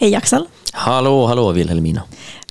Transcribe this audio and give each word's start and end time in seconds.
Hej 0.00 0.14
Axel. 0.14 0.46
Hallå, 0.72 1.26
hallå 1.26 1.52
Vilhelmina. 1.52 2.02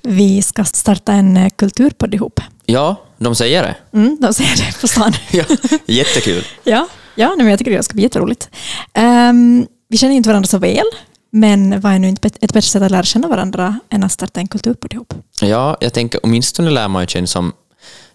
Vi 0.02 0.42
ska 0.42 0.64
starta 0.64 1.14
en 1.14 1.38
eh, 1.38 1.50
kulturpodd 1.56 2.14
ihop. 2.14 2.40
Ja, 2.66 2.96
de 3.18 3.36
säger 3.36 3.64
det. 3.64 3.98
Mm, 3.98 4.18
de 4.22 4.34
säger 4.34 4.56
det 4.56 4.82
på 4.82 4.88
stan. 4.88 5.14
Ja, 5.32 5.44
jättekul. 5.86 6.44
ja, 6.64 6.88
ja 7.16 7.36
men 7.38 7.48
jag 7.48 7.60
tycker 7.60 7.72
det 7.72 7.84
ska 7.84 7.94
bli 7.94 8.04
jätteroligt. 8.04 8.50
Um, 9.30 9.68
vi 9.88 9.98
känner 9.98 10.16
inte 10.16 10.30
varandra 10.30 10.48
så 10.48 10.58
väl, 10.58 10.86
men 11.32 11.82
vad 11.82 11.94
är 11.94 12.00
nu 12.00 12.10
inte 12.10 12.28
ett 12.28 12.54
bättre 12.54 12.62
sätt 12.62 12.82
att 12.82 12.92
lära 12.92 13.04
känna 13.04 13.28
varandra 13.28 13.80
än 13.90 14.04
att 14.04 14.12
starta 14.12 14.40
en 14.40 14.48
kulturpodd 14.48 14.94
ihop? 14.94 15.14
Ja, 15.42 15.78
jag 15.80 15.94
tänker 15.94 16.20
åtminstone 16.24 16.70
lär 16.70 16.88
man 16.88 17.08
känna 17.08 17.28
som 17.28 17.54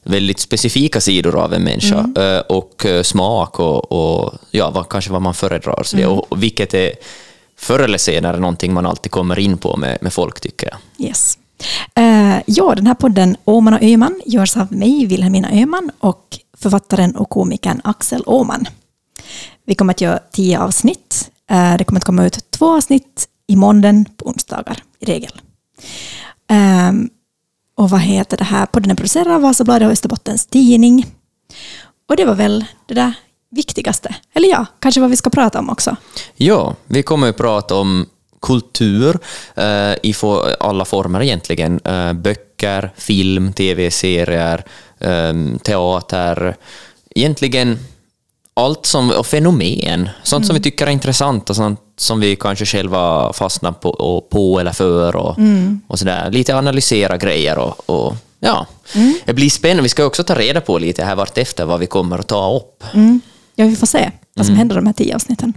väldigt 0.02 0.40
specifika 0.40 1.00
sidor 1.00 1.36
av 1.36 1.54
en 1.54 1.62
människa 1.62 1.98
mm. 1.98 2.36
Eh, 2.36 2.40
och 2.40 2.86
eh, 2.86 3.02
smak 3.02 3.60
och, 3.60 3.92
och 3.92 4.34
ja, 4.50 4.70
vad, 4.70 4.88
kanske 4.88 5.12
vad 5.12 5.22
man 5.22 5.34
föredrar. 5.34 5.82
Så 5.82 5.96
mm. 5.96 6.10
och, 6.10 6.32
och 6.32 6.42
vilket 6.42 6.74
är 6.74 6.92
förr 7.56 7.78
eller 7.78 7.98
senare 7.98 8.40
någonting 8.40 8.74
man 8.74 8.86
alltid 8.86 9.12
kommer 9.12 9.38
in 9.38 9.58
på 9.58 9.76
med, 9.76 9.98
med 10.00 10.12
folk, 10.12 10.40
tycker 10.40 10.68
jag. 10.70 11.06
Yes. 11.06 11.38
Uh, 11.98 12.42
ja, 12.46 12.74
den 12.74 12.86
här 12.86 12.94
podden 12.94 13.36
Åman 13.44 13.74
och 13.74 13.82
Öman 13.82 14.20
görs 14.26 14.56
av 14.56 14.72
mig, 14.72 15.06
Vilhelmina 15.06 15.48
Öman, 15.52 15.90
och 15.98 16.38
författaren 16.56 17.16
och 17.16 17.30
komikern 17.30 17.80
Axel 17.84 18.22
Åman. 18.26 18.66
Vi 19.66 19.74
kommer 19.74 19.92
att 19.92 20.00
göra 20.00 20.18
tio 20.32 20.60
avsnitt. 20.60 21.30
Uh, 21.52 21.76
det 21.76 21.84
kommer 21.84 22.00
att 22.00 22.04
komma 22.04 22.24
ut 22.24 22.50
två 22.50 22.76
avsnitt 22.76 23.28
i 23.46 23.56
måndagen 23.56 24.04
på 24.16 24.26
onsdagar 24.26 24.82
i 25.00 25.04
regel. 25.04 25.40
Um, 26.50 27.10
och 27.76 27.90
vad 27.90 28.00
heter 28.00 28.36
det 28.36 28.44
här? 28.44 28.66
Podden 28.66 28.90
är 28.90 28.94
producerad 28.94 29.28
av 29.28 29.42
Vasabladet 29.42 29.86
och 29.86 29.92
Österbottens 29.92 30.46
Tidning. 30.46 31.06
Och 32.08 32.16
det 32.16 32.24
var 32.24 32.34
väl 32.34 32.64
det 32.86 32.94
där 32.94 33.14
viktigaste. 33.54 34.14
Eller 34.34 34.48
ja, 34.48 34.66
kanske 34.78 35.00
vad 35.00 35.10
vi 35.10 35.16
ska 35.16 35.30
prata 35.30 35.58
om 35.58 35.70
också. 35.70 35.96
Ja, 36.36 36.74
vi 36.86 37.02
kommer 37.02 37.28
att 37.28 37.36
prata 37.36 37.74
om 37.74 38.06
kultur 38.42 39.18
eh, 39.54 39.92
i 40.02 40.14
alla 40.60 40.84
former 40.84 41.22
egentligen. 41.22 41.80
Eh, 41.84 42.12
böcker, 42.12 42.90
film, 42.96 43.52
tv-serier, 43.52 44.64
eh, 44.98 45.58
teater. 45.62 46.56
Egentligen 47.14 47.78
allt 48.54 48.86
som, 48.86 49.10
och 49.10 49.26
fenomen, 49.26 50.08
sånt 50.22 50.40
mm. 50.40 50.46
som 50.46 50.54
vi 50.54 50.62
tycker 50.62 50.86
är 50.86 50.90
intressant 50.90 51.50
och 51.50 51.56
sånt 51.56 51.80
som 51.96 52.20
vi 52.20 52.36
kanske 52.36 52.66
själva 52.66 53.32
fastnar 53.32 53.72
på, 53.72 54.24
på 54.30 54.60
eller 54.60 54.72
för 54.72 55.16
och, 55.16 55.38
mm. 55.38 55.80
och 55.86 55.98
sådär. 55.98 56.30
Lite 56.30 56.56
analysera 56.56 57.16
grejer 57.16 57.58
och, 57.58 57.90
och 57.90 58.16
ja, 58.40 58.66
mm. 58.94 59.14
det 59.24 59.32
blir 59.32 59.50
spännande. 59.50 59.82
Vi 59.82 59.88
ska 59.88 60.04
också 60.04 60.24
ta 60.24 60.34
reda 60.34 60.60
på 60.60 60.78
lite 60.78 61.04
här 61.04 61.16
vartefter 61.16 61.64
vad 61.64 61.80
vi 61.80 61.86
kommer 61.86 62.18
att 62.18 62.28
ta 62.28 62.56
upp. 62.56 62.84
Ja, 63.54 63.66
vi 63.66 63.76
får 63.76 63.86
se 63.86 64.10
vad 64.34 64.46
som 64.46 64.52
mm. 64.52 64.58
händer 64.58 64.76
de 64.76 64.86
här 64.86 64.92
tio 64.92 65.14
avsnitten. 65.14 65.52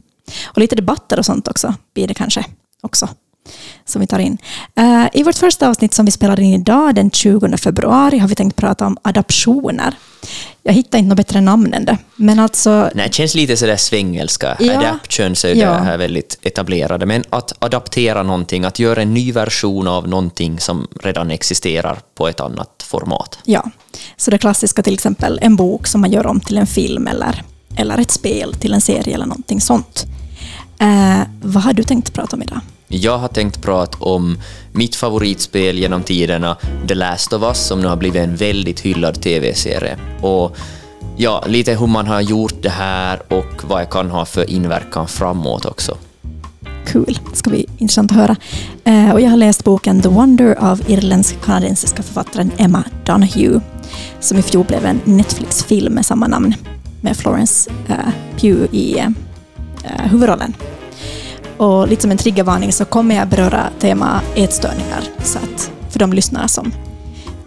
Och 0.46 0.58
lite 0.58 0.76
debatter 0.76 1.20
och 1.20 1.26
sånt 1.26 1.48
också 1.48 1.76
blir 1.94 2.08
det 2.08 2.14
kanske 2.14 2.46
också 2.82 3.10
som 3.86 4.02
vi 4.02 4.08
tar 4.08 4.20
in. 4.20 4.38
Uh, 4.80 5.06
I 5.14 5.24
vårt 5.24 5.36
första 5.36 5.70
avsnitt 5.70 5.94
som 5.94 6.06
vi 6.06 6.12
spelar 6.12 6.40
in 6.40 6.54
idag, 6.54 6.96
den 6.96 7.12
20 7.12 7.58
februari, 7.58 8.18
har 8.18 8.28
vi 8.28 8.36
tänkt 8.36 8.56
prata 8.56 8.86
om 8.86 8.98
adoptioner. 9.02 9.94
Jag 10.64 10.74
hittar 10.74 10.98
inte 10.98 11.10
något 11.10 11.18
bättre 11.18 11.42
namn 11.42 11.74
än 11.74 11.86
det. 11.86 11.98
Men 12.16 12.40
alltså... 12.40 12.90
Nej, 12.96 13.08
det 13.08 13.14
känns 13.14 13.36
lite 13.36 13.58
sådär 13.58 13.78
svengelska. 13.78 14.58
Ja, 14.60 14.78
Adaptions 14.78 15.46
är 15.46 15.56
ja. 15.56 15.72
det 15.72 15.84
här 15.84 15.98
väldigt 15.98 16.40
etablerade. 16.42 17.06
Men 17.06 17.24
att 17.30 17.64
adaptera 17.64 18.24
någonting, 18.24 18.66
att 18.66 18.80
göra 18.80 19.02
en 19.02 19.14
ny 19.14 19.32
version 19.32 19.88
av 19.88 20.08
någonting 20.08 20.60
som 20.60 20.88
redan 21.04 21.32
existerar 21.32 22.00
på 22.16 22.28
ett 22.28 22.40
annat 22.40 22.84
format. 22.88 23.40
Ja, 23.44 23.70
så 24.18 24.32
det 24.32 24.38
klassiska 24.38 24.84
till 24.84 24.94
exempel 24.94 25.40
en 25.42 25.56
bok 25.56 25.88
som 25.88 26.02
man 26.02 26.12
gör 26.12 26.28
om 26.28 26.40
till 26.40 26.58
en 26.58 26.68
film 26.68 27.08
eller, 27.08 27.44
eller 27.78 27.98
ett 27.98 28.12
spel 28.12 28.54
till 28.54 28.74
en 28.74 28.82
serie 28.82 29.14
eller 29.14 29.26
någonting 29.26 29.62
sånt. 29.62 30.06
Uh, 30.82 31.22
vad 31.42 31.64
har 31.64 31.74
du 31.74 31.84
tänkt 31.84 32.14
prata 32.14 32.36
om 32.36 32.42
idag? 32.42 32.60
Jag 32.88 33.18
har 33.18 33.28
tänkt 33.28 33.62
prata 33.62 33.98
om 34.04 34.38
mitt 34.72 34.96
favoritspel 34.96 35.78
genom 35.78 36.04
tiderna, 36.04 36.58
The 36.88 36.96
Last 36.96 37.34
of 37.34 37.44
Us, 37.44 37.68
som 37.68 37.82
nu 37.82 37.88
har 37.88 37.96
blivit 37.96 38.22
en 38.22 38.36
väldigt 38.36 38.80
hyllad 38.80 39.22
TV-serie. 39.22 39.98
Och 40.22 40.58
ja, 41.18 41.44
lite 41.48 41.76
hur 41.76 41.88
man 41.88 42.08
har 42.08 42.22
gjort 42.22 42.62
det 42.62 42.70
här 42.70 43.22
och 43.34 43.64
vad 43.64 43.82
jag 43.82 43.90
kan 43.90 44.10
ha 44.10 44.26
för 44.26 44.50
inverkan 44.50 45.08
framåt 45.08 45.66
också. 45.66 45.98
Kul, 46.86 47.20
det 47.32 47.38
ska 47.38 47.50
bli 47.50 47.66
intressant 47.78 48.12
att 48.12 48.18
höra. 48.18 48.36
Uh, 48.88 49.12
och 49.12 49.22
jag 49.22 49.30
har 49.30 49.38
läst 49.38 49.64
boken 49.64 50.02
The 50.02 50.10
Wonder 50.10 50.56
av 50.60 50.82
irländsk-kanadensiska 50.90 52.04
författaren 52.04 52.52
Emma 52.58 52.84
Donahue, 53.06 53.62
som 54.20 54.38
i 54.38 54.42
fjol 54.42 54.66
blev 54.66 54.86
en 54.86 55.02
Netflix-film 55.06 55.94
med 55.94 56.06
samma 56.06 56.28
namn, 56.28 56.56
med 57.08 57.18
Florence 57.18 57.72
Pugh 58.38 58.76
i 58.76 59.04
uh, 59.84 60.08
huvudrollen. 60.10 60.54
Och 61.58 61.88
lite 61.88 62.02
som 62.02 62.12
en 62.12 62.18
triggervarning 62.18 62.74
så 62.74 62.86
kommer 62.86 63.16
jag 63.16 63.28
beröra 63.28 63.70
tema 63.80 64.22
ätstörningar 64.36 65.04
så 65.24 65.38
att, 65.40 65.72
för 65.90 66.00
de 66.00 66.14
lyssnare 66.14 66.48
som... 66.48 66.72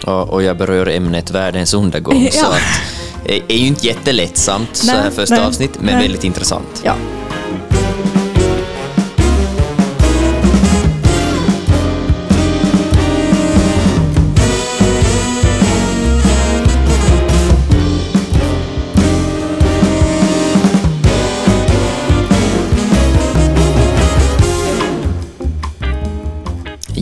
Ja, 0.06 0.22
och 0.22 0.42
jag 0.42 0.56
berör 0.56 0.88
ämnet 0.88 1.30
världens 1.30 1.74
undergång 1.74 2.22
ja. 2.24 2.30
så 2.30 2.46
att 2.46 2.80
det 3.24 3.54
är 3.54 3.58
ju 3.58 3.66
inte 3.66 3.86
jättelättsamt 3.86 4.76
så 4.76 4.90
här 4.90 5.10
första 5.10 5.34
nej, 5.34 5.44
avsnitt, 5.44 5.80
men 5.80 5.94
nej. 5.94 6.02
väldigt 6.02 6.24
intressant. 6.24 6.82
Ja. 6.84 6.94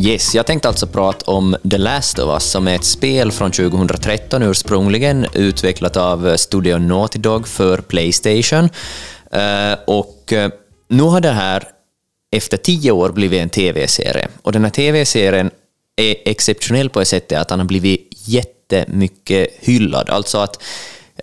Yes, 0.09 0.35
jag 0.35 0.47
tänkte 0.47 0.69
alltså 0.69 0.87
prata 0.87 1.31
om 1.31 1.57
The 1.71 1.79
Last 1.79 2.19
of 2.19 2.31
Us 2.35 2.45
som 2.45 2.69
är 2.69 2.75
ett 2.75 2.85
spel 2.85 3.33
från 3.33 3.51
2013 3.51 4.43
ursprungligen, 4.43 5.27
utvecklat 5.35 5.97
av 5.97 6.29
eh, 6.29 6.35
Studio 6.35 6.79
Naughty 6.79 7.19
Dog 7.19 7.49
för 7.49 7.79
Playstation. 7.79 8.65
Uh, 9.35 9.79
och 9.87 10.33
uh, 10.33 10.49
nu 10.89 11.03
har 11.03 11.21
det 11.21 11.31
här 11.31 11.69
efter 12.31 12.57
tio 12.57 12.91
år 12.91 13.11
blivit 13.11 13.43
en 13.43 13.49
TV-serie. 13.49 14.29
Och 14.43 14.53
den 14.53 14.65
här 14.65 14.71
TV-serien 14.71 15.51
är 15.97 16.17
exceptionell 16.25 16.91
på 16.91 16.99
det 16.99 17.05
sättet 17.05 17.39
att 17.39 17.49
den 17.49 17.59
har 17.59 17.67
blivit 17.67 18.09
jättemycket 18.25 19.49
hyllad. 19.61 20.11
Alltså 20.11 20.39
att 20.39 20.63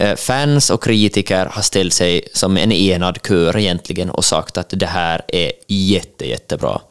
uh, 0.01 0.16
fans 0.16 0.69
och 0.69 0.84
kritiker 0.84 1.45
har 1.45 1.62
ställt 1.62 1.94
sig 1.94 2.28
som 2.34 2.57
en 2.57 2.72
enad 2.72 3.19
kör 3.28 3.57
egentligen 3.57 4.09
och 4.09 4.25
sagt 4.25 4.57
att 4.57 4.69
det 4.69 4.85
här 4.85 5.22
är 5.28 5.51
jätte, 5.68 6.28
jättebra. 6.28 6.81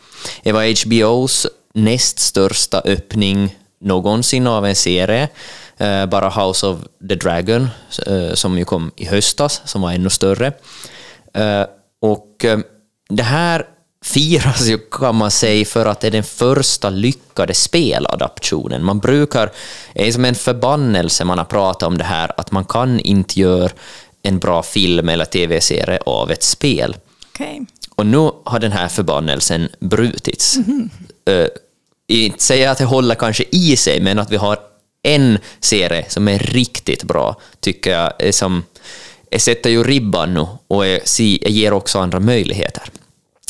Det 0.43 0.53
var 0.53 0.85
HBOs 0.85 1.47
näst 1.75 2.19
största 2.19 2.81
öppning 2.81 3.59
någonsin 3.81 4.47
av 4.47 4.67
en 4.67 4.77
serie. 4.77 5.29
Uh, 5.81 6.07
bara 6.07 6.31
House 6.31 6.67
of 6.67 6.79
the 7.09 7.15
Dragon, 7.15 7.69
uh, 8.09 8.35
som 8.35 8.59
ju 8.59 8.65
kom 8.65 8.91
i 8.97 9.05
höstas, 9.05 9.63
som 9.65 9.83
var 9.83 9.93
ännu 9.93 10.11
större. 10.11 10.53
Uh, 11.39 11.67
och 12.01 12.45
det 13.09 13.23
här 13.23 13.67
firas 14.05 14.67
ju, 14.67 14.79
kan 14.79 15.15
man 15.15 15.31
säga, 15.31 15.65
för 15.65 15.87
att 15.87 16.01
det 16.01 16.07
är 16.07 16.11
den 16.11 16.25
första 16.25 16.91
lyckade 16.91 17.55
speladaptionen. 17.55 18.85
Man 18.85 18.99
brukar, 18.99 19.53
det 19.95 20.09
är 20.09 20.13
som 20.13 20.25
en 20.25 20.35
förbannelse 20.35 21.25
man 21.25 21.39
har 21.39 21.45
pratat 21.45 21.83
om 21.83 21.99
det 21.99 22.05
här, 22.05 22.33
att 22.37 22.51
man 22.51 22.65
kan 22.65 23.01
inte 23.01 23.41
göra 23.41 23.71
en 24.23 24.39
bra 24.39 24.63
film 24.63 25.09
eller 25.09 25.25
tv-serie 25.25 25.99
av 26.07 26.31
ett 26.31 26.43
spel. 26.43 26.97
Okay. 27.35 27.61
Och 27.95 28.07
nu 28.07 28.31
har 28.45 28.59
den 28.59 28.73
här 28.73 28.89
förbannelsen 28.89 29.69
brutits. 29.81 30.57
Mm 30.57 30.69
-hmm 30.69 31.14
Eh, 31.27 31.47
inte 32.09 32.43
säga 32.43 32.71
att 32.71 32.79
det 32.79 32.85
håller 32.85 33.15
kanske 33.15 33.45
i 33.51 33.77
sig, 33.77 34.01
men 34.01 34.19
att 34.19 34.31
vi 34.31 34.37
har 34.37 34.59
en 35.03 35.39
serie 35.61 36.05
som 36.09 36.29
är 36.29 36.39
riktigt 36.39 37.05
bra, 37.05 37.41
tycker 37.61 37.91
jag, 37.93 38.13
eh, 38.19 38.31
som 38.31 38.63
sätter 39.37 39.71
ju 39.71 39.85
ribban 39.85 40.35
nu 40.35 40.47
och 40.69 40.87
är, 40.87 41.23
ger 41.49 41.73
också 41.73 41.99
andra 41.99 42.21
möjligheter. 42.21 42.83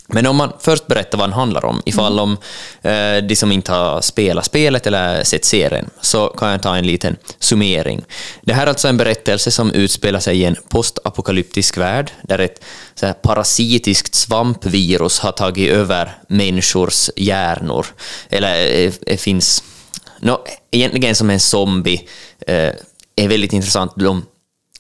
Men 0.09 0.27
om 0.27 0.37
man 0.37 0.53
först 0.61 0.87
berättar 0.87 1.19
vad 1.19 1.29
den 1.29 1.33
handlar 1.33 1.65
om, 1.65 1.83
ifall 1.85 2.13
mm. 2.13 2.23
om 2.23 2.37
eh, 2.83 3.27
de 3.27 3.37
som 3.37 3.53
inte 3.53 3.73
har 3.73 4.01
spelat 4.01 4.45
spelet 4.45 4.87
eller 4.87 5.25
sett 5.25 5.45
serien, 5.45 5.91
så 6.01 6.29
kan 6.29 6.51
jag 6.51 6.63
ta 6.63 6.77
en 6.77 6.87
liten 6.87 7.17
summering. 7.39 8.05
Det 8.43 8.53
här 8.53 8.63
är 8.63 8.71
alltså 8.71 8.89
en 8.89 8.97
berättelse 8.97 9.51
som 9.51 9.73
utspelar 9.73 10.21
sig 10.21 10.39
i 10.39 10.45
en 10.45 10.57
postapokalyptisk 10.69 11.77
värld, 11.77 12.11
där 12.23 12.39
ett 12.39 12.65
så 12.95 13.07
här, 13.07 13.13
parasitiskt 13.13 14.15
svampvirus 14.15 15.19
har 15.19 15.33
tagit 15.33 15.71
över 15.71 16.19
människors 16.29 17.11
hjärnor. 17.17 17.87
Eller 18.29 18.81
eh, 18.81 18.93
det 19.01 19.17
finns... 19.17 19.65
No, 20.21 20.45
egentligen 20.71 21.15
som 21.15 21.31
en 21.31 21.41
zombie. 21.41 22.09
Eh, 22.47 22.73
är 23.17 23.29
väldigt 23.29 23.53
intressant. 23.53 23.93
De 23.97 24.27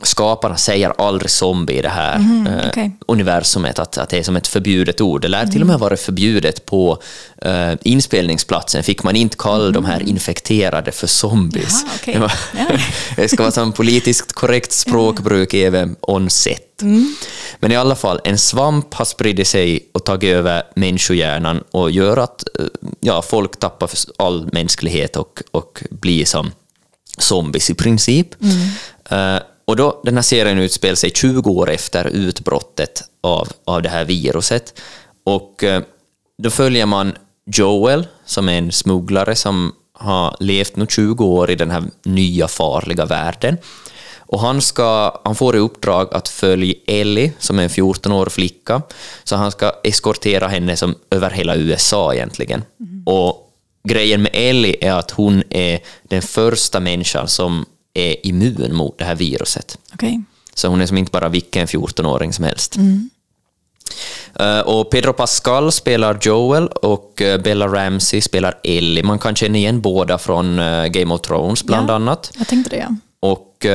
skaparna 0.02 0.56
säger 0.56 0.93
aldrig 0.99 1.31
zombie 1.31 1.79
i 1.79 1.82
det 1.82 1.88
här 1.88 2.19
Mhm, 2.19 2.46
eh, 2.46 2.69
okej. 2.69 2.91
universumet, 3.08 3.79
att, 3.79 3.99
att 3.99 4.08
det 4.08 4.19
är 4.19 4.23
som 4.23 4.37
ett 4.37 4.46
förbjudet 4.46 5.00
ord. 5.00 5.20
Det 5.23 5.29
lär 5.29 5.46
till 5.46 5.61
och 5.61 5.67
med 5.67 5.79
vara 5.79 5.96
förbjudet 5.96 6.67
på 6.67 7.02
eh, 7.43 7.73
inspelningsplatsen, 7.82 8.82
fick 8.82 9.02
man 9.02 9.17
inte 9.17 9.37
kalla 9.38 9.70
de 9.70 9.85
här 9.85 10.08
infekterade 10.08 10.93
för 10.93 11.06
zombies. 11.06 11.82
Jaha, 11.85 11.93
okej. 12.00 12.14
det, 12.14 12.20
var, 12.20 12.32
Ja. 12.58 12.79
det 13.17 13.29
ska 13.29 13.43
vara 13.43 13.52
som 13.52 13.73
politiskt 13.73 14.32
korrekt 14.32 14.73
språkbruk 14.73 15.55
även 15.55 15.96
on 16.00 16.31
set. 16.31 16.82
Mm. 16.82 17.14
Men 17.61 17.73
i 17.73 17.76
alla 17.76 17.94
fall, 17.96 18.20
en 18.25 18.38
svamp 18.38 18.94
har 18.94 19.05
spridit 19.05 19.49
sig 19.49 19.88
och 19.93 20.05
tagit 20.05 20.35
över 20.35 20.62
människohjärnan 20.76 21.62
och 21.70 21.91
gör 21.91 22.17
att 22.17 22.44
eh, 22.58 22.67
ja, 23.00 23.23
folk 23.23 23.56
tappar 23.61 23.91
all 24.19 24.49
mänsklighet 24.52 25.17
och, 25.17 25.43
och 25.50 25.82
blir 25.91 26.25
som 26.25 26.52
zombies 27.19 27.70
i 27.70 27.75
princip. 27.75 28.29
Eh, 29.11 29.37
och 29.65 29.77
då, 29.77 30.01
den 30.05 30.15
här 30.15 30.23
serien 30.23 30.59
utspelar 30.59 30.95
sig 30.95 31.11
20 31.11 31.51
år 31.51 31.71
efter 31.71 32.07
utbrottet 32.07 33.03
av, 33.21 33.49
av 33.65 33.83
det 33.83 33.89
här 33.89 34.05
viruset. 34.05 34.81
Och 35.25 35.65
eh, 35.65 35.83
då 36.39 36.51
följer 36.51 36.87
man 36.87 37.13
Joel, 37.47 38.07
som 38.25 38.49
är 38.49 38.59
en 38.59 38.73
smugglare 38.73 39.35
som 39.35 39.73
har 39.93 40.37
levt 40.41 40.77
nu 40.77 40.87
20 40.87 41.25
år 41.25 41.51
i 41.51 41.55
den 41.55 41.71
här 41.71 41.85
nya 42.03 42.49
farliga 42.49 43.05
världen. 43.05 43.57
Och 44.19 44.41
han, 44.41 44.61
ska, 44.61 45.21
han 45.25 45.35
får 45.35 45.57
i 45.57 45.59
uppdrag 45.59 46.15
att 46.15 46.29
följa 46.29 46.75
Ellie, 46.87 47.33
som 47.39 47.59
är 47.59 47.63
en 47.63 47.69
14-årig 47.69 48.33
flicka, 48.33 48.83
så 49.25 49.37
han 49.37 49.53
ska 49.53 49.73
eskortera 49.85 50.49
henne 50.49 50.77
som 50.77 50.95
över 51.11 51.31
hela 51.31 51.57
USA 51.57 52.15
egentligen. 52.15 52.65
Och 53.07 53.51
grejen 53.89 54.23
med 54.23 54.31
Ellie 54.35 54.77
är 54.81 54.93
att 54.93 55.11
hon 55.11 55.43
är 55.51 55.81
den 56.03 56.23
första 56.23 56.81
människan 56.81 57.29
som 57.29 57.67
är 57.94 58.26
immun 58.26 58.75
mot 58.75 58.99
det 58.99 59.05
här 59.05 59.14
viruset. 59.14 59.79
Okej. 59.94 60.23
Så 60.55 60.69
hon 60.69 60.81
är 60.81 60.87
som 60.87 60.99
inte 60.99 61.11
bara 61.11 61.29
vilken 61.29 61.67
14-åring 61.67 62.32
som 62.32 62.44
helst. 62.44 62.76
Eh, 64.41 64.61
och 64.61 64.91
Pedro 64.91 65.12
Pascal 65.12 65.73
spelar 65.73 66.19
Joel 66.23 66.67
och 66.69 67.23
eh, 67.23 67.41
Bella 67.41 67.67
Ramsey 67.69 68.20
spelar 68.20 68.58
Ellie. 68.64 69.02
Man 69.02 69.19
kan 69.19 69.35
känna 69.37 69.58
igen 69.58 69.81
båda 69.81 70.19
från 70.19 70.58
eh, 70.58 70.87
Game 70.87 71.14
of 71.14 71.20
Thrones 71.20 71.64
bland 71.64 71.91
Ja. 71.91 71.94
annat. 71.94 72.32
Jag 72.38 72.49
tänkte 72.49 72.70
det, 72.70 72.76
ja. 72.76 72.96
Och 73.20 73.67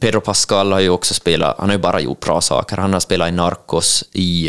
Pedro 0.00 0.20
Pascal 0.20 0.72
har 0.72 0.80
ju 0.80 0.88
också 0.88 1.14
spelat, 1.14 1.56
han 1.58 1.68
har 1.68 1.76
ju 1.76 1.82
bara 1.82 2.00
gjort 2.00 2.20
bra 2.20 2.40
saker. 2.40 2.76
Han 2.76 2.92
har 2.92 3.00
spelat 3.00 3.28
i 3.28 3.32
Narcos 3.32 4.04
i, 4.12 4.48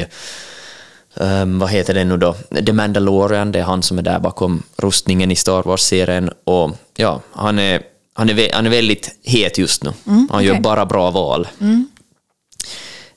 eh, 1.15 1.45
vad 1.45 1.69
heter 1.69 1.93
det 1.93 2.03
nu 2.03 2.17
då, 2.17 2.33
The 2.65 2.73
Mandalorian, 2.73 3.51
det 3.51 3.59
är 3.59 3.63
han 3.63 3.83
som 3.83 3.97
är 3.97 4.01
där 4.01 4.19
bakom 4.19 4.63
rustningen 4.77 5.31
i 5.31 5.35
Star 5.35 5.63
Wars-serien. 5.63 6.29
Och 6.43 6.71
ja, 6.95 7.21
han 7.31 7.59
är, 7.59 7.81
han 8.17 8.29
är, 8.29 8.53
han 8.53 8.65
är 8.65 8.69
väldigt 8.69 9.19
het 9.23 9.57
just 9.57 9.83
nu. 9.83 9.93
han 10.29 10.43
gör 10.43 10.51
okej. 10.51 10.61
bara 10.61 10.85
bra 10.85 11.11
val. 11.11 11.47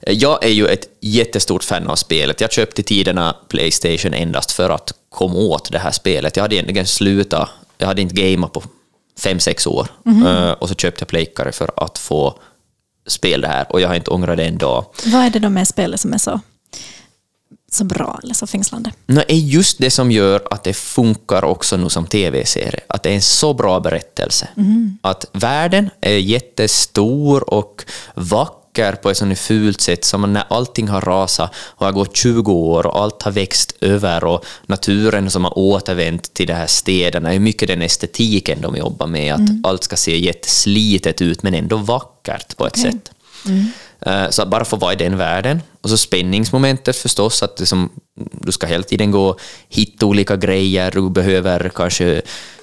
Jag 0.01 0.45
är 0.45 0.49
ju 0.49 0.67
ett 0.67 0.89
jättestort 1.01 1.65
fan 1.65 1.87
av 1.87 1.97
spelet. 1.97 2.41
Jag 2.41 2.53
köpte 2.53 2.83
tiderna 2.83 3.37
Playstation 3.49 4.15
endast 4.15 4.51
för 4.51 4.71
att 4.71 4.93
komma 5.09 5.35
åt 5.35 5.73
det 5.73 5.79
här 5.79 5.91
spelet. 5.91 6.37
Jag 6.37 6.45
hade 6.45 6.55
egentligen 6.55 6.87
slutat, 6.87 7.49
jag 7.79 7.87
hade 7.87 8.03
inte 8.03 8.15
gameat 8.15 8.53
på 8.53 8.63
fem 9.19 9.41
sex 9.41 9.67
år. 9.67 9.87
Eh, 10.27 10.51
och 10.51 10.69
så 10.69 10.75
köpte 10.75 11.03
jag 11.03 11.09
Playkare 11.09 11.53
för 11.53 11.71
att 11.77 11.99
få 11.99 12.39
spela 13.07 13.49
det 13.49 13.55
här 13.55 13.67
och 13.73 13.81
jag 13.81 13.89
har 13.89 13.95
inte 13.95 14.11
ångrat 14.11 14.37
det 14.37 14.45
en 14.45 14.59
dag. 14.59 14.85
Vad 15.05 15.25
är 15.25 15.31
det 15.31 15.39
då 15.39 15.49
med 15.49 15.69
spelet 15.69 16.01
som 16.01 16.13
är 16.13 16.19
så, 16.19 16.41
så 17.73 17.85
bra 17.85 18.21
eller 18.23 18.35
så 18.35 18.47
fängslande? 18.47 18.93
Det 19.07 19.33
är 19.33 19.37
just 19.37 19.79
det 19.79 19.91
som 19.91 20.11
gör 20.11 20.43
att 20.51 20.65
det 20.65 20.73
funkar 20.75 21.45
också 21.45 21.77
nu 21.77 21.89
som 21.89 22.07
tv-serie. 22.07 22.81
Att 22.87 23.03
det 23.03 23.11
är 23.11 23.15
en 23.15 23.23
så 23.23 23.55
bra 23.55 23.81
berättelse. 23.81 24.49
Att 25.01 25.25
världen 25.33 25.91
är 26.01 26.11
jättestor 26.17 27.55
och 27.55 27.85
vacker 28.15 28.93
på 28.93 29.11
ett 29.11 29.17
sånt 29.17 29.39
fult 29.39 29.81
sätt 29.81 30.05
som 30.05 30.33
när 30.33 30.45
allting 30.51 30.89
har 30.89 31.01
rasat 31.01 31.51
och 31.57 31.87
har 31.87 31.93
gått 31.93 32.17
20 32.17 32.53
år 32.53 32.87
och 32.87 33.01
allt 33.03 33.23
har 33.23 33.31
växt 33.33 33.73
över 33.81 34.25
och 34.25 34.45
naturen 34.67 35.31
som 35.31 35.45
har 35.45 35.59
återvänt 35.59 36.35
till 36.35 36.47
de 36.47 36.53
här 36.53 36.67
städerna. 36.67 37.35
Är 37.35 37.39
mycket 37.39 37.69
den 37.69 37.83
estetiken 37.83 38.61
de 38.61 38.77
jobbar 38.77 39.07
med. 39.07 39.35
Att 39.35 39.41
allt 39.63 39.85
ska 39.85 39.97
se 39.97 40.19
jätteslitet 40.19 41.23
ut 41.23 41.43
men 41.43 41.55
ändå 41.55 41.77
vackert 41.77 42.57
på 42.57 42.67
ett 42.67 42.75
Okej. 42.79 42.93
sätt. 42.93 43.11
Eh, 44.01 44.31
Så 44.31 44.43
att 44.43 44.49
bara 44.49 44.65
få 44.65 44.77
vara 44.77 44.93
i 44.93 44.97
den 44.97 45.17
världen. 45.17 45.61
Och 45.89 45.91
så 45.91 45.97
spänningsmomentet 45.97 46.97
förstås, 46.97 47.43
att 47.43 47.57
det 47.57 47.67
som, 47.67 47.91
du 48.33 48.53
ska 48.53 48.67
hela 48.67 48.83
tiden 48.83 49.11
gå 49.11 49.29
och 49.29 49.41
hitta 49.69 50.07
olika 50.07 50.37
grejer, 50.37 50.91
du 50.91 51.11
behöver 51.11 51.71
kanske 51.75 52.23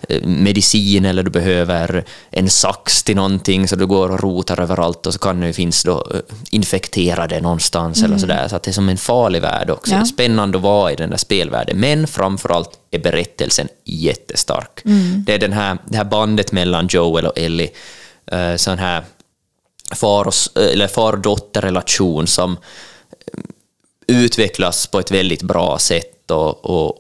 eh, 0.10 0.22
medicin 0.24 1.06
eller 1.06 1.24
du 1.24 1.30
behöver 1.30 2.06
en 2.30 2.50
sax 2.50 3.04
till 3.04 3.16
någonting, 3.16 3.68
så 3.68 3.75
du 3.75 3.86
går 3.86 4.12
och 4.12 4.19
rotar 4.19 4.60
överallt 4.60 5.06
och 5.07 5.13
så 5.13 5.19
kan 5.19 5.39
det 5.39 5.54
finnas 5.54 5.83
då 5.83 6.07
eh, 6.13 6.19
infekterade 6.51 7.42
någonstans 7.42 8.04
eller 8.04 8.18
sådär. 8.18 8.48
Så 8.48 8.56
att 8.56 8.63
det 8.63 8.72
är 8.72 8.74
som 8.74 8.89
en 8.89 8.98
farlig 8.98 9.42
värld 9.42 9.69
också. 9.69 9.92
Ja. 9.92 9.98
Det 9.98 10.04
är 10.04 10.06
spännande 10.06 10.57
att 10.57 10.63
vara 10.63 10.92
i 10.92 10.95
den 10.95 11.10
där 11.10 11.18
spelvärlden, 11.18 11.80
men 11.80 12.07
framförallt 12.07 12.69
är 12.92 13.00
berättelsen 13.00 13.68
jättestark. 13.86 14.81
Det 15.25 15.33
är 15.33 15.39
den 15.39 15.54
här, 15.54 15.77
det 15.86 15.98
här 15.98 16.06
bandet 16.06 16.51
mellan 16.51 16.88
Joel 16.88 17.25
och 17.25 17.38
Ellie, 17.38 17.69
eh, 18.31 18.56
sån 18.56 18.77
här 18.77 19.04
far 19.92 20.27
och, 20.27 20.62
eller 20.62 20.88
far-dotter-relation 20.88 22.27
som 22.27 22.51
eh, 22.51 22.57
utvecklas 24.07 24.87
på 24.87 24.99
ett 24.99 25.11
väldigt 25.11 25.41
bra 25.41 25.79
sätt 25.79 26.31
och, 26.31 26.65
och, 26.65 26.97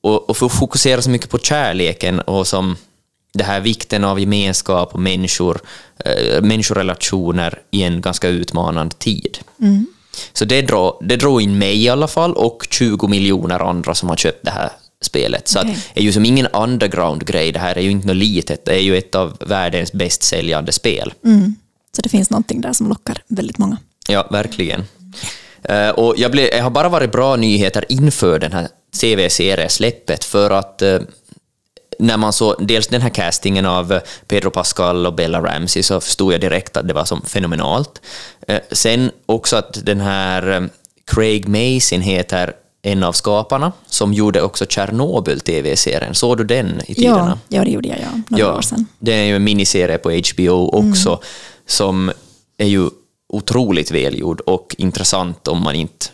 och, 0.00 0.30
och 0.30 0.52
fokusera 0.52 1.02
så 1.02 1.10
mycket 1.10 1.30
på 1.30 1.38
kärleken 1.38 2.20
och 2.20 2.46
som 2.46 2.76
det 3.32 3.44
här 3.44 3.60
vikten 3.60 4.04
av 4.04 4.20
gemenskap 4.20 4.94
och 4.94 5.00
människor, 5.00 5.60
eh, 6.04 6.42
människorelationer 6.42 7.60
i 7.70 7.82
en 7.82 8.00
ganska 8.00 8.28
utmanande 8.28 8.94
tid. 8.96 9.38
Så 10.32 10.44
det 10.44 10.62
drog, 10.62 10.98
det 11.00 11.16
drog 11.16 11.42
in 11.42 11.58
mig 11.58 11.82
i 11.82 11.88
alla 11.88 12.08
fall 12.08 12.32
och 12.32 12.66
20 12.70 13.08
miljoner 13.08 13.60
andra 13.60 13.94
som 13.94 14.08
har 14.08 14.16
köpt 14.16 14.44
det 14.44 14.50
här 14.50 14.70
spelet. 15.02 15.48
Så 15.48 15.58
Okej. 15.58 15.70
att, 15.72 15.78
det 15.94 16.00
är 16.00 16.04
ju 16.04 16.12
som 16.12 16.24
ingen 16.24 16.46
underground-grej, 16.46 17.52
det 17.52 17.58
här 17.58 17.78
är 17.78 17.82
ju 17.82 17.90
inte 17.90 18.06
något 18.06 18.16
litet, 18.16 18.64
det 18.64 18.74
är 18.74 18.82
ju 18.82 18.96
ett 18.96 19.14
av 19.14 19.36
världens 19.46 19.92
bäst 19.92 20.22
säljande 20.22 20.72
spel. 20.72 21.12
Så 21.96 22.02
det 22.02 22.08
finns 22.08 22.30
någonting 22.30 22.60
där 22.60 22.72
som 22.72 22.88
lockar 22.88 23.22
väldigt 23.28 23.58
många. 23.58 23.78
Ja, 24.08 24.26
verkligen. 24.30 24.84
Eh, 25.68 25.90
och 25.90 26.14
jag, 26.16 26.30
blev, 26.30 26.48
jag 26.52 26.62
har 26.62 26.70
bara 26.70 26.88
varit 26.88 27.12
bra 27.12 27.36
nyheter 27.36 27.84
inför 27.88 28.38
den 28.38 28.52
här 28.52 28.68
TV-seriesläppet 29.00 30.24
för 30.24 30.50
att 30.50 30.82
eh, 30.82 30.98
när 31.98 32.16
man 32.16 32.32
såg 32.32 32.66
dels 32.66 32.86
den 32.88 33.02
här 33.02 33.10
castingen 33.10 33.66
av 33.66 34.00
Pedro 34.26 34.50
Pascal 34.50 35.06
och 35.06 35.14
Bella 35.14 35.40
Ramsey 35.40 35.82
så 35.82 36.00
förstod 36.00 36.32
jag 36.32 36.40
direkt 36.40 36.76
att 36.76 36.88
det 36.88 36.94
var 36.94 37.04
som 37.04 37.22
fenomenalt. 37.22 38.02
Eh, 38.48 38.60
sen 38.72 39.10
också 39.26 39.56
att 39.56 39.86
den 39.86 40.00
här 40.00 40.68
Craig 41.06 41.48
Mason 41.48 42.00
heter 42.00 42.52
en 42.82 43.02
av 43.02 43.12
skaparna 43.12 43.72
som 43.86 44.12
gjorde 44.12 44.42
också 44.42 44.64
Chernobyl-TV-serien. 44.68 46.14
Såg 46.14 46.38
du 46.38 46.44
den 46.44 46.80
i 46.86 46.94
tiderna? 46.94 47.38
Ja, 47.48 47.56
ja, 47.58 47.64
det 47.64 47.70
gjorde 47.70 47.88
jag 47.88 47.98
ja, 47.98 48.20
några 48.28 48.56
år 48.56 48.62
sedan. 48.62 48.86
Det 48.98 49.12
är 49.12 49.24
ju 49.24 49.36
en 49.36 49.44
miniserie 49.44 49.98
på 49.98 50.10
HBO 50.10 50.68
också, 50.68 51.20
som 51.66 52.12
är 52.58 52.66
ju 52.66 52.90
otroligt 53.28 53.90
välgjord 53.90 54.40
och 54.40 54.74
intressant 54.78 55.48
om 55.48 55.62
man 55.62 55.74
inte 55.74 56.06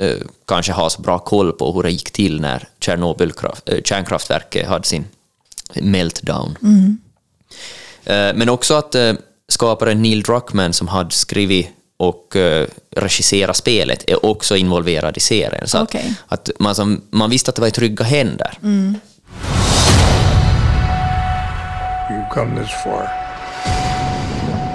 eh, 0.00 0.16
kanske 0.46 0.72
har 0.72 0.88
så 0.88 1.02
bra 1.02 1.18
koll 1.18 1.52
på 1.52 1.72
hur 1.72 1.82
det 1.82 1.90
gick 1.90 2.10
till 2.10 2.40
när 2.40 2.68
Tjernobyl, 2.80 3.32
eh, 3.66 3.82
kärnkraftverket 3.84 4.68
hade 4.68 4.84
sin 4.84 5.04
meltdown. 5.74 6.58
Eh, 8.04 8.34
men 8.34 8.48
också 8.48 8.74
att 8.74 8.94
eh, 8.94 9.12
skaparen 9.48 10.02
Neil 10.02 10.22
Druckmann 10.22 10.72
som 10.72 10.88
hade 10.88 11.10
skrivit 11.10 11.68
och 11.96 12.36
eh, 12.36 12.66
regisserat 12.96 13.56
spelet 13.56 14.04
är 14.06 14.26
också 14.26 14.56
involverad 14.56 15.16
i 15.16 15.20
serien. 15.20 15.68
Så 15.68 15.82
Okej. 15.82 16.14
att, 16.26 16.48
att 16.48 16.60
man, 16.60 16.74
som, 16.74 17.02
man 17.10 17.30
visste 17.30 17.50
att 17.50 17.54
det 17.54 17.60
var 17.60 17.68
i 17.68 17.70
trygga 17.70 18.04
händer. 18.04 18.58
You've 22.10 22.30
come 22.30 22.60
this 22.60 22.70
far. 22.84 23.08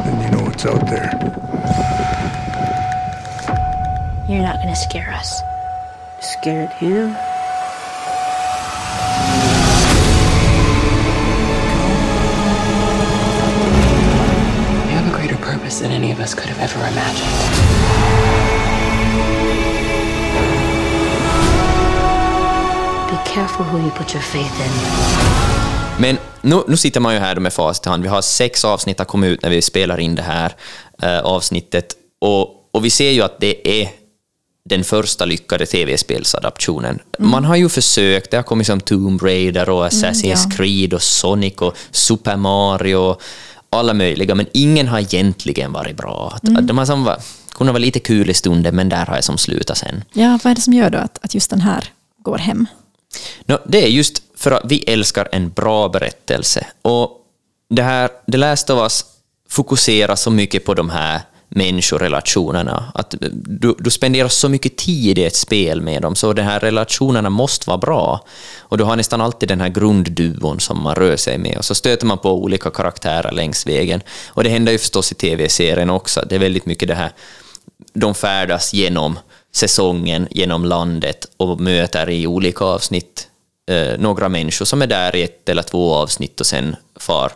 Then 0.04 0.22
you 0.22 0.30
know 0.32 0.42
what's 0.48 0.66
out 0.66 0.88
there. 0.90 1.63
You're 4.30 4.42
not 4.42 4.62
gonna 4.62 4.76
scare 4.76 5.14
us. 5.20 5.44
Scared 6.22 6.70
him? 6.80 7.10
You 14.88 14.94
have 14.96 15.08
a 15.08 15.18
greater 15.18 15.36
purpose 15.36 15.82
than 15.82 15.92
any 15.92 16.14
of 16.14 16.22
us 16.22 16.34
could 16.34 16.46
have 16.46 16.60
ever 16.60 16.80
imagined. 16.88 17.38
Be 23.10 23.18
careful 23.30 23.66
who 23.66 23.78
you 23.84 23.92
put 23.92 24.14
your 24.14 24.24
faith 24.24 24.60
in. 24.66 24.72
Men 26.00 26.18
nu, 26.42 26.64
nu 26.68 26.78
sitter 26.78 27.00
man 27.00 27.14
ju 27.14 27.20
här 27.20 27.36
med 27.36 27.54
facit 27.54 27.86
i 27.86 27.90
hand. 27.90 28.04
Vi 28.04 28.10
har 28.10 28.22
sex 28.22 28.66
avsnitt 28.66 29.00
att 29.00 29.08
komma 29.08 29.28
ut 29.28 29.42
när 29.44 29.50
vi 29.50 29.62
spelar 29.62 30.00
in 30.00 30.16
det 30.16 30.22
här 30.22 30.56
eh, 31.02 31.20
avsnittet. 31.20 31.96
Och, 32.22 32.70
och 32.72 32.86
vi 32.86 32.90
ser 32.90 33.12
ju 33.12 33.22
att 33.22 33.40
det 33.40 33.82
är 33.82 34.03
den 34.70 34.84
första 34.84 35.26
lyckade 35.26 35.66
tv-spelsadaptionen. 35.66 37.00
Man 37.20 37.46
har 37.46 37.56
ju 37.56 37.70
försökt, 37.70 38.32
det 38.32 38.38
har 38.38 38.44
kommit 38.44 38.68
som 38.68 38.80
Tomb 38.80 39.22
Raider 39.22 39.70
och 39.70 39.88
Assassin's 39.88 40.46
ja. 40.46 40.56
Creed 40.58 40.94
och 40.94 41.02
Sonic 41.02 41.56
och 41.56 41.78
Super 41.92 42.36
Mario. 42.36 43.18
alla 43.70 43.94
möjliga, 43.94 44.36
men 44.36 44.46
ingen 44.52 44.88
har 44.88 45.00
egentligen 45.00 45.72
varit 45.72 45.98
bra. 45.98 46.34
Att 46.58 46.68
de 46.68 46.78
har 46.78 46.86
som 46.86 47.04
var, 47.04 47.22
kunnat 47.52 47.74
vara 47.74 47.82
lite 47.82 48.00
kul 48.00 48.30
i 48.30 48.34
stunden, 48.34 48.76
men 48.76 48.90
där 48.90 49.06
har 49.06 49.16
jag 49.16 49.24
som 49.24 49.38
slutat 49.38 49.78
sen. 49.78 50.04
Ja, 50.14 50.40
vad 50.44 50.52
är 50.52 50.56
det 50.56 50.62
som 50.62 50.74
gör 50.74 50.90
då 50.90 50.98
att, 50.98 51.20
att 51.22 51.34
just 51.34 51.50
den 51.50 51.62
här 51.62 51.84
går 52.18 52.38
hem? 52.38 52.68
No, 53.46 53.58
det 53.66 53.84
är 53.84 53.88
just 53.88 54.24
för 54.36 54.52
att 54.52 54.64
vi 54.66 54.78
älskar 54.78 55.30
en 55.32 55.50
bra 55.50 55.90
berättelse. 55.90 56.68
Och 56.82 57.12
det 57.70 57.84
här, 57.84 58.10
The 58.32 58.38
Last 58.38 58.70
of 58.70 58.80
Us 58.80 59.06
fokuserar 59.50 60.16
så 60.16 60.32
mycket 60.32 60.66
på 60.66 60.74
de 60.74 60.90
här 60.90 61.22
människorelationerna. 61.56 62.92
Att 62.94 63.16
du, 63.32 63.76
du 63.80 63.90
spenderar 63.92 64.28
så 64.28 64.50
mycket 64.50 64.78
tid 64.78 65.18
i 65.18 65.24
ett 65.24 65.36
spel 65.36 65.82
med 65.82 66.02
dem, 66.02 66.16
så 66.16 66.34
de 66.34 66.42
här 66.42 66.60
relationerna 66.60 67.30
måste 67.30 67.70
vara 67.70 67.78
bra. 67.78 68.26
Och 68.60 68.78
du 68.78 68.84
har 68.84 68.96
nästan 68.96 69.22
alltid 69.22 69.50
den 69.50 69.62
här 69.62 69.70
grundduon 69.70 70.60
som 70.60 70.84
man 70.84 70.96
rör 70.96 71.18
sig 71.18 71.38
med, 71.38 71.58
och 71.58 71.66
så 71.66 71.76
stöter 71.76 72.06
man 72.06 72.18
på 72.18 72.32
olika 72.32 72.70
karaktärer 72.70 73.32
längs 73.32 73.68
vägen. 73.68 74.02
Och 74.28 74.44
det 74.44 74.50
händer 74.50 74.72
ju 74.72 74.78
förstås 74.78 75.12
i 75.12 75.16
tv-serien 75.16 75.90
också. 75.90 76.26
Det 76.30 76.36
är 76.36 76.40
väldigt 76.40 76.66
mycket 76.66 76.88
det 76.88 76.96
här, 76.96 77.12
de 77.94 78.16
färdas 78.16 78.74
genom 78.74 79.20
säsongen, 79.52 80.28
genom 80.32 80.66
landet 80.66 81.26
och 81.38 81.60
möter 81.60 82.10
i 82.10 82.28
olika 82.28 82.66
avsnitt 82.66 83.28
eh, 83.70 84.00
några 84.00 84.30
människor 84.30 84.66
som 84.66 84.82
är 84.82 84.88
där 84.88 85.16
i 85.16 85.24
ett 85.24 85.50
eller 85.50 85.64
två 85.64 85.94
avsnitt 85.94 86.40
och 86.40 86.48
sen 86.48 86.76
far 86.96 87.32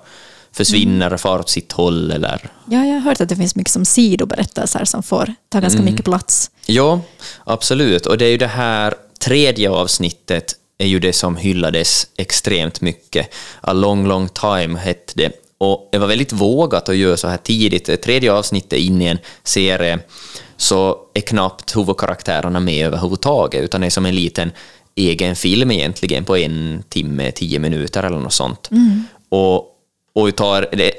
försvinner, 0.58 1.18
far 1.18 1.40
åt 1.40 1.50
sitt 1.50 1.72
håll 1.72 2.12
eller... 2.12 2.50
Ja, 2.66 2.86
jag 2.86 2.94
har 2.94 3.00
hört 3.00 3.22
att 3.22 3.30
det 3.30 3.36
finns 3.36 3.56
mycket 3.56 3.74
som 3.74 3.86
sidoberättelser 3.86 4.86
som 4.86 5.04
får 5.04 5.34
ta 5.50 5.60
ganska 5.60 5.82
mycket 5.82 6.06
plats. 6.06 6.52
Ja, 6.66 7.02
absolut. 7.44 8.06
Och 8.06 8.18
det 8.18 8.26
är 8.26 8.30
ju 8.30 8.38
det 8.38 8.48
här 8.48 8.94
tredje 9.20 9.70
avsnittet 9.70 10.56
är 10.78 10.88
ju 10.88 11.00
det 11.00 11.14
som 11.14 11.36
hyllades 11.38 12.08
extremt 12.18 12.82
mycket. 12.82 13.34
A 13.62 13.74
long, 13.74 14.08
long 14.08 14.30
time 14.30 14.80
hette 14.80 15.14
det. 15.16 15.32
Och 15.58 15.90
det 15.92 15.98
var 15.98 16.08
väldigt 16.08 16.34
vågat 16.34 16.90
att 16.90 16.96
göra 16.96 17.18
så 17.18 17.28
här 17.28 17.38
tidigt. 17.38 17.86
Det 17.86 17.98
tredje 17.98 18.34
avsnittet 18.34 18.80
in 18.80 19.02
i 19.02 19.06
en 19.06 19.20
serie 19.44 20.00
så 20.58 20.98
är 21.14 21.22
knappt 21.22 21.78
huvudkaraktärerna 21.78 22.60
med 22.60 22.86
överhuvudtaget, 22.86 23.64
utan 23.64 23.82
det 23.82 23.88
är 23.88 23.92
som 23.92 24.06
en 24.06 24.16
liten 24.16 24.52
egen 24.96 25.36
film 25.36 25.72
egentligen 25.72 26.26
på 26.26 26.38
en 26.38 26.84
timme, 26.90 27.32
tio 27.32 27.60
minuter 27.60 28.04
eller 28.04 28.20
något 28.20 28.34
sånt. 28.34 28.70
Och, 29.30 29.74
och 30.18 30.36
tar, 30.36 30.68
det 30.72 30.92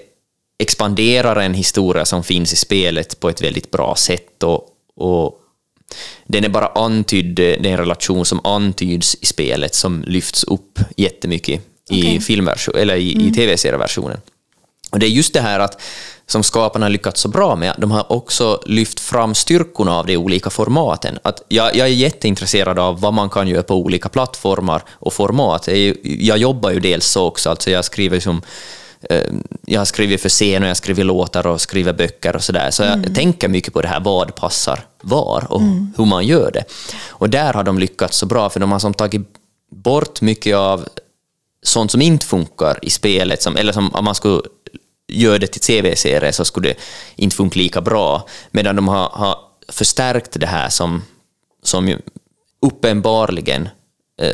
expanderar 0.59 1.37
en 1.37 1.55
historia 1.55 2.05
som 2.05 2.25
finns 2.25 2.53
i 2.53 2.57
spelet 2.57 3.21
på 3.21 3.29
ett 3.29 3.43
väldigt 3.43 3.71
bra 3.71 3.95
sätt 3.97 4.43
och, 4.43 4.69
och 4.97 5.41
den 6.27 6.45
är 6.45 6.49
bara 6.49 6.67
antydd, 6.67 7.35
det 7.35 7.57
är 7.57 7.67
en 7.67 7.77
relation 7.77 8.25
som 8.25 8.47
antyds 8.47 9.17
i 9.21 9.27
spelet 9.27 9.75
som 9.75 10.03
lyfts 10.07 10.45
upp 10.45 10.79
jättemycket 10.97 11.61
i, 11.91 12.03
Okej. 12.03 12.21
filmversion, 12.21 12.75
eller 12.77 12.97
i, 12.97 13.29
i 13.29 13.33
tv-serieversionen. 13.33 14.21
Och 14.91 14.99
det 14.99 15.07
är 15.07 15.11
just 15.11 15.33
det 15.33 15.41
här 15.41 15.61
att 15.61 15.81
som 16.27 16.43
skaparna 16.43 16.87
har 16.87 16.91
lyckats 16.91 17.21
så 17.21 17.29
bra 17.29 17.57
med, 17.57 17.75
de 17.79 17.91
har 17.91 18.13
också 18.13 18.63
lyft 18.67 19.01
fram 19.01 19.35
styrkorna 19.35 19.99
av 19.99 20.07
de 20.07 20.17
olika 20.17 20.51
formaten. 20.51 21.19
Att 21.23 21.43
jag, 21.49 21.77
jag 21.77 21.87
är 21.87 21.93
jätteintresserad 21.93 22.79
av 22.79 23.01
vad 23.01 23.15
man 23.15 23.31
kan 23.31 23.49
göra 23.49 23.63
på 23.63 23.75
olika 23.75 24.09
plattformar 24.09 24.83
och 24.91 25.13
format. 25.13 25.69
Jag, 26.03 26.39
jobbar 26.39 26.71
ju 26.71 26.81
dels 26.81 27.07
så 27.07 27.27
också, 27.27 27.51
alltså 27.51 27.71
jag 27.71 27.85
skriver 27.85 28.21
som 28.21 28.43
jag 29.67 29.81
har 29.81 29.85
skrivit 29.85 30.23
för 30.23 30.29
scen 30.29 30.63
och 30.63 30.69
jag 30.69 30.77
skriver 30.77 31.05
låtar 31.05 31.47
och 31.47 31.61
skriver 31.61 31.93
böcker 31.93 32.37
och 32.37 32.43
sådär. 32.43 32.71
Så 32.71 32.83
jag 32.83 33.15
tänker 33.15 33.49
mycket 33.49 33.73
på 33.73 33.83
det 33.83 33.89
här, 33.89 34.01
vad 34.01 34.35
passar 34.35 34.81
var 35.03 35.47
och 35.53 35.61
hur 35.97 36.05
man 36.05 36.27
gör 36.27 36.51
det. 36.51 36.65
Och 37.09 37.31
där 37.31 37.53
har 37.53 37.65
de 37.65 37.79
lyckats 37.79 38.19
så 38.19 38.27
bra, 38.27 38.51
för 38.51 38.61
de 38.61 38.73
har 38.73 38.79
som 38.79 38.95
tagit 38.95 39.29
bort 39.71 40.21
mycket 40.21 40.57
av 40.57 40.89
sånt 41.63 41.91
som 41.91 42.03
inte 42.03 42.27
funkar 42.27 42.79
i 42.83 42.91
spelet, 42.91 43.43
som, 43.43 43.57
eller 43.57 43.73
som 43.73 43.95
om 43.95 44.05
man 44.05 44.15
skulle 44.15 44.43
göra 45.13 45.39
det 45.39 45.47
till 45.47 45.61
tv-serie 45.61 46.33
så 46.33 46.45
skulle 46.45 46.69
det 46.69 46.77
inte 47.17 47.37
funka 47.37 47.59
lika 47.59 47.81
bra, 47.81 48.29
medan 48.51 48.77
de 48.77 48.89
har, 48.89 49.09
har 49.09 49.39
förstärkt 49.69 50.41
det 50.41 50.47
här 50.47 50.69
som, 50.69 51.03
som 51.63 51.97
uppenbarligen 52.63 53.63
eh, 53.63 53.71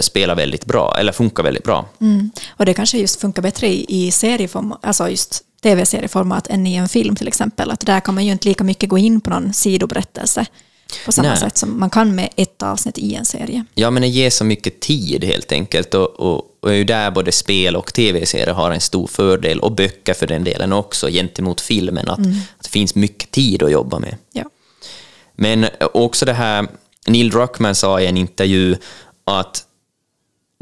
spelar 0.00 0.34
väldigt 0.34 0.64
bra, 0.64 0.96
eller 0.98 1.12
funkar 1.12 1.42
väldigt 1.42 1.64
bra. 1.64 1.88
Mm. 2.00 2.30
Och 2.48 2.66
det 2.66 2.74
kanske 2.74 2.98
just 2.98 3.20
funkar 3.20 3.42
bättre 3.42 3.66
i, 3.68 3.86
i 3.88 4.10
serieform, 4.10 4.74
alltså 4.82 5.08
just 5.08 5.42
tv-serieformat 5.62 6.46
än 6.46 6.66
i 6.66 6.74
en 6.74 6.88
film 6.88 7.16
till 7.16 7.28
exempel. 7.28 7.70
Att 7.70 7.86
där 7.86 8.00
kan 8.00 8.14
man 8.14 8.26
ju 8.26 8.32
inte 8.32 8.48
lika 8.48 8.64
mycket 8.64 8.88
gå 8.88 8.98
in 8.98 9.20
på 9.20 9.30
någon 9.30 9.52
sidoberättelse 9.52 10.46
på 11.04 11.12
samma 11.12 11.28
Nej. 11.28 11.38
sätt 11.38 11.56
som 11.56 11.80
man 11.80 11.90
kan 11.90 12.14
med 12.14 12.28
ett 12.36 12.62
avsnitt 12.62 12.98
i 12.98 13.14
en 13.14 13.24
serie. 13.24 13.64
Ja, 13.74 13.90
men 13.90 14.02
det 14.02 14.08
ger 14.08 14.30
så 14.30 14.44
mycket 14.44 14.80
tid 14.80 15.24
helt 15.24 15.52
enkelt 15.52 15.94
och, 15.94 16.20
och, 16.20 16.42
och 16.60 16.70
är 16.70 16.74
ju 16.74 16.84
där 16.84 17.10
både 17.10 17.32
spel 17.32 17.76
och 17.76 17.94
tv-serier 17.94 18.54
har 18.54 18.70
en 18.70 18.80
stor 18.80 19.06
fördel, 19.06 19.60
och 19.60 19.72
böcker 19.72 20.14
för 20.14 20.26
den 20.26 20.44
delen 20.44 20.72
också, 20.72 21.08
gentemot 21.08 21.60
filmen, 21.60 22.08
att, 22.08 22.18
att 22.18 22.62
det 22.62 22.68
finns 22.68 22.94
mycket 22.94 23.30
tid 23.30 23.62
att 23.62 23.72
jobba 23.72 23.98
med. 23.98 24.16
Ja. 24.32 24.44
Men 25.36 25.66
också 25.94 26.26
det 26.26 26.32
här, 26.32 26.66
Neil 27.06 27.30
Druckmann 27.30 27.74
sa 27.74 28.00
i 28.00 28.06
en 28.06 28.16
intervju 28.16 28.76
att 29.24 29.64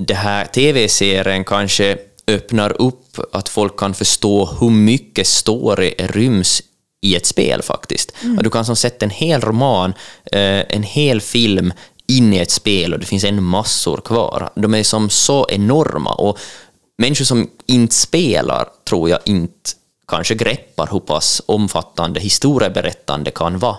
det 0.07 0.15
här 0.15 0.45
tv-serien 0.45 1.45
kanske 1.45 1.99
öppnar 2.27 2.83
upp 2.83 3.19
att 3.33 3.49
folk 3.49 3.77
kan 3.77 3.95
förstå 3.95 4.57
hur 4.61 4.71
mycket 4.71 5.27
story 5.27 5.95
ryms 5.99 6.63
i 7.03 7.17
ett 7.17 7.27
spel 7.27 7.63
faktiskt. 7.63 8.13
Och 8.37 8.43
du 8.43 8.51
kan 8.51 8.65
som 8.65 8.77
sätta 8.77 9.05
en 9.05 9.11
hel 9.11 9.41
roman, 9.41 9.95
eh, 10.33 10.65
en 10.69 10.83
hel 10.83 11.21
film 11.21 11.73
in 12.07 12.35
i 12.35 12.39
ett 12.39 12.51
spel 12.51 12.93
och 12.93 13.01
det 13.01 13.07
finns 13.07 13.25
ännu 13.25 13.41
massor 13.41 13.97
kvar. 13.97 14.51
De 14.57 14.75
är 14.75 14.83
som 14.83 15.11
så 15.11 15.47
enorma 15.49 16.15
och 16.15 16.39
människor 16.99 17.25
som 17.25 17.51
inte 17.67 17.95
spelar 17.95 18.69
tror 18.89 19.11
jag 19.11 19.21
inte 19.25 19.71
kanske 20.13 20.35
greppar 20.35 20.89
hur 20.93 21.01
pass 21.01 21.43
omfattande 21.47 22.21
historieberättande 22.21 23.31
kan 23.31 23.59
vara. 23.59 23.77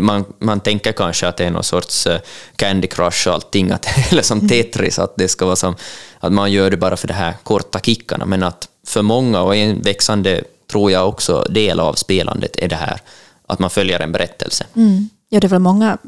Man, 0.00 0.24
man 0.38 0.60
tänker 0.60 0.92
kanske 0.92 1.28
att 1.28 1.36
det 1.36 1.44
är 1.44 1.50
någon 1.50 1.64
sorts 1.64 2.06
eh, 2.06 2.20
Candy 2.56 2.86
Crush 2.86 3.28
och 3.28 3.34
allting, 3.34 3.70
att, 3.70 3.86
eller 4.12 4.22
som 4.22 4.48
Tetris, 4.48 4.98
att 4.98 5.14
det 5.16 5.28
ska 5.28 5.44
vara 5.44 5.56
som 5.56 5.74
att 6.20 6.32
man 6.32 6.52
gör 6.52 6.70
det 6.70 6.76
bara 6.76 6.96
för 6.96 7.08
de 7.08 7.14
här 7.14 7.34
korta 7.42 7.80
kickarna, 7.80 8.26
men 8.26 8.42
att 8.42 8.68
för 8.86 9.02
många, 9.02 9.42
och 9.42 9.56
en 9.56 9.82
växande, 9.82 10.44
tror 10.70 10.90
jag 10.90 11.08
också, 11.08 11.46
del 11.50 11.80
av 11.80 11.94
spelandet 11.94 12.56
är 12.56 12.68
det 12.68 12.76
här 12.76 13.00
att 13.46 13.58
man 13.58 13.70
följer 13.70 14.00
en 14.00 14.12
berättelse. 14.12 14.64
Mm. 14.76 15.08
ja, 15.28 15.40
det 15.40 15.46
är 15.46 15.48
väl 15.48 15.60
många 15.60 15.98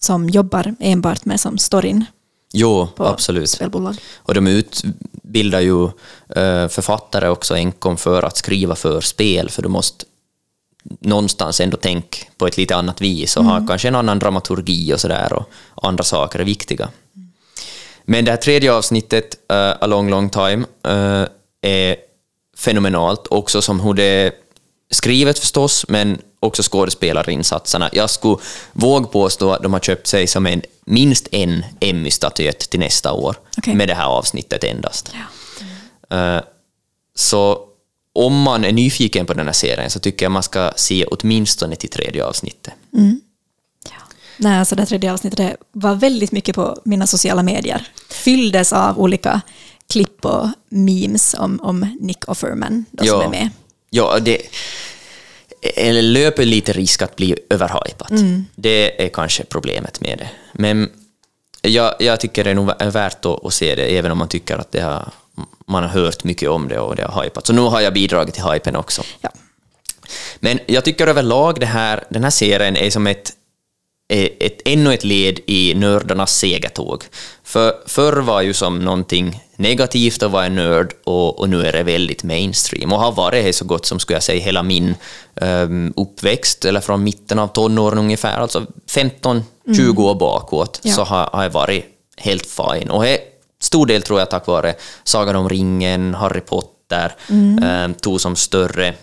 som 0.00 0.30
jobbar 0.30 0.74
enbart 0.80 1.24
med 1.24 1.40
som 1.40 1.58
storyn 1.58 2.04
Jo, 2.52 2.88
absolut. 2.96 3.50
spelbolag. 3.50 3.96
Och 4.16 4.34
de 4.34 4.46
utbildar 4.46 5.60
ju 5.60 5.84
eh, 6.28 6.68
författare 6.68 7.28
också 7.28 7.54
enkom 7.54 7.96
för 7.96 8.22
att 8.22 8.36
skriva 8.36 8.74
för 8.74 9.00
spel, 9.00 9.50
för 9.50 9.62
du 9.62 9.68
måste 9.68 10.04
någonstans 11.00 11.60
ändå 11.60 11.76
tänka 11.76 12.18
på 12.36 12.46
ett 12.46 12.56
lite 12.56 12.76
annat 12.76 13.00
vis 13.00 13.36
och 13.36 13.44
ha 13.44 13.66
kanske 13.66 13.88
en 13.88 13.94
annan 13.94 14.18
dramaturgi 14.18 14.94
och 14.94 15.00
sådär 15.00 15.32
och 15.32 15.88
andra 15.88 16.04
saker 16.04 16.38
är 16.38 16.44
viktiga. 16.44 16.88
Men 18.04 18.24
det 18.24 18.30
här 18.30 18.38
tredje 18.38 18.72
avsnittet, 18.72 19.50
eh, 19.50 19.70
A 19.80 19.86
long 19.86 20.10
long 20.10 20.30
time, 20.30 20.64
eh, 20.84 21.28
är 21.62 21.96
fenomenalt, 22.56 23.26
också 23.26 23.62
som 23.62 23.80
hur 23.80 23.94
det 23.94 24.02
är 24.02 24.32
skrivet 24.90 25.38
förstås, 25.38 25.84
men 25.88 26.18
också 26.40 26.62
skådespelarinsatserna. 26.62 27.90
Jag 27.92 28.10
skulle 28.10 28.36
våga 28.72 29.06
påstå 29.06 29.52
att 29.52 29.62
de 29.62 29.72
har 29.72 29.80
köpt 29.80 30.06
sig 30.06 30.26
som 30.26 30.46
en, 30.46 30.62
minst 30.84 31.28
en 31.32 31.64
Emmy-statyett 31.80 32.58
till 32.70 32.80
nästa 32.80 33.12
år, 33.12 33.36
Okej. 33.58 33.74
med 33.74 33.88
det 33.88 33.94
här 33.94 34.06
avsnittet 34.06 34.64
endast. 34.64 35.12
Eh, 36.10 36.40
Så 37.14 37.60
om 38.12 38.42
man 38.42 38.64
är 38.64 38.72
nyfiken 38.72 39.26
på 39.26 39.34
den 39.34 39.46
här 39.46 39.52
serien 39.52 39.90
så 39.90 39.98
tycker 39.98 40.24
jag 40.24 40.32
man 40.32 40.42
ska 40.42 40.72
se 40.76 41.04
åtminstone 41.04 41.76
till 41.76 41.90
tredje 41.90 42.24
avsnittet. 42.24 42.74
Nej, 44.38 44.58
alltså 44.58 44.76
det 44.76 44.86
tredje 44.86 45.12
avsnittet 45.12 45.56
var 45.72 45.94
väldigt 45.94 46.32
mycket 46.32 46.54
på 46.54 46.80
mina 46.84 47.06
sociala 47.06 47.42
medier. 47.42 47.88
Fylldes 48.10 48.72
av 48.72 48.98
olika 48.98 49.40
klipp 49.90 50.24
och 50.24 50.48
memes 50.68 51.34
om, 51.38 51.60
om 51.62 51.96
Nick 52.00 52.28
Offerman 52.28 52.84
då, 52.90 53.04
som 53.04 53.20
är 53.20 53.28
med. 53.28 53.50
Ja, 53.90 54.18
det 54.20 54.42
eller 55.76 56.02
löper 56.02 56.44
lite 56.44 56.72
risk 56.72 57.02
att 57.02 57.16
bli 57.16 57.36
överhypat. 57.50 58.10
Det 58.54 59.04
är 59.04 59.08
kanske 59.08 59.44
problemet 59.44 60.00
med 60.00 60.18
det. 60.18 60.28
Men 60.52 60.90
jag, 61.62 61.94
jag 61.98 62.20
tycker 62.20 62.44
det 62.44 62.50
är 62.50 62.54
nog 62.54 62.70
är 62.78 62.90
värt 62.90 63.24
att, 63.24 63.44
att 63.44 63.54
se 63.54 63.74
det, 63.74 63.98
även 63.98 64.12
om 64.12 64.18
man 64.18 64.28
tycker 64.28 64.58
att 64.58 64.72
det 64.72 64.80
har, 64.80 65.08
man 65.66 65.82
har 65.82 65.90
hört 65.90 66.24
mycket 66.24 66.48
om 66.48 66.68
det 66.68 66.78
och 66.78 66.96
det 66.96 67.04
har 67.04 67.24
hypat. 67.24 67.46
Så 67.46 67.52
nu 67.52 67.60
har 67.60 67.80
jag 67.80 67.94
bidragit 67.94 68.34
till 68.34 68.44
hypen 68.44 68.76
också. 68.76 69.02
Ja. 69.20 69.30
Men 70.40 70.58
jag 70.66 70.84
tycker 70.84 71.06
överlag 71.06 71.60
det 71.60 71.66
här, 71.66 72.04
den 72.08 72.24
här 72.24 72.30
serien 72.30 72.76
är 72.76 72.90
som 72.90 73.06
ett, 73.06 73.32
ett, 74.08 74.60
ännu 74.64 74.94
ett 74.94 75.04
led 75.04 75.40
i 75.46 75.74
nördarnas 75.74 76.36
segertåg. 76.38 77.04
För 77.44 77.74
förr 77.86 78.16
var 78.16 78.42
ju 78.42 78.52
som 78.54 78.78
någonting 78.78 79.40
negativt 79.56 80.22
att 80.22 80.30
vara 80.30 80.46
en 80.46 80.54
nörd 80.54 80.92
och, 81.04 81.38
och 81.38 81.48
nu 81.48 81.66
är 81.66 81.72
det 81.72 81.82
väldigt 81.82 82.22
mainstream 82.22 82.92
och 82.92 83.00
har 83.00 83.12
varit 83.12 83.44
det 83.44 83.52
så 83.52 83.64
gott 83.64 83.86
som 83.86 83.98
skulle 83.98 84.16
jag 84.16 84.22
säga 84.22 84.40
hela 84.44 84.62
min 84.62 84.94
um, 85.34 85.92
uppväxt, 85.96 86.64
eller 86.64 86.80
från 86.80 87.04
mitten 87.04 87.38
av 87.38 87.46
tonåren 87.48 87.98
ungefär, 87.98 88.38
alltså 88.38 88.66
15-20 88.90 90.00
år 90.02 90.14
bakåt, 90.14 90.80
Ja. 90.82 90.94
så 90.94 91.04
har, 91.04 91.30
har 91.32 91.42
jag 91.42 91.50
varit 91.50 91.84
helt 92.16 92.46
fine. 92.46 92.90
Och 92.90 93.02
det 93.02 93.18
stor 93.60 93.86
del 93.86 94.02
tror 94.02 94.18
jag 94.18 94.30
tack 94.30 94.46
vare 94.46 94.74
Sagan 95.04 95.36
om 95.36 95.48
ringen, 95.48 96.14
Harry 96.14 96.40
Potter, 96.40 97.14
eh, 97.62 97.92
tog 98.00 98.20
som 98.20 98.36
större 98.36 98.94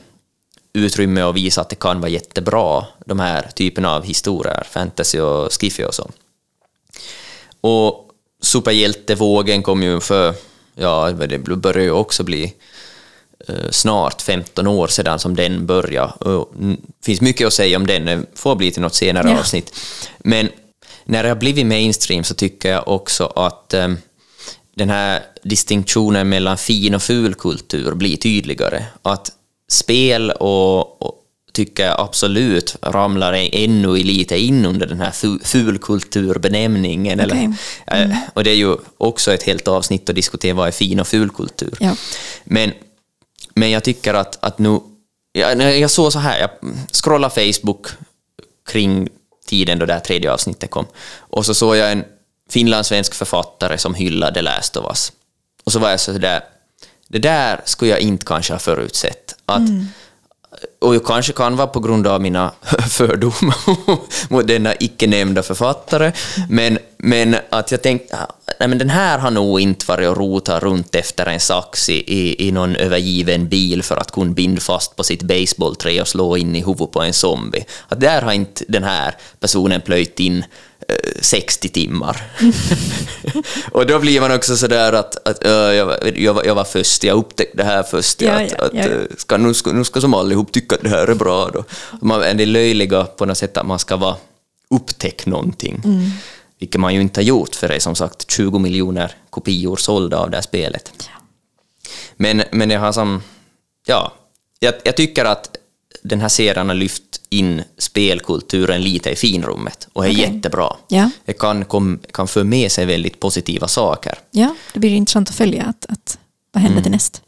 utrymme 0.73 1.21
att 1.21 1.35
visa 1.35 1.61
att 1.61 1.69
det 1.69 1.75
kan 1.75 2.01
vara 2.01 2.11
jättebra, 2.11 2.85
de 3.05 3.19
här 3.19 3.49
typerna 3.55 3.95
av 3.95 4.03
historier, 4.03 4.63
fantasy 4.71 5.19
och 5.19 5.53
skiffy 5.53 5.83
och 5.83 5.93
så. 5.93 6.11
Och 7.61 8.09
superhjältevågen 8.41 9.63
kom 9.63 9.83
ju 9.83 9.99
för, 9.99 10.33
ja, 10.75 11.11
det 11.11 11.37
börjar 11.39 11.83
ju 11.83 11.91
också 11.91 12.23
bli 12.23 12.53
eh, 13.47 13.69
snart 13.71 14.21
15 14.21 14.67
år 14.67 14.87
sedan 14.87 15.19
som 15.19 15.35
den 15.35 15.65
började. 15.65 16.13
Det 16.59 16.77
finns 17.05 17.21
mycket 17.21 17.47
att 17.47 17.53
säga 17.53 17.77
om 17.77 17.87
den, 17.87 18.05
det 18.05 18.23
får 18.35 18.55
bli 18.55 18.71
till 18.71 18.81
något 18.81 18.93
senare 18.95 19.29
Ja. 19.29 19.39
avsnitt. 19.39 19.75
Men 20.19 20.49
när 21.05 21.23
det 21.23 21.29
har 21.29 21.35
blivit 21.35 21.65
mainstream 21.65 22.23
så 22.23 22.33
tycker 22.33 22.71
jag 22.71 22.87
också 22.87 23.25
att 23.25 23.73
eh, 23.73 23.87
den 24.75 24.89
här 24.89 25.21
distinktionen 25.43 26.29
mellan 26.29 26.57
fin 26.57 26.95
och 26.95 27.01
ful 27.01 27.33
kultur 27.33 27.93
blir 27.95 28.17
tydligare. 28.17 28.85
Att 29.01 29.31
spel 29.73 30.31
och, 30.31 31.01
och 31.01 31.19
tycker 31.53 31.85
jag 31.85 31.99
absolut 31.99 32.75
ramlar 32.81 33.33
ännu 33.51 33.95
lite 33.95 34.37
in 34.37 34.65
under 34.65 34.87
den 34.87 34.99
här 34.99 35.11
fu- 35.11 35.39
fulkulturbenämningen. 35.43 37.19
Eller, 37.19 37.35
eh, 37.87 38.17
Och 38.33 38.43
det 38.43 38.49
är 38.49 38.55
ju 38.55 38.75
också 38.97 39.33
ett 39.33 39.43
helt 39.43 39.67
avsnitt 39.67 40.09
att 40.09 40.15
diskutera 40.15 40.53
vad 40.53 40.67
är 40.67 40.71
fin 40.71 40.99
och 40.99 41.07
fulkultur. 41.07 41.77
Ja. 41.79 41.95
Men, 42.43 42.71
men 43.53 43.71
jag 43.71 43.83
tycker 43.83 44.13
att, 44.13 44.43
att 44.43 44.59
nu... 44.59 44.79
Jag, 45.31 45.79
jag 45.79 45.91
såg 45.91 46.13
så 46.13 46.19
här, 46.19 46.39
jag 46.39 46.49
scrollade 46.91 47.53
Facebook 47.53 47.87
kring 48.69 49.09
tiden 49.47 49.79
då 49.79 49.85
det 49.85 49.93
här 49.93 49.99
tredje 49.99 50.33
avsnittet 50.33 50.69
kom. 50.69 50.85
Och 51.17 51.45
så 51.45 51.53
såg 51.53 51.75
jag 51.75 51.91
en 51.91 52.03
finlandssvensk 52.49 53.13
författare 53.13 53.77
som 53.77 53.93
hyllade 53.95 54.41
Last 54.41 54.77
of 54.77 54.85
Us. 54.89 55.11
Och 55.63 55.71
så 55.71 55.79
var 55.79 55.89
jag 55.89 55.99
så 55.99 56.11
där, 56.11 56.41
det 57.07 57.19
där 57.19 57.61
skulle 57.65 57.91
jag 57.91 57.99
inte 57.99 58.25
kanske 58.25 58.53
ha 58.53 58.59
förutsett. 58.59 59.35
Att, 59.45 59.61
Och 60.79 60.95
jag 60.95 61.05
kanske 61.05 61.33
kan 61.33 61.55
vara 61.55 61.67
på 61.67 61.79
grund 61.79 62.07
av 62.07 62.21
mina 62.21 62.51
fördomar 62.89 64.31
mot 64.33 64.47
denna 64.47 64.75
icke 64.79 65.07
nämnda 65.07 65.43
författare, 65.43 66.11
men, 66.49 66.79
men 67.05 67.35
att 67.49 67.71
jag 67.71 67.81
tänkte, 67.81 68.17
nej 68.59 68.69
men 68.69 68.77
den 68.77 68.89
här 68.89 69.17
har 69.17 69.31
nog 69.31 69.59
inte 69.59 69.85
varit 69.85 70.09
och 70.09 70.17
rotat 70.17 70.63
runt 70.63 70.95
efter 70.95 71.25
en 71.25 71.39
sax 71.39 71.89
i, 71.89 72.47
i, 72.47 72.51
någon 72.51 72.75
övergiven 72.75 73.47
bil 73.47 73.83
för 73.83 73.97
att 73.97 74.11
kunna 74.11 74.31
binda 74.31 74.61
fast 74.61 74.95
på 74.95 75.03
sitt 75.03 75.23
baseballträ 75.23 76.01
och 76.01 76.07
slå 76.07 76.37
in 76.37 76.55
i 76.55 76.59
huvudet 76.59 76.91
på 76.91 77.01
en 77.01 77.13
zombie. 77.13 77.65
Att 77.87 77.99
där 77.99 78.21
har 78.21 78.31
inte 78.31 78.65
den 78.67 78.83
här 78.83 79.15
personen 79.39 79.81
plöjt 79.81 80.19
in 80.19 80.45
eh, 80.87 81.21
60 81.21 81.69
timmar. 81.69 82.23
och 83.71 83.85
då 83.87 83.99
blir 83.99 84.21
man 84.21 84.31
också 84.35 84.57
sådär 84.57 84.93
att, 84.93 85.27
att 85.27 85.45
äh, 85.45 85.51
jag, 85.51 86.17
jag, 86.17 86.45
jag 86.45 86.55
var 86.55 86.63
först, 86.63 87.03
jag 87.03 87.17
upptäckte 87.17 87.57
det 87.57 87.63
här 87.63 87.83
först, 87.83 88.21
Ja, 88.21 88.31
att, 88.31 88.51
ja, 88.51 88.65
att, 88.65 88.73
ja, 88.73 88.81
ja. 88.83 88.89
eh, 88.89 89.01
ska, 89.17 89.37
nu, 89.37 89.53
ska, 89.53 89.71
nu 89.71 89.83
ska 89.83 90.01
som 90.01 90.13
allihop 90.13 90.51
tycka 90.51 90.75
att 90.75 90.81
det 90.81 90.89
här 90.89 91.07
är 91.07 91.15
bra. 91.15 91.49
Då. 91.53 91.63
Man 92.01 92.23
är 92.23 92.33
det 92.33 92.45
löjliga 92.45 93.03
på 93.03 93.25
något 93.25 93.37
sätt 93.37 93.57
att 93.57 93.65
man 93.65 93.79
ska 93.79 93.95
vara 93.95 94.15
upptäckt 94.69 95.25
någonting. 95.25 95.81
Mm. 95.85 96.11
Vilket 96.63 96.81
man 96.81 96.93
ju 96.93 97.01
inte 97.01 97.19
har 97.19 97.23
gjort, 97.23 97.55
för 97.55 97.67
det 97.67 97.75
är 97.75 97.79
som 97.79 97.95
sagt 97.95 98.31
20 98.31 98.59
miljoner 98.59 99.15
kopior 99.29 99.75
sålda 99.75 100.17
av 100.17 100.29
det 100.29 100.37
här 100.37 100.41
spelet. 100.41 100.91
Men, 102.15 102.43
men 102.51 102.69
jag 102.69 102.79
har 102.79 102.91
som... 102.91 103.21
Ja, 103.85 104.13
jag, 104.59 104.73
jag 104.83 104.97
tycker 104.97 105.25
att 105.25 105.57
den 106.03 106.21
här 106.21 106.29
serien 106.29 106.67
har 106.67 106.75
lyft 106.75 107.03
in 107.29 107.61
spelkulturen 107.77 108.81
lite 108.81 109.09
i 109.11 109.15
finrummet 109.15 109.87
och 109.93 110.05
är 110.05 110.09
Okej. 110.11 110.21
jättebra. 110.21 110.75
Ja. 110.87 111.09
Det 111.25 111.33
kan, 111.33 111.65
kom, 111.65 111.99
kan 112.11 112.27
föra 112.27 112.43
med 112.43 112.71
sig 112.71 112.85
väldigt 112.85 113.19
positiva 113.19 113.67
saker. 113.67 114.17
Ja, 114.31 114.55
det 114.73 114.79
blir 114.79 114.89
intressant 114.95 115.29
att 115.29 115.35
följa 115.35 115.63
att, 115.63 115.85
att 115.89 116.17
vad 116.51 116.61
händer 116.61 116.73
Mm. 116.77 116.83
till 116.83 116.91
näst. 116.91 117.21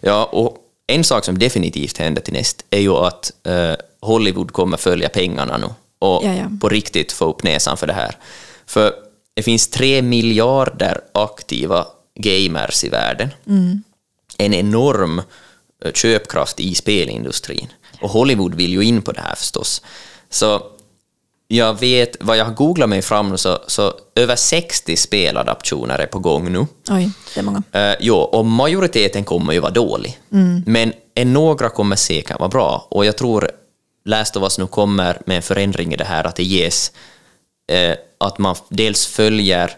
Ja, 0.00 0.24
och 0.24 0.56
en 0.86 1.04
sak 1.04 1.24
som 1.24 1.38
definitivt 1.38 1.98
händer 1.98 2.22
till 2.22 2.34
näst 2.34 2.64
är 2.70 2.80
ju 2.80 2.92
att 2.94 3.32
eh, 3.46 3.72
Hollywood 4.00 4.52
kommer 4.52 4.76
följa 4.76 5.08
pengarna 5.08 5.56
nu 5.56 5.66
och 5.98 6.24
Ja, 6.24 6.34
ja. 6.34 6.44
på 6.60 6.68
riktigt 6.68 7.12
få 7.12 7.24
upp 7.24 7.42
näsan 7.42 7.76
för 7.76 7.86
det 7.86 7.92
här. 7.92 8.16
För 8.70 8.94
det 9.34 9.42
finns 9.42 9.68
tre 9.68 10.02
miljarder 10.02 11.00
aktiva 11.14 11.86
gamers 12.14 12.84
i 12.84 12.88
världen. 12.88 13.28
Mm. 13.46 13.82
En 14.38 14.54
enorm 14.54 15.22
eh, 15.84 15.92
köpkraft 15.92 16.60
i 16.60 16.74
spelindustrin. 16.74 17.66
Och 18.00 18.10
Hollywood 18.10 18.54
vill 18.54 18.72
ju 18.72 18.82
in 18.82 19.02
på 19.02 19.12
det 19.12 19.20
här 19.20 19.34
förstås. 19.34 19.82
Så 20.30 20.62
jag 21.48 21.80
vet, 21.80 22.16
vad 22.20 22.36
jag 22.36 22.44
har 22.44 22.52
googlat 22.52 22.88
mig 22.88 23.02
fram 23.02 23.38
så, 23.38 23.58
så 23.66 23.94
över 24.14 24.36
60 24.36 24.96
speladaptioner 24.96 25.98
är 25.98 26.06
på 26.06 26.18
gång 26.18 26.52
nu. 26.52 26.66
Oj, 26.90 27.10
det 27.34 27.40
är 27.40 27.44
många. 27.44 27.62
Uh, 27.76 27.96
jo, 28.00 28.14
och 28.14 28.46
majoriteten 28.46 29.24
kommer 29.24 29.52
ju 29.52 29.60
vara 29.60 29.72
dålig. 29.72 30.18
Men 30.66 30.92
en 31.14 31.32
några 31.32 31.68
kommer 31.68 31.96
säkert 31.96 32.38
vara 32.38 32.48
bra. 32.48 32.86
Och 32.90 33.04
jag 33.04 33.18
tror 33.18 33.50
Last 34.04 34.36
of 34.36 34.42
Us 34.42 34.58
nu 34.58 34.66
kommer 34.66 35.22
med 35.26 35.36
en 35.36 35.42
förändring 35.42 35.92
i 35.92 35.96
det 35.96 36.04
här, 36.04 36.26
att 36.26 36.36
det 36.36 36.44
ges 36.44 36.92
eh, 37.70 37.96
att 38.18 38.38
man 38.38 38.56
dels 38.68 39.06
följer 39.06 39.70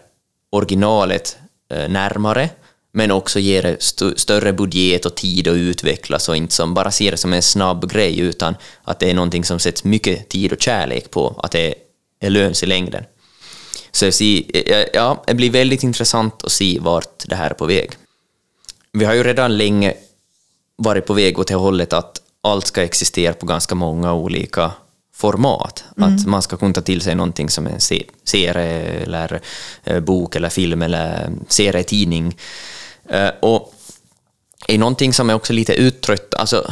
originalet 0.49 1.37
eh, 1.71 1.89
närmare, 1.89 2.49
men 2.93 3.11
också 3.11 3.39
ger 3.39 3.63
det 3.63 3.73
st- 3.73 4.17
större 4.17 4.53
budget 4.53 5.05
och 5.05 5.15
tid 5.15 5.47
att 5.47 5.55
utvecklas 5.55 6.29
och 6.29 6.35
inte 6.35 6.53
som 6.53 6.73
bara 6.73 6.91
ser 6.91 7.11
det 7.11 7.17
som 7.17 7.33
en 7.33 7.41
snabb 7.41 7.91
grej, 7.91 8.19
utan 8.19 8.55
att 8.83 8.99
det 8.99 9.09
är 9.09 9.13
någonting 9.13 9.43
som 9.45 9.59
sätts 9.59 9.83
mycket 9.83 10.29
tid 10.29 10.53
och 10.53 10.61
kärlek 10.61 11.11
på, 11.11 11.39
att 11.43 11.51
det 11.51 11.75
är 12.19 12.29
löns 12.29 12.63
i 12.63 12.65
längden. 12.65 13.03
Så 13.91 14.05
jag 14.05 14.13
ser, 14.13 14.43
ja, 14.71 14.85
ja, 14.93 15.23
det 15.27 15.33
blir 15.33 15.49
väldigt 15.51 15.83
intressant 15.83 16.43
att 16.43 16.51
se 16.51 16.79
vart 16.81 17.23
det 17.25 17.35
här 17.35 17.49
är 17.49 17.53
på 17.53 17.65
väg. 17.65 17.91
Vi 18.91 19.05
har 19.05 19.13
ju 19.13 19.23
redan 19.23 19.57
länge 19.57 19.93
varit 20.75 21.05
på 21.05 21.13
väg 21.13 21.39
åt 21.39 21.47
det 21.47 21.55
hållet 21.55 21.93
att 21.93 22.21
allt 22.41 22.67
ska 22.67 22.81
existera 22.83 23.33
på 23.33 23.45
ganska 23.45 23.75
många 23.75 24.13
olika 24.13 24.71
format. 25.15 25.83
Att 25.97 26.25
man 26.25 26.41
ska 26.41 26.57
kunna 26.57 26.73
ta 26.73 26.81
till 26.81 27.01
sig 27.01 27.15
någonting 27.15 27.49
som 27.49 27.67
en 27.67 27.79
se- 27.79 28.05
serie 28.23 28.81
eller 29.03 29.41
eh, 29.83 29.99
bok 29.99 30.35
eller 30.35 30.49
film 30.49 30.81
eller 30.81 31.29
serietidning. 31.47 32.37
Eh, 33.09 33.29
Och 33.41 33.73
är 34.67 34.77
någonting 34.77 35.13
som 35.13 35.29
är 35.29 35.33
också 35.33 35.53
lite 35.53 35.73
uttrött, 35.73 36.33
alltså 36.33 36.71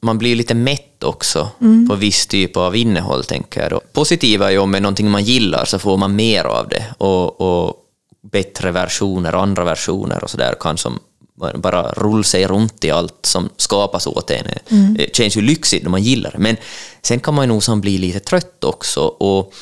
man 0.00 0.18
blir 0.18 0.36
lite 0.36 0.54
mätt 0.54 1.04
också 1.04 1.48
på 1.88 1.94
viss 1.94 2.26
typ 2.26 2.56
av 2.56 2.76
innehåll, 2.76 3.24
tänker 3.24 3.62
jag. 3.62 3.70
Då. 3.70 3.80
Positiva 3.92 4.46
är 4.46 4.50
ju 4.50 4.58
om 4.58 4.74
är 4.74 4.80
någonting 4.80 5.10
man 5.10 5.24
gillar 5.24 5.64
så 5.64 5.78
får 5.78 5.96
man 5.96 6.16
mer 6.16 6.44
av 6.44 6.68
det 6.68 6.84
och, 6.98 7.40
och 7.40 7.76
bättre 8.32 8.70
versioner 8.72 9.34
och 9.34 9.42
andra 9.42 9.64
versioner 9.64 10.24
och 10.24 10.30
sådär 10.30 10.54
kan 10.60 10.78
som 10.78 10.98
bara 11.54 11.92
rulla 11.92 12.22
sig 12.22 12.46
runt 12.46 12.84
i 12.84 12.90
allt 12.90 13.26
som 13.26 13.48
skapas 13.56 14.06
åt 14.06 14.30
en. 14.30 14.46
Det 14.94 15.16
känns 15.16 15.36
ju 15.36 15.40
lyxigt 15.40 15.82
när 15.82 15.90
man 15.90 16.02
gillar 16.02 16.30
det, 16.30 16.38
men 16.38 16.56
sen 17.02 17.20
kan 17.20 17.34
man 17.34 17.44
ju 17.44 17.60
nog 17.60 17.80
bli 17.80 17.98
lite 17.98 18.20
trött 18.20 18.64
också 18.64 19.00
och, 19.00 19.52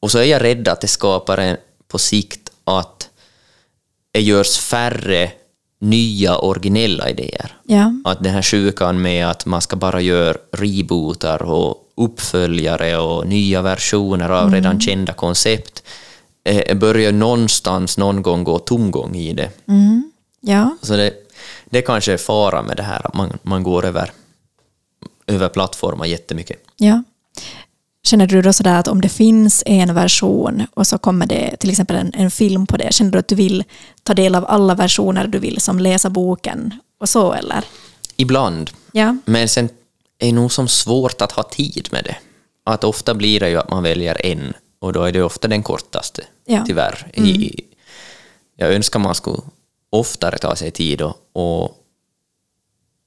och 0.00 0.10
så 0.10 0.18
är 0.18 0.24
jag 0.24 0.42
rädd 0.42 0.68
att 0.68 0.80
det 0.80 0.88
skapar 0.88 1.38
en, 1.38 1.56
på 1.88 1.98
sikt 1.98 2.50
att 2.64 3.08
det 4.12 4.20
görs 4.20 4.58
färre 4.58 5.30
nya 5.80 6.38
originella 6.38 7.10
idéer. 7.10 7.56
Ja. 7.64 7.92
Att 8.04 8.24
den 8.24 8.32
här 8.32 8.42
sjukan 8.42 9.02
med 9.02 9.26
att 9.26 9.46
man 9.46 9.60
ska 9.60 9.76
bara 9.76 10.00
göra 10.00 10.36
rebootar 10.52 11.42
och 11.42 11.76
uppföljare 11.96 12.96
och 12.96 13.26
nya 13.26 13.62
versioner 13.62 14.30
av 14.30 14.52
redan 14.52 14.80
kända 14.80 15.12
koncept 15.12 15.82
eh, 16.44 16.76
börjar 16.76 17.12
någonstans 17.12 17.98
någon 17.98 18.22
gång 18.22 18.44
gå 18.44 18.58
tomgång 18.58 19.16
i 19.16 19.32
det. 19.32 19.50
Ja, 20.40 20.76
Så 20.82 20.96
det, 20.96 21.12
det 21.70 21.82
kanske 21.82 22.12
är 22.12 22.16
fara 22.16 22.62
med 22.62 22.76
det 22.76 22.82
här, 22.82 23.06
att 23.06 23.14
man, 23.14 23.38
man 23.42 23.62
går 23.62 23.84
över, 23.86 24.12
över 25.26 25.48
plattformar 25.48 26.06
jättemycket. 26.06 26.62
ja. 26.76 27.02
Känner 28.02 28.26
du 28.26 28.42
då 28.42 28.52
sådär 28.52 28.78
att 28.78 28.88
om 28.88 29.00
det 29.00 29.08
finns 29.08 29.62
en 29.66 29.94
version 29.94 30.66
och 30.74 30.86
så 30.86 30.98
kommer 30.98 31.26
det 31.26 31.56
till 31.56 31.70
exempel 31.70 31.96
en, 31.96 32.14
en 32.14 32.30
film 32.30 32.66
på 32.66 32.76
det, 32.76 32.94
känner 32.94 33.10
du 33.10 33.18
att 33.18 33.28
du 33.28 33.34
vill 33.34 33.64
ta 34.02 34.14
del 34.14 34.34
av 34.34 34.44
alla 34.48 34.74
versioner 34.74 35.26
du 35.26 35.38
vill, 35.38 35.60
som 35.60 35.78
läsa 35.78 36.10
boken 36.10 36.74
och 37.00 37.08
så 37.08 37.32
eller? 37.32 37.64
Ibland. 38.16 38.70
Ja. 38.92 39.16
Men 39.24 39.48
sen 39.48 39.64
är 40.18 40.26
det 40.26 40.32
nog 40.32 40.52
som 40.52 40.68
svårt 40.68 41.22
att 41.22 41.32
ha 41.32 41.42
tid 41.42 41.88
med 41.92 42.04
det. 42.04 42.16
Att 42.64 42.84
ofta 42.84 43.14
blir 43.14 43.40
det 43.40 43.50
ju 43.50 43.56
att 43.56 43.70
man 43.70 43.82
väljer 43.82 44.26
en 44.26 44.52
och 44.80 44.92
då 44.92 45.02
är 45.02 45.12
det 45.12 45.22
ofta 45.22 45.48
den 45.48 45.62
kortaste, 45.62 46.22
Ja. 46.46 46.64
tyvärr. 46.66 47.10
I, 47.14 47.60
jag 48.56 48.74
önskar 48.74 48.98
man 49.00 49.14
skulle 49.14 49.38
oftare 49.90 50.38
ta 50.38 50.56
sig 50.56 50.70
tid 50.70 51.02
och, 51.02 51.16
och 51.32 51.74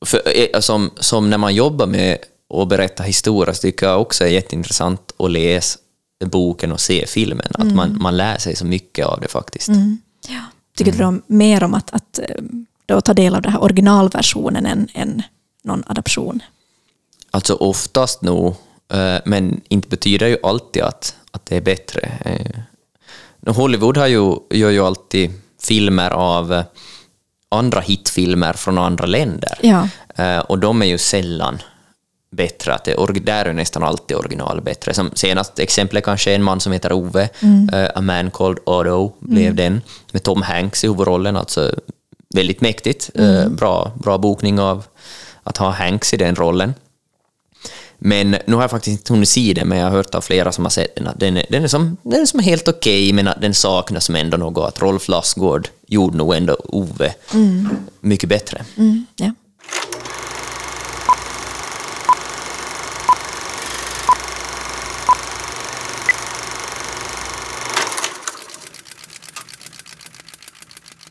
för, 0.05 0.21
eh, 0.25 0.59
som, 0.59 0.91
som 0.99 1.29
när 1.29 1.37
man 1.37 1.55
jobbar 1.55 1.85
med 1.85 2.17
att 2.53 2.67
berätta 2.67 3.03
historia 3.03 3.53
så 3.53 3.61
tycker 3.61 3.85
jag 3.85 4.01
också 4.01 4.23
är 4.23 4.27
jätteintressant 4.27 5.13
att 5.17 5.31
läsa 5.31 5.79
boken 6.25 6.71
och 6.71 6.79
se 6.79 7.05
filmen. 7.07 7.47
Att 7.53 7.73
man, 7.73 8.01
man 8.01 8.17
lär 8.17 8.37
sig 8.37 8.55
så 8.55 8.65
mycket 8.65 9.05
av 9.05 9.21
det 9.21 9.27
faktiskt. 9.27 9.69
ja. 10.27 10.41
Tycker 10.77 10.91
du 10.91 10.97
då 10.97 11.19
mer 11.27 11.63
om 11.63 11.73
att, 11.73 11.91
att 11.91 12.19
eh, 12.19 12.35
då 12.85 13.01
ta 13.01 13.13
del 13.13 13.35
av 13.35 13.41
den 13.41 13.51
här 13.51 13.63
originalversionen 13.63 14.65
än, 14.65 14.87
än 14.93 15.23
någon 15.63 15.83
adaption? 15.87 16.39
Alltså 17.31 17.53
oftast 17.53 18.21
nog, 18.21 18.55
eh, 18.93 19.17
men 19.25 19.61
inte 19.67 19.87
betyder 19.87 20.27
ju 20.27 20.37
alltid 20.43 20.83
att, 20.83 21.15
att 21.31 21.45
det 21.45 21.57
är 21.57 21.61
bättre. 21.61 22.11
Hollywood 23.47 23.97
har 23.97 24.07
ju, 24.07 24.35
gör 24.49 24.69
ju 24.69 24.79
alltid 24.79 25.40
filmer 25.61 26.11
av 26.11 26.53
eh, 26.53 26.63
andra 27.49 27.79
hitfilmer 27.79 28.53
från 28.53 28.77
andra 28.77 29.05
länder. 29.05 29.57
Ja. 29.61 29.87
Eh, 30.15 30.39
Och 30.39 30.59
de 30.59 30.81
är 30.81 30.85
ju 30.85 30.97
sällan 30.97 31.61
bättre. 32.31 32.73
Att 32.73 32.83
det, 32.85 32.95
där 33.25 33.45
är 33.45 33.53
nästan 33.53 33.83
alltid 33.83 34.17
original 34.17 34.61
bättre. 34.61 34.93
Som 34.93 35.11
senaste 35.13 35.63
exemplet 35.63 36.03
kanske 36.03 36.31
är 36.31 36.35
en 36.35 36.43
man 36.43 36.59
som 36.59 36.71
heter 36.73 36.93
Ove, 36.93 37.29
eh, 37.73 37.89
A 37.95 38.01
Man 38.01 38.31
Called 38.31 38.59
Otto 38.65 39.13
blev 39.19 39.55
den, 39.55 39.81
med 40.11 40.23
Tom 40.23 40.41
Hanks 40.41 40.83
i 40.83 40.87
huvudrollen. 40.87 41.37
Alltså 41.37 41.75
väldigt 42.35 42.61
mäktigt. 42.61 43.09
Eh, 43.15 43.47
bra, 43.47 43.91
bra 43.95 44.17
bokning 44.17 44.59
av 44.59 44.83
att 45.43 45.57
ha 45.57 45.69
Hanks 45.71 46.13
i 46.13 46.17
den 46.17 46.35
rollen. 46.35 46.73
Men 48.03 48.31
nu 48.31 48.55
har 48.55 48.61
jag 48.61 48.71
faktiskt 48.71 48.99
inte 48.99 49.13
hunnit 49.13 49.29
se 49.29 49.53
den, 49.53 49.67
men 49.67 49.77
jag 49.77 49.85
har 49.85 49.91
hört 49.91 50.15
av 50.15 50.21
flera 50.21 50.51
som 50.51 50.65
har 50.65 50.69
sett 50.69 50.95
den 50.95 51.07
att 51.07 51.19
den 51.19 51.37
är, 51.37 51.45
den 51.49 51.63
är, 51.63 51.67
som, 51.67 51.97
den 52.03 52.21
är 52.21 52.25
som 52.25 52.39
helt 52.39 52.67
okej, 52.67 53.13
men 53.13 53.27
att 53.27 53.41
den 53.41 53.53
saknas 53.53 54.05
som 54.05 54.15
ändå 54.15 54.37
något. 54.37 54.67
Att 54.67 54.81
Rolf 54.81 55.07
Lassgård 55.07 55.69
gjorde 55.87 56.17
nog 56.17 56.35
ändå 56.35 56.57
Ove 56.65 57.13
mycket 57.99 58.29
bättre. 58.29 58.65
Ja. 59.15 59.31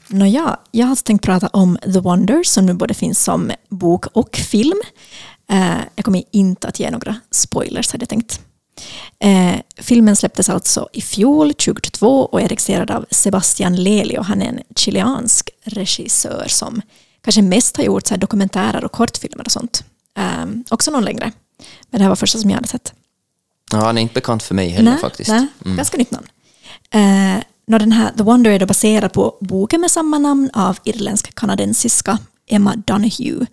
Nåja, 0.07 0.59
jag 0.71 0.87
har 0.87 0.97
tänkt 0.97 1.25
prata 1.25 1.49
om 1.49 1.79
The 1.83 2.01
Wonder 2.01 2.43
som 2.43 2.67
nu 2.67 2.75
både 2.75 2.95
finns 2.95 3.25
som 3.25 3.53
bok 3.69 4.07
och 4.13 4.37
film. 4.37 4.81
Eh, 5.51 5.81
jag 5.95 6.05
kommer 6.05 6.23
inte 6.31 6.69
att 6.69 6.81
ge 6.81 6.91
några 6.91 7.17
spoilers 7.31 7.93
hade 7.93 8.03
jag 8.03 8.09
tänkt. 8.09 8.41
Eh, 9.19 9.55
filmen 9.77 10.17
släpptes 10.17 10.49
alltså 10.49 10.89
i 10.93 11.01
fjol, 11.01 11.55
2022, 11.55 12.25
och 12.25 12.41
är 12.41 12.49
regisserad 12.49 12.91
av 12.91 13.07
Sebastian 13.11 13.77
Lelio. 13.77 14.23
Han 14.23 14.43
är 14.43 14.47
en 14.47 14.61
chilensk 14.77 15.51
regissör 15.65 16.45
som 16.49 16.83
kanske 17.23 17.43
mest 17.43 17.77
har 17.77 17.85
gjort 17.85 18.07
så 18.07 18.17
dokumentärer 18.17 18.85
och 18.85 18.93
kortfilmer 18.93 19.45
och 19.45 19.53
sånt. 19.53 19.85
Eh, 20.19 20.47
också 20.71 20.91
någon 20.91 21.05
längre. 21.05 21.33
Men 21.91 21.99
det 21.99 22.03
här 22.03 22.09
var 22.09 22.17
första 22.17 22.39
som 22.39 22.51
jag 22.51 22.57
hade 22.57 22.69
sett. 22.69 22.93
Ja, 23.73 23.79
han 23.79 23.99
är 23.99 24.03
inte 24.03 24.15
bekant 24.15 24.43
för 24.43 24.55
mig 24.55 24.69
heller 24.69 24.97
faktiskt. 24.97 25.31
Nej, 25.31 25.47
ganska 25.59 25.97
nytt 25.97 26.11
namn. 26.11 26.27
Eh, 26.91 27.43
den 27.79 27.93
här, 27.93 28.13
The 28.17 28.23
Wonder 28.23 28.51
är 28.51 28.59
då 28.59 28.67
baserad 28.67 29.13
på 29.13 29.39
boken 29.41 29.81
med 29.81 29.91
samma 29.91 30.19
namn 30.19 30.51
av 30.53 30.79
irländsk-kanadensiska 30.85 32.19
Emma 32.47 32.77
Donoghue 32.77 33.47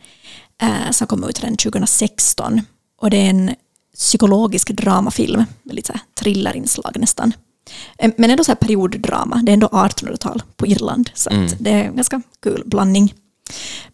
eh, 0.62 0.91
som 0.91 1.08
kom 1.08 1.24
ut 1.24 1.43
redan 1.43 1.58
2016. 1.58 2.62
Och 3.02 3.10
det 3.10 3.17
är 3.17 3.30
en 3.30 3.56
psykologisk 3.96 4.70
dramafilm 4.70 5.46
med 5.63 5.76
lite 5.76 5.93
så 5.93 6.00
thrillerinslag 6.20 6.98
nästan. 7.00 7.34
Eh, 7.98 8.12
Men 8.17 8.30
ändå 8.32 8.43
så 8.43 8.52
här 8.52 8.56
perioddrama. 8.56 9.41
Det 9.43 9.52
är 9.52 9.54
ändå 9.54 9.67
1800-tal 9.67 10.43
på 10.56 10.67
Irland. 10.67 11.10
Så 11.13 11.30
att 11.30 11.56
det 11.60 11.72
är 11.72 11.84
en 11.84 11.96
ganska 11.96 12.22
kul 12.43 12.63
blandning. 12.65 13.13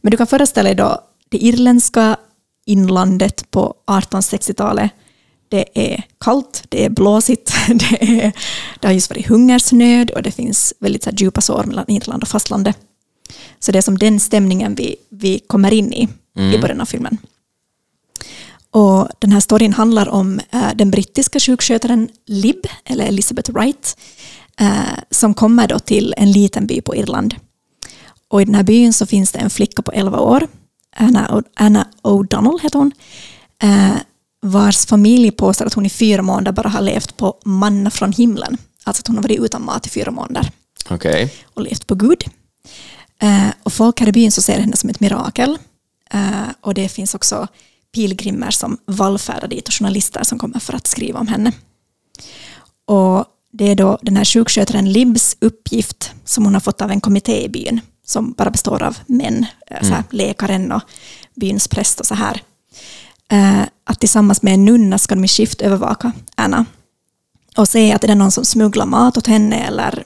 Men 0.02 0.12
du 0.12 0.18
kan 0.18 0.28
föreställa 0.28 0.70
dig 0.70 0.76
då 0.76 1.02
det 1.30 1.38
irländska 1.38 2.18
inlandet 2.66 3.52
på 3.52 3.76
1860-talet. 3.88 4.92
Det 5.50 5.94
är 5.94 6.04
kallt, 6.20 6.64
det 6.70 6.86
är 6.86 6.90
blåsigt, 6.90 7.54
det, 7.68 8.04
är, 8.04 8.32
det 8.80 8.88
har 8.88 8.94
just 8.94 9.10
varit 9.10 9.28
hungersnöd 9.28 10.12
och 10.12 10.24
det 10.24 10.32
finns 10.32 10.74
väldigt 10.80 11.04
så 11.04 11.10
djupa 11.10 11.42
sår 11.42 11.64
mellan 11.64 11.86
Irland 11.88 12.24
och 12.24 12.30
fastlandet. 12.30 12.78
Så 13.60 13.72
det 13.72 13.78
är 13.78 13.82
som 13.82 13.98
den 13.98 14.20
stämningen 14.20 14.76
vi, 14.76 14.96
vi 15.10 15.40
kommer 15.40 15.74
in 15.74 15.94
i 15.94 16.10
i 16.36 16.58
början 16.58 16.82
av 16.82 16.86
filmen. 16.86 17.18
Och 18.72 19.08
den 19.20 19.32
här 19.32 19.40
storyn 19.40 19.74
handlar 19.74 20.10
om 20.10 20.40
eh, 20.52 20.76
den 20.76 20.92
brittiska 20.92 21.40
sjukskötaren 21.40 22.10
Lib, 22.26 22.68
eller 22.86 23.06
Elizabeth 23.06 23.52
Wright, 23.52 23.98
eh, 24.60 25.00
som 25.10 25.34
kommer 25.34 25.68
då 25.68 25.80
till 25.80 26.14
en 26.18 26.32
liten 26.32 26.68
by 26.68 26.82
på 26.82 26.96
Irland. 26.96 27.36
Och 28.28 28.42
i 28.42 28.46
den 28.46 28.56
här 28.56 28.64
byn 28.64 28.94
så 28.94 29.06
finns 29.06 29.32
det 29.32 29.40
en 29.40 29.50
flicka 29.50 29.82
på 29.82 29.92
11 29.92 30.20
år, 30.20 30.48
Anna, 30.96 31.44
Anna 31.56 31.88
O'Donnell 32.02 32.62
heter 32.62 32.80
hon, 32.80 32.92
eh, 33.64 33.96
vars 34.42 34.86
familj 34.86 35.32
påstår 35.32 35.66
att 35.66 35.74
hon 35.74 35.86
i 35.86 35.90
fyra 35.90 36.22
månader 36.22 36.52
bara 36.52 36.70
har 36.70 36.82
levt 36.82 37.18
på 37.18 37.38
manna 37.46 37.90
från 37.90 38.12
himlen. 38.12 38.58
Alltså 38.84 39.02
att 39.02 39.08
hon 39.08 39.16
har 39.16 39.24
varit 39.24 39.40
utan 39.40 39.66
mat 39.66 39.88
i 39.88 39.90
fyra 39.90 40.12
månader 40.12 40.52
Okej. 40.90 41.34
och 41.54 41.62
levt 41.62 41.88
på 41.88 41.96
Gud. 41.96 42.24
Eh, 43.22 43.48
och 43.64 43.74
folk 43.74 44.00
här 44.00 44.08
i 44.08 44.12
byn 44.12 44.32
så 44.32 44.42
ser 44.42 44.60
henne 44.60 44.76
som 44.76 44.90
ett 44.90 45.00
mirakel. 45.00 45.58
Eh, 46.14 46.50
och 46.62 46.74
det 46.74 46.90
finns 46.90 47.16
också 47.16 47.48
pilgrimer 47.94 48.52
som 48.52 48.78
vallfärdar 48.86 49.48
dit 49.48 49.68
och 49.68 49.74
journalister 49.74 50.24
som 50.24 50.40
kommer 50.40 50.60
för 50.60 50.74
att 50.74 50.88
skriva 50.88 51.20
om 51.20 51.28
henne. 51.28 51.52
Och 52.86 53.26
det 53.52 53.72
är 53.72 53.76
då 53.76 53.98
den 54.02 54.18
här 54.18 54.26
sjukskötaren 54.26 54.92
Libs 54.92 55.38
uppgift 55.40 56.12
som 56.26 56.46
hon 56.46 56.54
har 56.54 56.62
fått 56.62 56.82
av 56.82 56.92
en 56.92 57.02
kommitté 57.02 57.46
i 57.46 57.50
byn 57.50 57.82
som 58.06 58.32
bara 58.32 58.50
består 58.50 58.84
av 58.84 58.98
män, 59.06 59.46
eh, 59.68 59.82
så 59.82 59.94
här, 59.94 60.04
läkaren 60.10 60.72
och 60.72 60.82
byns 61.36 61.68
präst 61.68 62.00
och 62.00 62.06
så 62.06 62.16
här. 62.16 62.42
Eh, 63.32 63.62
att 63.84 64.00
tillsammans 64.00 64.42
med 64.42 64.54
en 64.54 64.66
nunna 64.66 64.98
ska 64.98 65.16
de 65.16 65.26
i 65.26 65.28
skift 65.28 65.62
övervaka 65.62 66.12
Anna 66.36 66.66
och 67.58 67.70
se 67.70 67.94
att 67.94 68.02
det 68.02 68.08
är 68.08 68.16
någon 68.16 68.32
som 68.32 68.46
smugglar 68.46 68.86
mat 68.86 69.18
åt 69.18 69.28
henne 69.28 69.64
eller 69.64 70.04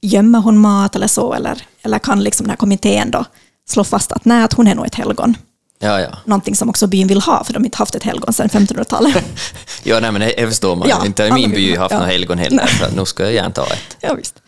gömmer 0.00 0.38
hon 0.38 0.58
mat 0.58 0.96
eller 0.96 1.06
så, 1.06 1.34
eller, 1.34 1.62
eller 1.82 1.98
kan 1.98 2.24
liksom 2.24 2.44
den 2.44 2.50
här 2.50 2.56
kommittén 2.56 3.10
då 3.10 3.24
slå 3.70 3.84
fast 3.84 4.12
att 4.12 4.24
nej, 4.24 4.42
att 4.42 4.52
hon 4.52 4.66
är 4.66 4.74
nog 4.74 4.86
ett 4.86 4.94
helgon. 4.94 5.36
Ja, 5.78 6.00
ja. 6.00 6.18
Någonting 6.24 6.56
som 6.56 6.68
också 6.68 6.86
byn 6.86 7.08
vill 7.08 7.20
ha, 7.20 7.44
för 7.44 7.52
de 7.52 7.58
har 7.58 7.64
inte 7.64 7.78
haft 7.78 7.94
ett 7.94 8.02
helgon 8.02 8.32
sedan 8.32 8.48
1500-talet. 8.48 9.24
Ja, 9.82 10.00
nej, 10.00 10.12
men 10.12 10.20
det 10.20 10.48
förstår 10.48 10.76
man. 10.76 10.88
Ja, 10.88 11.06
inte 11.06 11.32
min 11.32 11.50
by 11.50 11.76
haft 11.76 11.92
ja. 11.92 11.98
något 11.98 12.08
helgon 12.08 12.38
heller, 12.38 12.66
så 12.66 12.96
nu 12.96 13.04
ska 13.04 13.22
jag 13.22 13.32
gärna 13.32 13.50
ta 13.50 13.66
ett. 13.66 13.96
ja, 14.00 14.14
visst. 14.14 14.42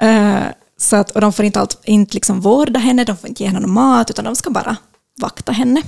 Eh, 0.00 0.40
så 0.78 0.96
att, 0.96 1.10
och 1.10 1.20
de 1.20 1.32
får 1.32 1.44
inte, 1.44 1.60
allt, 1.60 1.80
inte 1.84 2.14
liksom 2.14 2.40
vårda 2.40 2.80
henne, 2.80 3.04
de 3.04 3.16
får 3.16 3.28
inte 3.28 3.42
ge 3.42 3.48
henne 3.48 3.60
någon 3.60 3.72
mat, 3.72 4.10
utan 4.10 4.24
de 4.24 4.36
ska 4.36 4.50
bara 4.50 4.76
vakta 5.20 5.52
henne. 5.52 5.82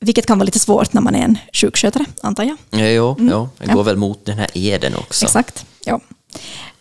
Vilket 0.00 0.26
kan 0.26 0.38
vara 0.38 0.44
lite 0.44 0.58
svårt 0.58 0.92
när 0.92 1.00
man 1.00 1.14
är 1.14 1.22
en 1.24 1.38
sjukskötare, 1.52 2.04
antar 2.22 2.44
jag. 2.44 2.56
Ja, 2.70 2.86
jo, 2.86 3.16
jo, 3.18 3.48
det 3.58 3.64
Ja. 3.66 3.74
går 3.74 3.84
väl 3.84 3.96
mot 3.96 4.24
den 4.26 4.38
här 4.38 4.48
eden 4.54 4.96
också. 4.96 5.24
Exakt. 5.24 5.66
Ja. 5.84 6.00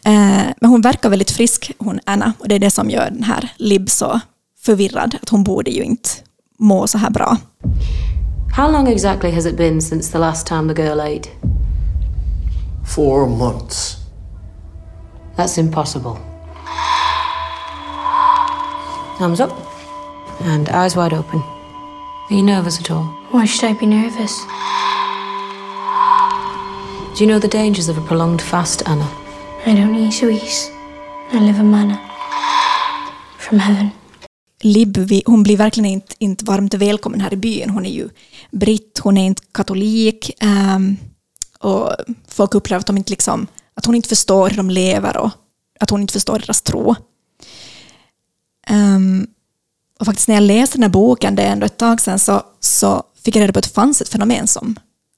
Eh, 0.03 0.43
men 0.61 0.69
hon 0.69 0.81
verkar 0.81 1.09
väldigt 1.09 1.31
frisk, 1.31 1.71
hon 1.77 1.99
Anna, 2.05 2.33
och 2.39 2.47
det 2.47 2.55
är 2.55 2.59
det 2.59 2.71
som 2.71 2.89
gör 2.89 3.09
den 3.09 3.23
här 3.23 3.49
Lib 3.57 3.89
så 3.89 4.19
förvirrad, 4.61 5.17
att 5.21 5.29
hon 5.29 5.43
borde 5.43 5.71
ju 5.71 5.83
inte 5.83 6.09
må 6.59 6.87
så 6.87 6.97
här 6.97 7.09
bra. 7.09 7.37
How 8.51 8.71
long 8.71 8.87
exactly 8.87 9.31
has 9.31 9.45
it 9.45 9.57
been 9.57 9.81
since 9.81 10.11
the 10.11 10.17
last 10.17 10.47
time 10.47 10.73
the 10.73 10.81
girl 10.81 10.99
ate? 10.99 11.29
Four 12.95 13.27
months. 13.27 13.97
That's 15.35 15.59
impossible. 15.59 16.17
Thumbs 19.17 19.39
up. 19.39 19.51
And 20.41 20.69
eyes 20.69 20.95
wide 20.95 21.13
open. 21.13 21.39
Are 22.29 22.35
you 22.35 22.43
nervous 22.43 22.79
at 22.79 22.91
all? 22.91 23.05
Why 23.31 23.45
should 23.45 23.69
I 23.69 23.73
be 23.79 23.85
nervous? 23.85 24.45
Do 27.15 27.23
you 27.23 27.27
know 27.27 27.39
the 27.39 27.47
dangers 27.47 27.89
of 27.89 27.97
a 27.97 28.01
prolonged 28.01 28.41
fast, 28.41 28.83
Anna? 28.87 29.07
I 29.65 29.75
don't 29.75 29.95
eat 29.95 30.13
sweets. 30.13 30.69
I 31.33 31.39
live 31.39 31.59
in 31.59 31.71
manna. 31.71 31.99
From 33.37 33.59
heaven. 33.59 33.91
Lib, 34.61 34.97
vi- 34.97 35.23
hon 35.25 35.43
blir 35.43 35.57
verkligen 35.57 35.85
inte, 35.89 36.15
inte 36.19 36.45
varmt 36.45 36.73
välkommen 36.73 37.21
här 37.21 37.33
i 37.33 37.37
byn. 37.37 37.69
Hon 37.69 37.85
är 37.85 37.89
ju 37.89 38.09
britt, 38.51 38.99
hon 39.03 39.17
är 39.17 39.25
inte 39.25 39.41
katolik. 39.51 40.31
ehm, 40.39 40.97
och 41.59 41.91
folk 42.27 42.55
upplever 42.55 42.79
att, 42.79 42.85
de 42.87 42.97
inte 42.97 43.09
liksom, 43.11 43.47
att 43.73 43.85
hon 43.85 43.95
inte 43.95 44.09
förstår 44.09 44.49
hur 44.49 44.57
de 44.57 44.69
lever 44.69 45.17
och 45.17 45.29
att 45.79 45.89
hon 45.89 46.01
inte 46.01 46.13
förstår 46.13 46.39
deras 46.39 46.61
tro. 46.61 46.95
Ehm, 48.67 49.27
och 49.99 50.05
faktiskt 50.05 50.27
när 50.27 50.35
jag 50.35 50.43
läste 50.43 50.77
den 50.77 50.83
här 50.83 50.89
boken, 50.89 51.35
det 51.35 51.43
är 51.43 51.51
ändå 51.51 51.65
ett 51.65 51.77
tag 51.77 52.01
sedan, 52.01 52.19
så, 52.19 52.43
så 52.59 53.03
fick 53.23 53.35
jag 53.35 53.41
reda 53.41 53.53
på 53.53 53.59
att 53.59 53.65
det 53.65 53.71
fanns 53.73 54.01
ett 54.01 54.09
fenomen 54.09 54.47
som, 54.47 54.75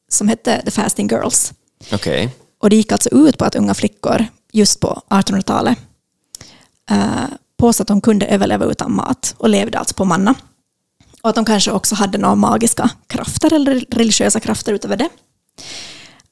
som 0.10 0.28
hette 0.28 0.62
The 0.66 0.72
Fasting 0.72 1.08
Girls. 1.08 1.54
Okej. 1.94 2.36
Och 2.60 2.70
det 2.70 2.76
gick 2.76 2.92
alltså 2.92 3.10
ut 3.10 3.38
på 3.38 3.46
att 3.46 3.56
unga 3.56 3.74
flickor 3.74 4.26
just 4.52 4.80
på 4.80 5.02
1800-talet 5.10 5.78
eh, 6.92 7.24
påstod 7.62 7.84
att 7.84 7.88
de 7.88 8.02
kunde 8.02 8.26
överleva 8.26 8.66
utan 8.66 8.96
mat 8.96 9.36
och 9.38 9.50
levde 9.50 9.80
alltså 9.80 9.96
på 9.96 10.06
manna. 10.06 10.36
Och 11.22 11.30
att 11.30 11.36
de 11.36 11.46
kanske 11.46 11.72
också 11.72 11.96
hade 11.96 12.18
några 12.18 12.36
magiska 12.36 12.90
krafter 13.08 13.54
eller 13.54 13.86
religiösa 13.92 14.40
krafter 14.40 14.74
utöver 14.74 14.98
det. 14.98 15.10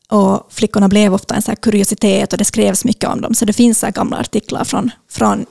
Och 0.10 0.48
flickorna 0.50 0.88
blev 0.88 1.14
ofta 1.14 1.36
en 1.36 1.42
så 1.42 1.52
här 1.52 1.56
kuriositet 1.56 2.32
och 2.34 2.38
det 2.40 2.46
skrevs 2.46 2.86
mycket 2.86 3.10
om 3.10 3.22
dem. 3.22 3.34
Så 3.34 3.46
det 3.46 3.54
finns 3.54 3.80
så 3.80 3.88
gamla 3.92 4.18
artiklar 4.18 4.64
från, 4.64 4.92
från 5.12 5.46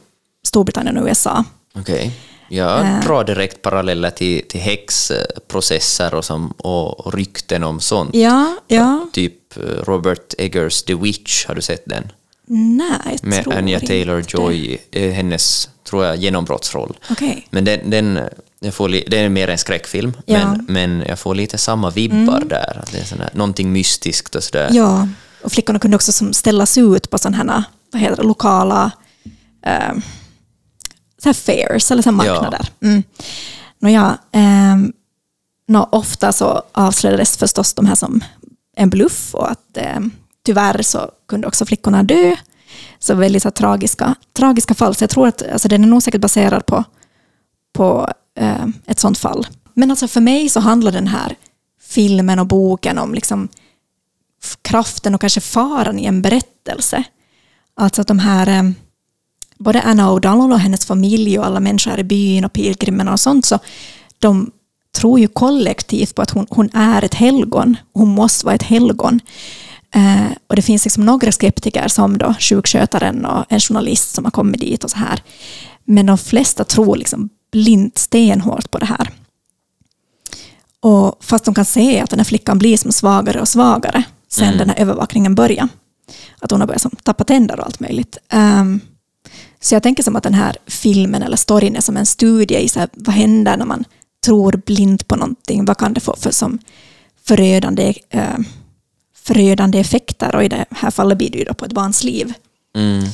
Storbritannien 0.47 0.99
och 0.99 1.07
USA. 1.07 1.45
Okej. 1.75 2.13
Jag 2.51 2.81
Eh. 2.81 3.01
drar 3.01 3.25
direkt 3.25 3.63
paralleller 3.63 4.11
till, 4.11 4.49
till 4.49 4.61
häxprocesser 4.61 6.15
och, 6.15 6.25
som, 6.25 6.51
och, 6.51 7.07
och 7.07 7.15
rykten 7.15 7.65
om 7.65 7.81
sånt. 7.81 8.15
Ja, 8.15 8.57
ja. 8.67 9.09
Typ 9.13 9.57
eh, 9.57 9.63
Robert 9.63 10.35
Eggers 10.39 10.83
The 10.83 10.95
Witch, 10.95 11.47
har 11.47 11.55
du 11.55 11.63
sett 11.63 11.83
den? 11.87 12.13
Nej, 12.51 12.89
jag 13.05 13.25
Med 13.25 13.45
tror 13.45 13.55
Anya 13.55 13.81
inte 13.81 13.93
Taylor-Joy, 13.93 14.79
eh, 14.91 15.13
hennes, 15.13 15.69
tror 15.85 16.05
jag, 16.05 16.17
genombrottsroll. 16.17 16.97
Okej. 17.11 17.47
Men 17.51 17.65
den, 17.65 17.91
den, 17.91 18.21
jag 18.61 18.75
får 18.75 18.89
li, 18.89 19.05
det 19.11 19.19
är 19.19 19.29
mer 19.29 19.49
en 19.49 19.59
skräckfilm, 19.59 20.13
Ja. 20.27 20.37
Mm. 20.37 20.65
men, 20.69 20.99
men 20.99 21.09
jag 21.09 21.19
får 21.19 21.35
lite 21.35 21.59
samma 21.59 21.91
vibbar 21.91 22.43
där. 22.49 22.81
Att 22.83 22.93
det 22.93 22.99
är 22.99 23.05
sån 23.05 23.21
här, 23.21 23.31
någonting 23.35 23.73
mystiskt 23.73 24.35
och 24.35 24.45
sådär. 24.45 24.69
Ja, 24.73 25.09
och 25.43 25.53
flickorna 25.53 25.79
kunde 25.79 25.95
också 25.95 26.13
som 26.13 26.33
ställas 26.33 26.79
ut 26.79 27.11
på 27.11 27.19
sådana 27.19 27.37
här, 27.37 27.65
vad 27.93 28.03
heter 28.03 28.17
det, 28.17 28.23
lokala 28.23 28.91
eh, 29.67 29.93
så 31.23 31.29
här 31.29 31.33
fairs 31.35 31.91
eller 31.91 32.03
så 32.03 32.13
marknader. 32.13 32.69
Mm. 32.81 33.03
Nåja, 33.79 34.19
ehm, 34.33 34.93
nå, 35.69 35.89
ofta 35.93 36.33
så 36.33 36.63
avslöjades 36.73 37.37
förstås 37.37 37.75
de 37.75 37.87
här 37.87 37.95
som 37.95 38.25
en 38.77 38.91
bluff 38.91 39.35
och 39.35 39.51
att 39.51 39.77
eh, 39.77 40.01
tyvärr 40.49 40.83
så 40.83 41.11
kunde 41.27 41.47
också 41.47 41.67
flickorna 41.67 42.03
dö. 42.03 42.37
Så 42.99 43.15
väldigt 43.15 43.43
så 43.43 43.51
tragiska, 43.51 44.15
tragiska 44.33 44.75
fall. 44.75 44.95
Så 44.95 45.03
jag 45.03 45.11
tror 45.11 45.29
att 45.29 45.43
alltså, 45.53 45.69
den 45.69 45.85
är 45.85 45.89
nog 45.89 46.03
säkert 46.03 46.21
baserad 46.21 46.67
på, 46.67 46.85
på 47.73 48.09
eh, 48.39 48.67
ett 48.87 48.99
sånt 48.99 49.19
fall. 49.19 49.47
Men 49.75 49.91
alltså 49.91 50.09
för 50.09 50.21
mig 50.21 50.49
så 50.49 50.61
handlar 50.61 50.93
den 50.93 51.07
här 51.07 51.37
filmen 51.81 52.39
och 52.39 52.47
boken 52.47 52.99
om 52.99 53.15
liksom 53.15 53.49
kraften 54.63 55.15
och 55.15 55.21
kanske 55.21 55.41
faran 55.41 55.99
i 55.99 56.05
en 56.05 56.23
berättelse. 56.23 57.05
Alltså 57.77 58.01
att 58.01 58.09
de 58.09 58.19
här, 58.19 58.49
eh, 58.49 58.71
både 59.59 59.83
Anna 59.83 60.11
O'Donnell 60.11 60.53
och 60.53 60.61
hennes 60.61 60.87
familj 60.87 61.39
och 61.39 61.47
alla 61.47 61.61
människor 61.61 61.91
här 61.91 62.01
i 62.01 62.05
byn 62.05 62.45
och 62.45 62.53
pilgrimerna 62.53 63.13
och 63.13 63.21
sånt, 63.21 63.47
så 63.47 63.59
de 64.19 64.51
tror 64.93 65.21
ju 65.21 65.29
kollektivt 65.29 66.15
på 66.15 66.23
att 66.23 66.31
hon, 66.31 66.47
hon 66.51 66.71
är 66.75 67.05
ett 67.05 67.15
helgon. 67.15 67.77
Hon 67.93 68.09
måste 68.09 68.47
vara 68.47 68.55
ett 68.55 68.63
helgon. 68.63 69.21
Eh, 69.95 70.31
och 70.47 70.57
det 70.57 70.63
finns 70.63 70.85
liksom 70.85 71.05
några 71.07 71.33
skeptiker 71.33 71.89
som 71.89 72.19
då 72.19 72.35
sjukskötaren 72.41 73.25
och 73.25 73.45
en 73.49 73.61
journalist 73.61 74.15
som 74.15 74.25
har 74.25 74.31
kommit 74.31 74.61
dit 74.61 74.85
och 74.85 74.91
så 74.91 74.97
här. 74.97 75.23
Men 75.85 76.07
de 76.07 76.19
flesta 76.19 76.65
tror 76.65 76.97
liksom 76.97 77.29
blint 77.53 77.99
stenhårt 77.99 78.71
på 78.71 78.79
det 78.79 78.87
här. 78.87 79.11
Och 80.81 81.17
fast 81.21 81.45
de 81.45 81.55
kan 81.55 81.65
se 81.65 82.01
att 82.01 82.11
den 82.11 82.19
här 82.19 82.25
flickan 82.25 82.59
blir 82.59 82.77
som 82.77 82.93
svagare 82.93 83.41
och 83.41 83.49
svagare 83.49 84.05
sen 84.29 84.59
den 84.59 84.69
här 84.69 84.79
övervakningen 84.79 85.35
börjar. 85.35 85.69
Att 86.39 86.51
hon 86.51 86.61
har 86.61 86.67
börjat 86.67 86.83
som 86.83 86.91
tappa 87.03 87.25
tänder 87.25 87.61
och 87.61 87.67
allt 87.67 87.81
möjligt. 87.81 88.19
Ehm, 88.29 88.81
så 89.61 89.75
jag 89.75 89.83
tänker 89.83 90.03
som 90.03 90.17
att 90.17 90.23
den 90.23 90.35
här 90.35 90.57
filmen 90.67 91.23
eller 91.23 91.37
storyn 91.37 91.77
är 91.77 91.81
som 91.81 91.97
en 91.97 92.07
studie 92.07 92.59
i 92.59 92.69
så 92.69 92.81
här, 92.81 92.89
vad 92.93 93.15
händer 93.15 93.57
när 93.57 93.65
man 93.65 93.85
tror 94.25 94.63
blint 94.67 95.09
på 95.09 95.17
någonting. 95.17 95.65
Vad 95.65 95.79
kan 95.79 95.95
det 95.95 96.01
få 96.01 96.17
för 96.17 96.31
som 96.31 96.59
förödande, 97.25 97.95
eh, 98.11 98.39
förödande 99.29 99.79
effekter? 99.79 100.35
Och 100.35 100.45
i 100.45 100.49
det 100.49 100.65
här 100.71 100.91
fallet 100.91 101.19
blir 101.19 101.31
det 101.31 101.39
ju 101.39 101.45
då 101.45 101.55
på 101.55 101.65
ett 101.65 101.73
barns 101.73 102.05
liv. 102.05 102.33
Mm. 102.77 103.05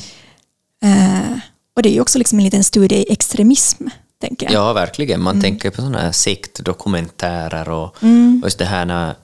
Eh, 0.83 1.37
och 1.75 1.83
det 1.83 1.89
är 1.89 1.93
ju 1.93 2.01
också 2.01 2.17
liksom 2.19 2.39
en 2.39 2.45
liten 2.45 2.63
studie 2.63 2.95
i 2.95 3.11
extremism, 3.13 3.87
tänker 4.21 4.45
jag. 4.45 4.53
Ja, 4.53 4.73
verkligen. 4.73 5.21
Mm. 5.21 5.23
Man 5.23 5.41
tänker 5.41 5.69
på 5.69 5.75
sådana 5.81 5.99
här 5.99 6.11
sektdokumentärer 6.11 7.69
och, 7.69 8.03
Mm. 8.03 8.39
och 8.43 8.47
just 8.47 8.59
det 8.59 8.65
här 8.65 8.85
när 8.85 9.15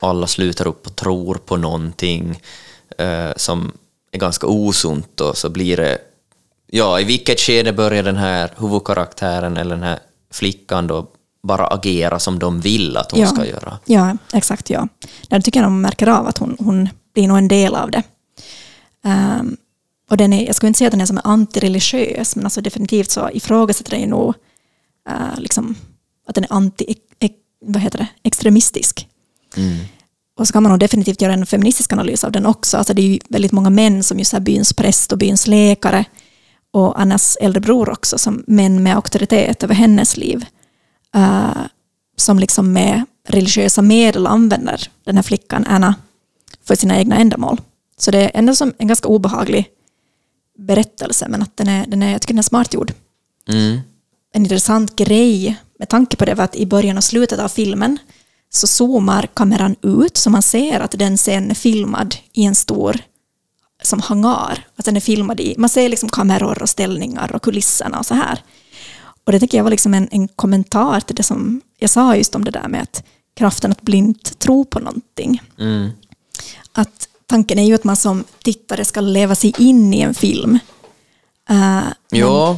alla 0.00 0.26
slutar 0.26 0.66
upp 0.66 0.86
och 0.86 0.96
tror 0.96 1.34
på 1.34 1.56
någonting 1.56 2.40
eh, 2.98 3.30
som 3.36 3.72
är 4.12 4.18
ganska 4.18 4.46
osunt 4.46 5.20
och 5.20 5.36
så 5.36 5.48
blir 5.48 5.76
det... 5.76 5.98
Ja, 6.70 7.00
i 7.00 7.04
vilket 7.04 7.40
skede 7.40 7.72
börjar 7.72 8.02
den 8.02 8.16
här 8.16 8.50
huvudkaraktären 8.56 9.56
eller 9.56 9.74
den 9.74 9.84
här 9.84 9.98
flickan 10.32 10.86
då 10.86 11.06
bara 11.46 11.66
agera 11.66 12.18
som 12.18 12.38
de 12.38 12.60
vill 12.60 12.96
att 12.96 13.10
hon 13.12 13.20
Ja. 13.20 13.26
ska 13.26 13.46
göra? 13.46 13.78
Ja, 13.84 14.16
exakt. 14.32 14.70
Ja. 14.70 14.88
Där 15.28 15.40
tycker 15.40 15.60
jag 15.60 15.66
de 15.66 15.80
märker 15.80 16.06
av 16.06 16.26
att 16.26 16.38
hon, 16.38 16.56
hon 16.58 16.88
blir 17.14 17.28
nog 17.28 17.38
en 17.38 17.48
del 17.48 17.74
av 17.74 17.90
det. 17.90 18.02
Ehm, 19.04 19.56
och 20.10 20.16
den 20.16 20.32
är, 20.32 20.46
jag 20.46 20.54
skulle 20.56 20.68
inte 20.68 20.78
säga 20.78 20.88
att 20.88 20.92
den 20.92 21.00
är 21.00 21.06
som 21.06 21.20
antireligiös, 21.24 22.36
men 22.36 22.44
alltså 22.46 22.60
definitivt 22.60 23.10
så 23.10 23.30
ifrågasätter 23.32 23.90
den 23.90 24.00
ju 24.00 24.06
nog 24.06 24.34
eh, 25.08 25.38
liksom, 25.40 25.74
att 26.28 26.34
den 26.34 26.44
är 26.44 26.52
anti, 26.52 26.94
vad 27.64 27.82
heter 27.82 27.98
det, 27.98 28.06
extremistisk. 28.22 29.08
Och 30.38 30.46
så 30.46 30.52
kan 30.52 30.62
man 30.62 30.70
nog 30.70 30.80
definitivt 30.80 31.22
göra 31.22 31.32
en 31.32 31.46
feministisk 31.46 31.92
analys 31.92 32.24
av 32.24 32.32
den 32.32 32.46
också. 32.46 32.76
Alltså 32.76 32.94
det 32.94 33.02
är 33.02 33.06
ju 33.06 33.18
väldigt 33.28 33.52
många 33.52 33.70
män 33.70 34.02
som 34.02 34.18
just 34.18 34.34
är 34.34 34.40
byns 34.40 34.72
präst 34.72 35.12
och 35.12 35.18
byns 35.18 35.46
läkare 35.46 36.04
och 36.72 37.00
Annas 37.00 37.36
äldre 37.40 37.60
bror 37.60 37.90
också 37.90 38.18
som 38.18 38.44
män 38.46 38.82
med 38.82 38.94
auktoritet 38.96 39.62
över 39.62 39.74
hennes 39.74 40.16
liv. 40.16 40.44
Eh, 41.16 41.66
som 42.16 42.38
liksom 42.38 42.72
med 42.72 43.04
religiösa 43.28 43.82
medel 43.82 44.26
använder 44.26 44.88
den 45.04 45.16
här 45.16 45.22
flickan 45.22 45.66
Anna 45.68 45.94
för 46.64 46.74
sina 46.74 46.98
egna 46.98 47.16
ändamål. 47.16 47.60
Så 47.98 48.10
det 48.10 48.18
är 48.18 48.30
ändå 48.34 48.54
som 48.54 48.72
en 48.78 48.88
ganska 48.88 49.08
obehaglig 49.08 49.68
berättelse 50.58 51.26
men 51.28 51.42
att 51.42 51.56
den 51.56 51.68
är, 51.68 51.86
den 51.86 52.02
är, 52.02 52.12
jag 52.12 52.22
tycker 52.22 52.34
den 52.34 52.38
är 52.38 52.42
smart 52.42 52.74
gjord. 52.74 52.92
Mm. 53.48 53.80
En 54.32 54.42
intressant 54.42 54.96
grej 54.96 55.56
med 55.78 55.88
tanke 55.88 56.16
på 56.16 56.24
det 56.24 56.34
var 56.34 56.44
att 56.44 56.56
i 56.56 56.66
början 56.66 56.96
och 56.96 57.04
slutet 57.04 57.40
av 57.40 57.48
filmen 57.48 57.98
så 58.50 58.66
zoomar 58.66 59.26
kameran 59.34 59.76
ut 59.82 60.16
så 60.16 60.30
man 60.30 60.42
ser 60.42 60.80
att 60.80 60.90
den 60.90 61.18
sen 61.18 61.50
är 61.50 61.54
filmad 61.54 62.14
i 62.32 62.44
en 62.44 62.54
stor 62.54 62.98
som 63.82 64.00
hangar. 64.00 64.66
Att 64.76 64.84
den 64.84 64.96
är 64.96 65.00
filmad 65.00 65.40
i, 65.40 65.54
man 65.58 65.68
ser 65.68 65.88
liksom 65.88 66.08
kameror 66.08 66.62
och 66.62 66.68
ställningar 66.68 67.32
och 67.34 67.42
kulisserna 67.42 67.98
och 67.98 68.06
så 68.06 68.14
här. 68.14 68.42
Och 69.26 69.32
det 69.32 69.40
tycker 69.40 69.56
jag 69.58 69.64
var 69.64 69.70
liksom 69.70 69.94
en, 69.94 70.08
en 70.10 70.28
kommentar 70.28 71.00
till 71.00 71.16
det 71.16 71.22
som 71.22 71.60
jag 71.78 71.90
sa 71.90 72.16
just 72.16 72.34
om 72.34 72.44
det 72.44 72.50
där 72.50 72.68
med 72.68 72.82
att 72.82 73.02
kraften 73.36 73.70
att 73.72 73.82
blint 73.82 74.38
tro 74.38 74.64
på 74.64 74.78
någonting. 74.78 75.42
Mm. 75.58 75.90
Att 76.72 77.08
tanken 77.26 77.58
är 77.58 77.64
ju 77.64 77.74
att 77.74 77.84
man 77.84 77.96
som 77.96 78.24
tittare 78.44 78.84
ska 78.84 79.00
leva 79.00 79.34
sig 79.34 79.54
in 79.58 79.94
i 79.94 80.00
en 80.00 80.14
film. 80.14 80.58
Ja, 81.48 81.82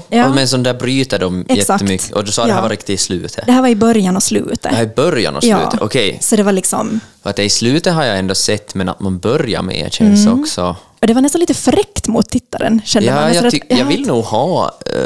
men- 0.08 0.18
ja. 0.18 0.28
men 0.34 0.48
som 0.48 0.62
där 0.62 0.74
bryter 0.74 1.18
de 1.18 1.44
Exakt. 1.48 1.58
jättemycket. 1.82 2.12
Och 2.12 2.24
du 2.24 2.32
sa 2.32 2.42
att 2.42 2.48
det 2.48 2.52
här 2.52 2.58
Ja. 2.60 2.62
var 2.62 2.70
riktigt 2.70 2.90
i 2.90 2.96
slutet. 2.96 3.46
Det 3.46 3.52
här 3.52 3.60
var 3.62 3.68
i 3.68 3.76
början 3.76 4.16
och 4.16 4.22
slutet. 4.22 4.62
Det 4.62 4.68
här 4.68 4.82
är 4.82 4.94
början 4.96 5.36
och 5.36 5.42
slutet, 5.42 5.80
okej. 5.80 6.18
Så 6.20 6.36
det 6.36 6.42
var 6.42 6.52
liksom, 6.52 7.00
För 7.22 7.30
att 7.30 7.38
i 7.38 7.48
slutet 7.50 7.94
har 7.94 8.04
jag 8.04 8.18
ändå 8.18 8.34
sett, 8.34 8.74
men 8.74 8.88
att 8.88 9.00
man 9.00 9.18
börjar 9.18 9.62
med 9.62 9.92
känns 9.92 10.26
Mm. 10.26 10.40
också... 10.40 10.76
och 11.00 11.06
det 11.06 11.14
var 11.14 11.20
nästan 11.20 11.40
lite 11.40 11.54
fräckt 11.54 12.08
mot 12.08 12.28
tittaren, 12.30 12.80
kände 12.84 13.14
man. 13.14 13.34
Ja, 13.34 13.40
Alltså 13.40 13.56
jag, 13.56 13.66
jag 13.68 13.78
ja. 13.78 13.84
vill 13.84 14.06
nog 14.06 14.24
ha 14.24 14.78
eh, 14.86 15.02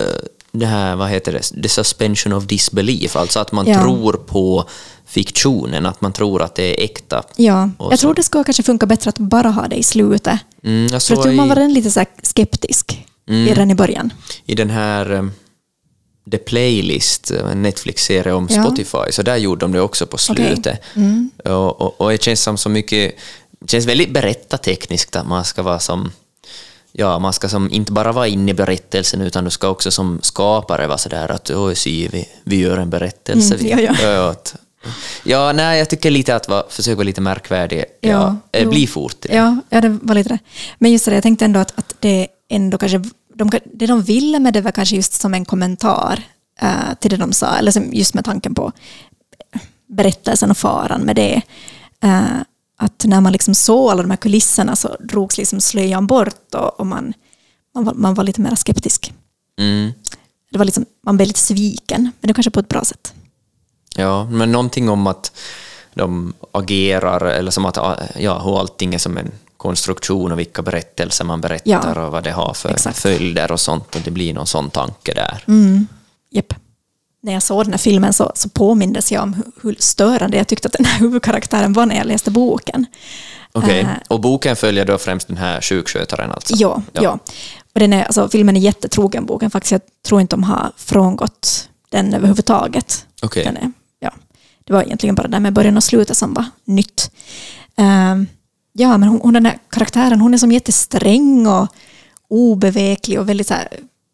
det 0.52 0.66
här, 0.66 0.96
vad 0.96 1.08
heter 1.08 1.32
det, 1.32 1.62
the 1.62 1.68
suspension 1.68 2.32
of 2.32 2.44
disbelief, 2.44 3.16
alltså 3.16 3.40
att 3.40 3.52
man 3.52 3.66
Ja. 3.66 3.82
tror 3.82 4.12
på 4.12 4.68
fiktionen, 5.06 5.86
att 5.86 6.00
man 6.00 6.12
tror 6.12 6.42
att 6.42 6.54
det 6.54 6.62
är 6.80 6.84
äkta. 6.84 7.22
Ja, 7.36 7.70
jag 7.78 7.98
tror 7.98 8.14
det 8.14 8.22
skulle 8.22 8.44
kanske 8.44 8.62
funka 8.62 8.86
bättre 8.86 9.08
att 9.08 9.18
bara 9.18 9.48
ha 9.50 9.68
det 9.68 9.76
i 9.76 9.82
slutet. 9.82 10.38
Mm, 10.64 10.86
jag 10.92 11.02
För 11.02 11.14
jag 11.14 11.22
tror 11.22 11.32
man 11.34 11.48
var 11.48 11.56
den 11.56 11.72
lite 11.74 11.90
så 11.90 12.04
skeptisk 12.22 13.06
redan 13.26 13.70
i 13.70 13.74
början. 13.74 14.12
i 14.46 14.54
den 14.54 14.70
här 14.70 15.12
eh, 15.12 15.24
The 16.30 16.38
Playlist, 16.38 17.30
eh, 17.30 17.50
en 17.52 17.62
Netflix-serie 17.62 18.32
om 18.32 18.46
Ja. 18.50 18.56
Mm. 18.56 18.66
Spotify, 18.66 19.12
så 19.12 19.22
där 19.22 19.36
gjorde 19.36 19.60
de 19.60 19.72
det 19.72 19.80
också 19.80 20.06
på 20.06 20.18
slutet. 20.18 20.80
Och, 21.44 21.80
och, 21.80 22.00
och 22.00 22.10
det 22.10 22.22
känns 22.22 22.42
som 22.42 22.58
så 22.58 22.68
mycket, 22.68 23.14
det 23.60 23.70
känns 23.70 23.86
väldigt 23.86 24.10
berättartekniskt 24.10 25.16
att 25.16 25.26
man 25.26 25.44
ska 25.44 25.62
vara 25.62 25.78
som 25.78 26.12
Ja, 26.92 27.18
man 27.18 27.32
ska 27.32 27.48
som 27.48 27.70
inte 27.70 27.92
bara 27.92 28.12
vara 28.12 28.26
inne 28.28 28.50
i 28.50 28.54
berättelsen 28.54 29.20
utan 29.20 29.44
du 29.44 29.50
ska 29.50 29.68
också 29.68 29.90
som 29.90 30.18
skapare 30.22 30.86
vara 30.86 30.98
sådär 30.98 31.30
att 31.30 31.50
oj, 31.50 31.74
se, 31.76 32.08
vi, 32.12 32.28
vi 32.44 32.56
gör 32.56 32.78
en 32.78 32.90
berättelse. 32.90 33.54
Mm, 33.54 33.78
ja, 33.78 33.92
ja. 34.02 34.34
Ja, 35.24 35.52
nej, 35.52 35.78
jag 35.78 35.90
tycker 35.90 36.10
lite 36.10 36.36
att 36.36 36.48
va, 36.48 36.64
försöka 36.68 36.96
vara 36.96 37.04
lite 37.04 37.20
märkvärdig. 37.20 37.84
Ja, 38.00 38.08
Ja, 38.10 38.36
jo. 38.60 38.70
bli 38.70 38.86
fort. 38.86 39.26
Ja, 39.30 39.56
ja, 39.70 39.80
det 39.80 39.88
var 40.02 40.14
lite 40.14 40.28
det. 40.28 40.38
Men 40.78 40.92
just 40.92 41.04
det, 41.04 41.14
jag 41.14 41.22
tänkte 41.22 41.44
ändå 41.44 41.60
att, 41.60 41.78
att 41.78 41.94
det 42.00 42.28
ändå 42.48 42.78
kanske, 42.78 43.02
de, 43.34 43.50
det 43.74 43.86
de 43.86 44.02
ville 44.02 44.38
med 44.38 44.52
det 44.54 44.60
var 44.60 44.70
kanske 44.72 44.96
just 44.96 45.12
som 45.12 45.34
en 45.34 45.44
kommentar 45.44 46.22
eh, 46.60 46.94
till 47.00 47.10
det 47.10 47.16
de 47.16 47.32
sa, 47.32 47.56
eller 47.56 47.70
som 47.72 47.92
just 47.92 48.14
med 48.14 48.24
tanken 48.24 48.54
på 48.54 48.72
berättelsen 49.88 50.50
och 50.50 50.58
faran 50.58 51.00
med 51.00 51.16
det. 51.16 51.42
Eh, 52.02 52.22
att 52.76 53.04
när 53.04 53.20
man 53.20 53.32
liksom 53.32 53.54
såg 53.54 53.90
alla 53.90 54.02
de 54.02 54.10
här 54.10 54.16
kulisserna 54.16 54.76
så 54.76 54.96
drogs 55.00 55.38
liksom 55.38 55.60
slöjan 55.60 56.06
bort 56.06 56.54
och, 56.54 56.80
och 56.80 56.86
man, 56.86 57.12
man, 57.74 57.84
var, 57.84 57.94
man 57.94 58.14
var 58.14 58.24
lite 58.24 58.40
mer 58.40 58.54
skeptisk. 58.54 59.12
Mm. 59.58 59.92
Det 60.50 60.58
var 60.58 60.64
liksom, 60.64 60.84
man 61.06 61.16
blev 61.16 61.26
lite 61.26 61.40
sviken, 61.40 62.02
men 62.20 62.28
det 62.28 62.34
kanske 62.34 62.50
på 62.50 62.60
ett 62.60 62.68
bra 62.68 62.84
sätt. 62.84 63.14
Ja, 63.96 64.24
men 64.24 64.52
någonting 64.52 64.88
om 64.88 65.06
att 65.06 65.32
de 65.94 66.34
agerar, 66.52 67.24
eller 67.24 67.50
som 67.50 67.64
att 67.64 67.76
ja, 68.16 68.38
hur 68.38 68.60
allting 68.60 68.94
är 68.94 68.98
som 68.98 69.18
en 69.18 69.30
konstruktion 69.56 70.32
och 70.32 70.38
vilka 70.38 70.62
berättelser 70.62 71.24
man 71.24 71.40
berättar 71.40 71.94
Ja, 71.94 72.06
och 72.06 72.12
vad 72.12 72.24
det 72.24 72.30
har 72.30 72.54
för 72.54 72.68
exakt. 72.68 72.98
följder 72.98 73.52
och 73.52 73.60
sånt. 73.60 73.96
Och 73.96 74.00
det 74.04 74.10
blir 74.10 74.34
någon 74.34 74.46
sån 74.46 74.70
tanke 74.70 75.14
där. 75.14 75.44
Japp. 76.30 76.54
När 77.22 77.32
jag 77.32 77.42
såg 77.42 77.64
den 77.64 77.72
här 77.72 77.78
filmen 77.78 78.12
så, 78.12 78.32
så 78.34 78.48
påmindes 78.48 79.12
jag 79.12 79.22
om 79.22 79.34
hur, 79.34 79.44
hur 79.62 79.76
störande 79.78 80.36
jag 80.36 80.48
tyckte 80.48 80.68
att 80.68 80.72
den 80.72 80.86
här 80.86 80.98
huvudkaraktären 81.00 81.72
var 81.72 81.86
när 81.86 81.96
jag 81.96 82.06
läste 82.06 82.30
boken. 82.30 82.86
Okej, 83.52 83.80
Eh, 83.80 83.88
och 84.08 84.20
boken 84.20 84.56
följer 84.56 84.84
då 84.84 84.98
främst 84.98 85.28
den 85.28 85.36
här 85.36 85.60
sjukskötaren 85.60 86.32
alltså? 86.32 86.54
Ja, 86.56 86.82
ja. 86.92 87.18
Och 87.74 87.80
den 87.80 87.92
är, 87.92 88.04
alltså, 88.04 88.28
filmen 88.28 88.56
är 88.56 88.60
jättetrogen 88.60 89.26
boken 89.26 89.50
faktiskt. 89.50 89.72
Jag 89.72 89.80
tror 90.06 90.20
inte 90.20 90.36
de 90.36 90.42
har 90.42 90.72
frångått 90.76 91.68
den 91.88 92.14
överhuvudtaget. 92.14 93.06
Okej. 93.22 93.44
Den 93.44 93.56
är, 93.56 93.72
ja. 94.00 94.12
Det 94.64 94.72
var 94.72 94.82
egentligen 94.82 95.14
bara 95.14 95.22
det 95.22 95.28
där 95.28 95.40
med 95.40 95.52
början 95.52 95.76
och 95.76 95.84
slutet 95.84 96.16
som 96.16 96.34
var 96.34 96.44
nytt. 96.64 97.10
Ehm, 97.76 98.26
ja, 98.72 98.98
men 98.98 99.08
hon, 99.08 99.20
hon, 99.20 99.34
den 99.34 99.46
här 99.46 99.58
karaktären, 99.70 100.20
hon 100.20 100.34
är 100.34 100.38
som 100.38 100.52
jättesträng 100.52 101.46
och 101.46 101.68
obeveklig 102.28 103.20
och 103.20 103.28
väldigt 103.28 103.46
så 103.48 103.54
här, 103.54 103.68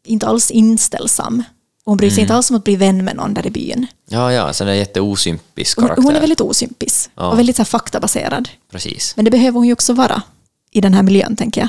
inte 0.05 0.27
alls 0.27 0.51
inställsam. 0.51 1.43
Och 1.89 1.93
hon 1.93 1.97
bryr 1.97 2.11
sig 2.11 2.21
inte 2.21 2.35
alls 2.35 2.51
om 2.51 2.57
att 2.57 2.65
bli 2.65 2.77
vän 2.77 3.05
med 3.05 3.17
någon 3.17 3.35
där 3.35 3.47
i 3.47 3.51
byn. 3.51 3.87
Ja, 4.09 4.33
ja, 4.33 4.53
så 4.53 4.65
det 4.65 4.71
är 4.71 4.75
jätteosympisk 4.75 5.77
Hon, 5.79 5.85
karaktär. 5.87 6.03
hon 6.03 6.17
är 6.17 6.21
väldigt 6.21 6.41
osympis 6.41 7.11
Ja. 7.15 7.29
och 7.31 7.39
väldigt 7.39 7.57
så 7.57 7.63
här, 7.63 7.65
faktabaserad. 7.67 8.49
Precis. 8.71 9.17
Men 9.17 9.25
det 9.25 9.31
behöver 9.31 9.59
hon 9.59 9.67
ju 9.67 9.73
också 9.73 9.93
vara 9.93 10.23
i 10.71 10.81
den 10.81 10.95
här 10.95 11.03
miljön, 11.03 11.37
tänker 11.37 11.61
jag. 11.61 11.69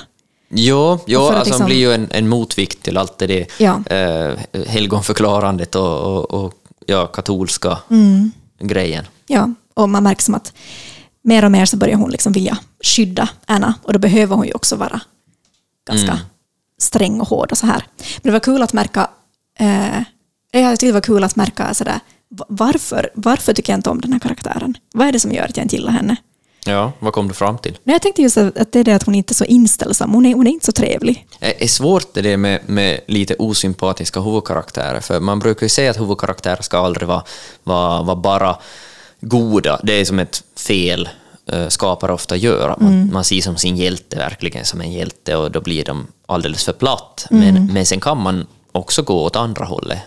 Jo, 0.49 0.99
jo 1.07 1.19
alltså 1.21 1.39
liksom- 1.39 1.61
han 1.61 1.65
blir 1.65 1.77
ju 1.77 1.93
en, 1.93 2.07
en 2.11 2.27
motvikt 2.29 2.83
till 2.83 2.97
allt 2.97 3.17
det 3.17 3.27
där 3.27 3.45
Ja. 3.57 3.83
eh, 3.95 4.35
helgonförklarandet 4.67 5.75
och, 5.75 5.99
och, 5.99 6.31
och 6.45 6.53
ja, 6.85 7.07
katolska 7.07 7.77
Mm. 7.89 8.31
grejen. 8.59 9.05
Ja, 9.27 9.49
och 9.73 9.89
man 9.89 10.03
märker 10.03 10.23
som 10.23 10.35
att 10.35 10.53
mer 11.21 11.45
och 11.45 11.51
mer 11.51 11.65
så 11.65 11.77
börjar 11.77 11.95
hon 11.95 12.11
liksom 12.11 12.31
vilja 12.33 12.57
skydda 12.83 13.29
Anna 13.45 13.73
och 13.83 13.93
då 13.93 13.99
behöver 13.99 14.35
hon 14.35 14.45
ju 14.47 14.53
också 14.53 14.75
vara 14.75 15.01
ganska 15.87 16.11
Mm. 16.11 16.23
sträng 16.81 17.21
och 17.21 17.27
hård 17.27 17.51
och 17.51 17.57
så 17.57 17.65
här. 17.65 17.83
Men 17.97 18.21
det 18.23 18.31
var 18.31 18.39
kul 18.39 18.61
att 18.61 18.73
märka, 18.73 19.09
eh, 19.59 20.03
jag 20.51 20.71
tyckte 20.71 20.85
det 20.85 20.91
var 20.91 21.01
kul 21.01 21.23
att 21.23 21.35
märka 21.35 21.73
sådär, 21.73 21.99
va- 22.29 22.45
varför, 22.49 23.09
varför 23.13 23.53
tycker 23.53 23.73
jag 23.73 23.77
inte 23.77 23.89
om 23.89 24.01
den 24.01 24.13
här 24.13 24.19
karaktären? 24.19 24.77
Vad 24.93 25.07
är 25.07 25.11
det 25.11 25.19
som 25.19 25.31
gör 25.31 25.43
att 25.43 25.57
jag 25.57 25.63
inte 25.65 25.75
gillar 25.75 25.91
henne? 25.91 26.15
Ja, 26.65 26.91
vad 26.99 27.13
kom 27.13 27.27
du 27.27 27.33
fram 27.33 27.57
till? 27.57 27.77
Men 27.83 27.93
jag 27.93 28.01
tänkte 28.01 28.21
just 28.21 28.37
att 28.37 28.57
att 28.57 28.71
det 28.71 28.79
är 28.79 28.83
det 28.83 28.93
att 28.95 29.03
hon 29.03 29.15
inte 29.15 29.31
är 29.31 29.35
så 29.35 29.45
inställsam, 29.45 30.13
hon 30.13 30.25
är, 30.25 30.33
hon 30.33 30.47
är 30.47 30.51
inte 30.51 30.65
så 30.65 30.71
trevlig. 30.71 31.27
Det 31.39 31.63
är 31.63 31.67
svårt 31.67 32.13
det 32.13 32.37
med, 32.37 32.59
med 32.69 32.99
lite 33.07 33.35
osympatiska 33.39 34.19
huvudkaraktärer, 34.21 34.99
för 34.99 35.19
man 35.19 35.39
brukar 35.39 35.65
ju 35.65 35.69
säga 35.69 35.91
att 35.91 35.99
huvudkaraktärer 35.99 36.61
ska 36.61 36.77
aldrig 36.77 37.07
vara, 37.07 37.23
vara, 37.63 38.01
vara 38.03 38.15
bara 38.15 38.55
goda. 39.21 39.79
Det 39.83 39.93
är 39.93 40.05
som 40.05 40.19
ett 40.19 40.43
fel 40.67 41.09
eh, 41.51 41.67
skapare 41.67 42.13
ofta 42.13 42.35
gör. 42.35 42.75
Man, 42.79 43.09
man 43.13 43.23
ser 43.23 43.41
som 43.41 43.57
sin 43.57 43.77
hjälte 43.77 44.15
verkligen 44.17 44.65
som 44.65 44.81
en 44.81 44.91
hjälte 44.91 45.35
och 45.35 45.51
då 45.51 45.61
blir 45.61 45.85
de 45.85 46.07
alldeles 46.25 46.65
för 46.65 46.73
platt. 46.73 47.27
Men, 47.29 47.65
men 47.73 47.85
sen 47.85 47.99
kan 47.99 48.17
man 48.17 48.45
också 48.79 49.01
gå 49.01 49.23
åt 49.23 49.35
andra 49.35 49.65
hållet. 49.65 49.99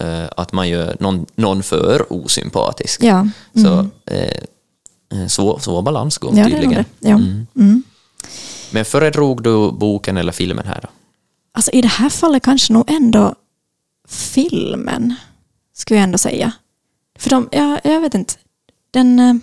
eh, 0.00 0.24
att 0.36 0.52
man 0.52 0.68
gör 0.68 0.96
någon, 1.00 1.26
någon 1.34 1.62
för 1.62 2.12
osympatisk. 2.12 3.02
Ja, 3.02 3.26
Så 3.54 3.78
eh, 4.06 4.42
eh, 5.20 5.26
svår, 5.28 5.58
svår 5.58 5.82
balansgång 5.82 6.38
Ja, 6.38 6.44
tydligen. 6.44 6.84
Ja. 7.00 7.14
Mm. 7.14 7.82
Men 8.70 8.84
föredrog 8.84 9.42
du 9.42 9.72
boken 9.72 10.16
eller 10.16 10.32
filmen 10.32 10.66
här 10.66 10.80
då? 10.82 10.88
Alltså 11.52 11.70
i 11.70 11.82
det 11.82 11.88
här 11.88 12.08
fallet 12.10 12.42
kanske 12.42 12.72
nog 12.72 12.90
ändå 12.90 13.34
filmen, 14.08 15.14
skulle 15.74 15.98
jag 16.00 16.04
ändå 16.04 16.18
säga. 16.18 16.52
För 17.18 17.30
de, 17.30 17.48
ja, 17.52 17.80
jag 17.84 18.00
vet 18.00 18.14
inte, 18.14 18.34
den... 18.90 19.18
eh, 19.18 19.34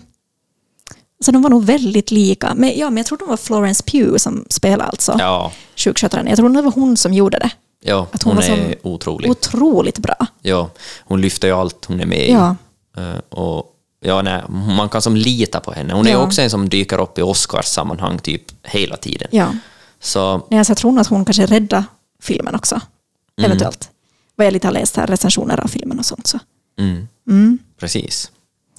Så 1.19 1.31
de 1.31 1.41
var 1.41 1.49
nog 1.49 1.63
väldigt 1.65 2.11
lika. 2.11 2.53
Men, 2.55 2.77
ja, 2.77 2.89
men 2.89 2.97
jag 2.97 3.05
tror 3.05 3.17
det 3.17 3.25
var 3.25 3.37
Florence 3.37 3.83
Pugh 3.83 4.17
som 4.17 4.45
spelade 4.49 4.83
alltså 4.89 5.15
Ja, 5.19 5.51
sjuksköterskan. 5.75 6.27
Jag 6.27 6.37
tror 6.37 6.49
det 6.49 6.61
var 6.61 6.71
hon 6.71 6.97
som 6.97 7.13
gjorde 7.13 7.39
det. 7.39 7.51
Ja 7.83 8.07
Att 8.11 8.23
hon, 8.23 8.35
hon 8.35 8.43
är 8.43 8.75
otrolig. 8.81 9.31
Otroligt 9.31 9.99
bra. 9.99 10.15
Ja, 10.41 10.69
hon 10.99 11.21
lyfter 11.21 11.47
ju 11.47 11.53
allt 11.53 11.85
hon 11.85 11.99
är 11.99 12.05
med 12.05 12.29
i. 12.29 12.31
Ja. 12.31 12.55
Eh, 12.97 13.19
och 13.29 13.65
ja, 14.01 14.21
nej, 14.21 14.41
man 14.49 14.89
kan 14.89 15.01
som 15.01 15.15
lita 15.15 15.59
på 15.59 15.71
henne. 15.71 15.93
Hon 15.93 16.07
är 16.07 16.11
Ja. 16.11 16.17
också 16.17 16.41
en 16.41 16.49
som 16.49 16.69
dyker 16.69 16.99
upp 16.99 17.17
i 17.17 17.21
Oscars-sammanhang 17.21 18.19
typ 18.19 18.41
hela 18.63 18.97
tiden. 18.97 19.27
Ja. 19.31 19.53
Så 19.99 20.41
Nej, 20.49 20.57
alltså, 20.59 20.71
jag 20.71 20.77
tror 20.77 20.99
att 20.99 21.07
hon 21.07 21.25
kanske 21.25 21.45
räddade 21.45 21.83
filmen 22.21 22.55
också. 22.55 22.75
Mm. 23.37 23.51
Eventuellt. 23.51 23.89
Vad 24.35 24.47
jag 24.47 24.53
lite 24.53 24.67
har 24.67 24.73
läst 24.73 24.95
här, 24.97 25.07
recensioner 25.07 25.59
av 25.59 25.67
filmen 25.67 25.99
och 25.99 26.05
sånt. 26.05 26.27
Så. 26.27 26.39
mm, 27.29 27.57
precis. 27.79 28.31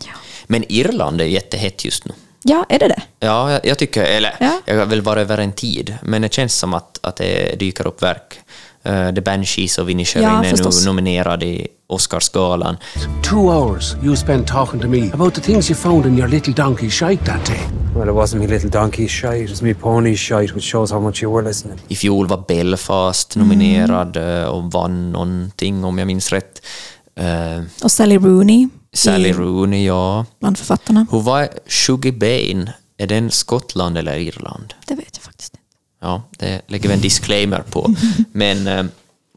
Ja. 0.05 0.13
Men 0.47 0.65
Irland 0.73 1.21
är 1.21 1.25
jättehett 1.25 1.85
just 1.85 2.05
nu. 2.05 2.13
ja, 2.43 2.67
är 2.69 2.79
det 2.79 2.89
det? 2.89 3.03
Ja, 3.21 3.53
jag, 3.53 3.67
jag 3.67 3.79
tycker, 3.79 4.03
eller 4.05 4.37
Ja. 4.41 4.61
jag 4.67 4.87
väl 4.87 5.01
varit 5.01 5.21
över 5.21 5.39
en 5.39 5.53
tid, 5.53 5.97
men 6.03 6.23
det 6.23 6.33
känns 6.33 6.55
som 6.59 6.75
att, 6.75 6.99
att 7.03 7.17
det 7.17 7.57
dyker 7.61 7.87
upp 7.87 8.03
verk. 8.03 8.41
Eh, 8.87 9.15
The 9.15 9.21
Banshees 9.21 9.79
och 9.79 9.91
Inisherin 9.91 10.25
Ja, 10.25 10.45
är 10.45 10.81
nu 10.81 10.87
nominerad 10.87 11.43
i 11.43 11.67
Oscarsgalan. 11.89 12.77
Two 13.23 13.37
hours 13.51 13.95
you 14.03 14.17
spent 14.17 14.47
talking 14.49 14.81
to 14.81 14.89
me 14.89 15.11
about 15.13 15.35
the 15.35 15.41
things 15.41 15.71
you 15.71 15.77
found 15.79 16.07
in 16.07 16.19
your 16.19 16.29
little 16.29 16.53
donkey 16.55 16.91
shite 16.91 17.25
that 17.25 17.47
day. 17.47 17.61
Well, 17.97 18.09
it 18.09 18.15
wasn't 18.15 18.39
me 18.39 18.47
little 18.47 18.71
donkey 18.71 19.09
shite, 19.09 19.45
it 19.45 19.51
was 19.51 19.63
me 19.63 19.75
pony 19.75 20.17
shite, 20.17 20.55
which 20.55 20.65
shows 20.65 20.91
how 20.93 21.01
much 21.01 21.23
you 21.23 21.33
were 21.35 21.49
listening. 21.49 21.79
I 21.89 21.97
fjol 21.97 22.27
var 22.27 22.45
Belfast 22.49 23.37
Mm. 23.37 23.49
nominerad 23.49 24.17
eh, 24.17 24.45
och 24.49 24.73
vann 24.73 25.13
någonting 25.13 25.85
om 25.85 25.99
jag 25.99 26.07
minns 26.07 26.33
rätt. 26.33 26.63
Eh, 27.21 27.63
Och 27.83 27.91
Sally 27.93 28.19
Rooney 28.19 28.69
Sally 28.93 29.29
i, 29.29 29.33
Rooney, 29.33 29.87
ja. 29.87 30.25
bland 30.41 30.59
författarna. 30.59 31.07
Hur 31.11 31.21
var 31.21 31.49
Shuggy 31.67 32.13
Bane? 32.13 32.73
Är 32.99 33.07
den 33.07 33.31
Skottland 33.31 33.99
eller 33.99 34.17
Irland? 34.19 34.75
Det 34.87 34.95
vet 34.95 35.21
jag. 35.25 35.26
Ja, 36.01 36.23
det 36.39 36.63
lägger 36.67 36.89
vi 36.89 36.95
en 36.95 37.01
disclaimer 37.01 37.63
på. 37.63 37.95
Men, 38.33 38.67
eh, 38.67 38.85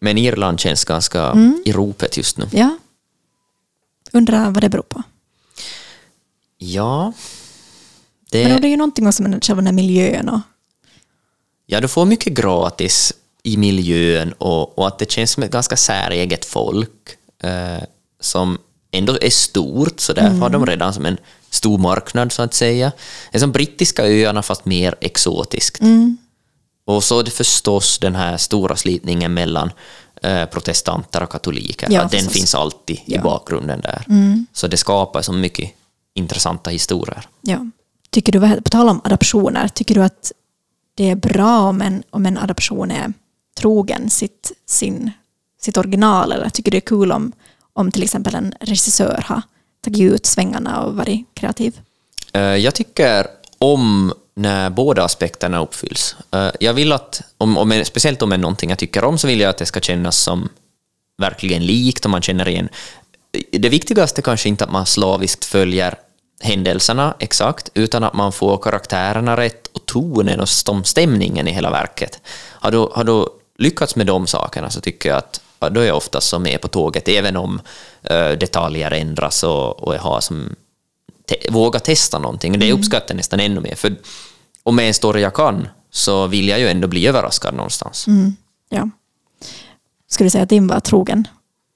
men 0.01 0.17
Irland 0.17 0.59
känns 0.59 0.85
ganska 0.85 1.25
Mm. 1.25 1.63
i 1.65 1.71
ropet 1.71 2.17
just 2.17 2.37
nu. 2.37 2.47
Ja. 2.51 2.77
Undrar 4.11 4.51
vad 4.51 4.63
det 4.63 4.69
beror 4.69 4.83
på. 4.83 5.03
Ja, 6.57 7.03
Men 8.31 8.43
det, 8.49 8.57
det 8.57 8.67
är 8.67 8.69
ju 8.69 8.77
någonting 8.77 9.07
också 9.07 9.23
med 9.23 9.43
själva 9.45 9.61
den 9.61 9.65
här 9.67 9.73
miljön 9.73 10.29
och 10.29 10.39
ja, 11.65 11.81
du 11.81 11.87
får 11.87 12.05
mycket 12.05 12.33
gratis 12.33 13.13
i 13.43 13.57
miljön 13.57 14.33
och, 14.37 14.77
och 14.79 14.87
att 14.87 14.99
det 14.99 15.11
känns 15.11 15.31
som 15.31 15.43
ett 15.43 15.51
ganska 15.51 15.77
säreget 15.77 16.45
folk 16.45 17.09
eh, 17.43 17.83
som 18.19 18.57
ändå 18.91 19.17
är 19.21 19.29
stort, 19.29 19.99
så 19.99 20.13
därför 20.13 20.35
har 20.37 20.49
de 20.49 20.65
redan 20.65 20.93
som 20.93 21.05
en 21.05 21.17
stor 21.49 21.77
marknad 21.77 22.31
så 22.31 22.41
att 22.41 22.53
säga. 22.53 22.91
Det 23.31 23.37
är 23.37 23.39
som 23.39 23.51
brittiska 23.51 24.03
öarna 24.05 24.41
fast 24.41 24.65
mer 24.65 24.95
exotiskt. 25.01 25.79
Och 26.85 27.03
så 27.03 27.19
är 27.19 27.23
det 27.23 27.31
förstås 27.31 27.99
den 27.99 28.15
här 28.15 28.37
stora 28.37 28.75
slitningen 28.75 29.33
mellan 29.33 29.71
eh, 30.23 30.45
protestanter 30.45 31.23
och 31.23 31.29
katoliker. 31.31 31.87
Ja, 31.91 31.99
den 32.01 32.09
förstås. 32.09 32.33
finns 32.33 32.55
alltid 32.55 32.95
i 32.95 33.01
Ja. 33.05 33.21
bakgrunden 33.21 33.81
där. 33.81 34.03
Så 34.53 34.67
det 34.67 34.77
skapar 34.77 35.21
så 35.21 35.33
mycket 35.33 35.71
intressanta 36.13 36.69
historier. 36.69 37.27
Ja. 37.41 37.65
Tycker 38.09 38.31
du, 38.31 38.61
på 38.61 38.69
tal 38.69 38.89
om 38.89 39.01
adoptioner, 39.03 39.67
tycker 39.67 39.95
du 39.95 40.03
att 40.03 40.31
det 40.95 41.09
är 41.09 41.15
bra 41.15 41.59
om 41.59 41.81
en, 41.81 42.03
om 42.09 42.25
en 42.25 42.37
adoption 42.37 42.91
är 42.91 43.13
trogen 43.59 44.09
sitt, 44.09 44.51
sin, 44.65 45.11
sitt 45.61 45.77
original? 45.77 46.31
Eller 46.31 46.49
tycker 46.49 46.71
du 46.71 46.75
det 46.75 46.85
är 46.85 46.87
kul 46.87 47.11
om, 47.11 47.31
om 47.73 47.91
till 47.91 48.03
exempel 48.03 48.35
en 48.35 48.53
regissör 48.59 49.23
har 49.25 49.41
tagit 49.81 50.01
ut 50.13 50.25
svängarna 50.25 50.81
och 50.81 50.95
varit 50.95 51.25
kreativ? 51.33 51.79
Eh, 52.33 52.41
Jag 52.41 52.75
tycker 52.75 53.27
om 53.57 54.13
när 54.39 54.69
båda 54.69 55.03
aspekterna 55.03 55.59
uppfylls. 55.61 56.15
Eh, 56.31 56.49
Jag 56.59 56.73
vill 56.73 56.91
att, 56.91 57.21
om, 57.37 57.57
om, 57.57 57.81
speciellt 57.85 58.21
om 58.21 58.29
det 58.29 58.35
är 58.35 58.37
någonting 58.37 58.69
jag 58.69 58.79
tycker 58.79 59.03
om, 59.03 59.17
så 59.17 59.27
vill 59.27 59.39
jag 59.39 59.49
att 59.49 59.57
det 59.57 59.65
ska 59.65 59.79
kännas 59.79 60.17
som 60.17 60.49
verkligen 61.17 61.65
likt 61.65 62.05
och 62.05 62.11
man 62.11 62.21
känner 62.21 62.47
igen. 62.47 62.69
Det 63.51 63.69
viktigaste 63.69 64.21
kanske 64.21 64.49
inte 64.49 64.63
att 64.63 64.71
man 64.71 64.85
slaviskt 64.85 65.45
följer 65.45 65.95
händelserna 66.41 67.15
exakt, 67.19 67.69
utan 67.73 68.03
att 68.03 68.13
man 68.13 68.31
får 68.31 68.57
karaktärerna 68.57 69.37
rätt 69.37 69.67
och 69.67 69.85
tonen 69.85 70.39
och 70.39 70.45
stäm- 70.47 70.83
stämningen 70.83 71.47
i 71.47 71.51
hela 71.51 71.71
verket. 71.71 72.19
Har 72.51 72.71
du, 72.71 72.77
har 72.77 73.03
du 73.03 73.25
lyckats 73.57 73.95
med 73.95 74.07
de 74.07 74.27
sakerna 74.27 74.69
så 74.69 74.81
tycker 74.81 75.09
jag 75.09 75.17
att 75.17 75.41
ja, 75.59 75.69
då 75.69 75.79
är 75.81 75.85
jag 75.87 75.97
oftast 75.97 76.27
så 76.27 76.39
med 76.39 76.61
på 76.61 76.67
tåget, 76.67 77.07
även 77.07 77.37
om 77.37 77.61
eh, 78.03 78.29
detaljer 78.31 78.91
ändras 78.91 79.43
och, 79.43 79.83
och 79.83 79.95
jag 79.95 79.99
har 80.01 80.21
som 80.21 80.55
te- 81.29 81.49
våga 81.49 81.79
testa 81.79 82.19
någonting. 82.19 82.59
Det 82.59 82.73
uppskattar 82.73 83.05
jag 83.13 83.17
nästan 83.17 83.39
ännu 83.39 83.59
mer. 83.59 83.75
För 83.75 83.95
det 84.63 84.83
är 84.83 84.87
en 84.87 84.93
story 84.93 85.21
jag 85.21 85.33
kan 85.33 85.67
så 85.91 86.27
vill 86.27 86.47
jag 86.47 86.59
ju 86.59 86.67
ändå 86.67 86.87
bli 86.87 87.07
överraskad 87.07 87.53
någonstans. 87.53 88.05
Ja. 88.69 88.89
Skulle 90.09 90.25
du 90.25 90.31
säga 90.31 90.43
att 90.43 90.49
din 90.49 90.67
var 90.67 90.79
trogen 90.79 91.27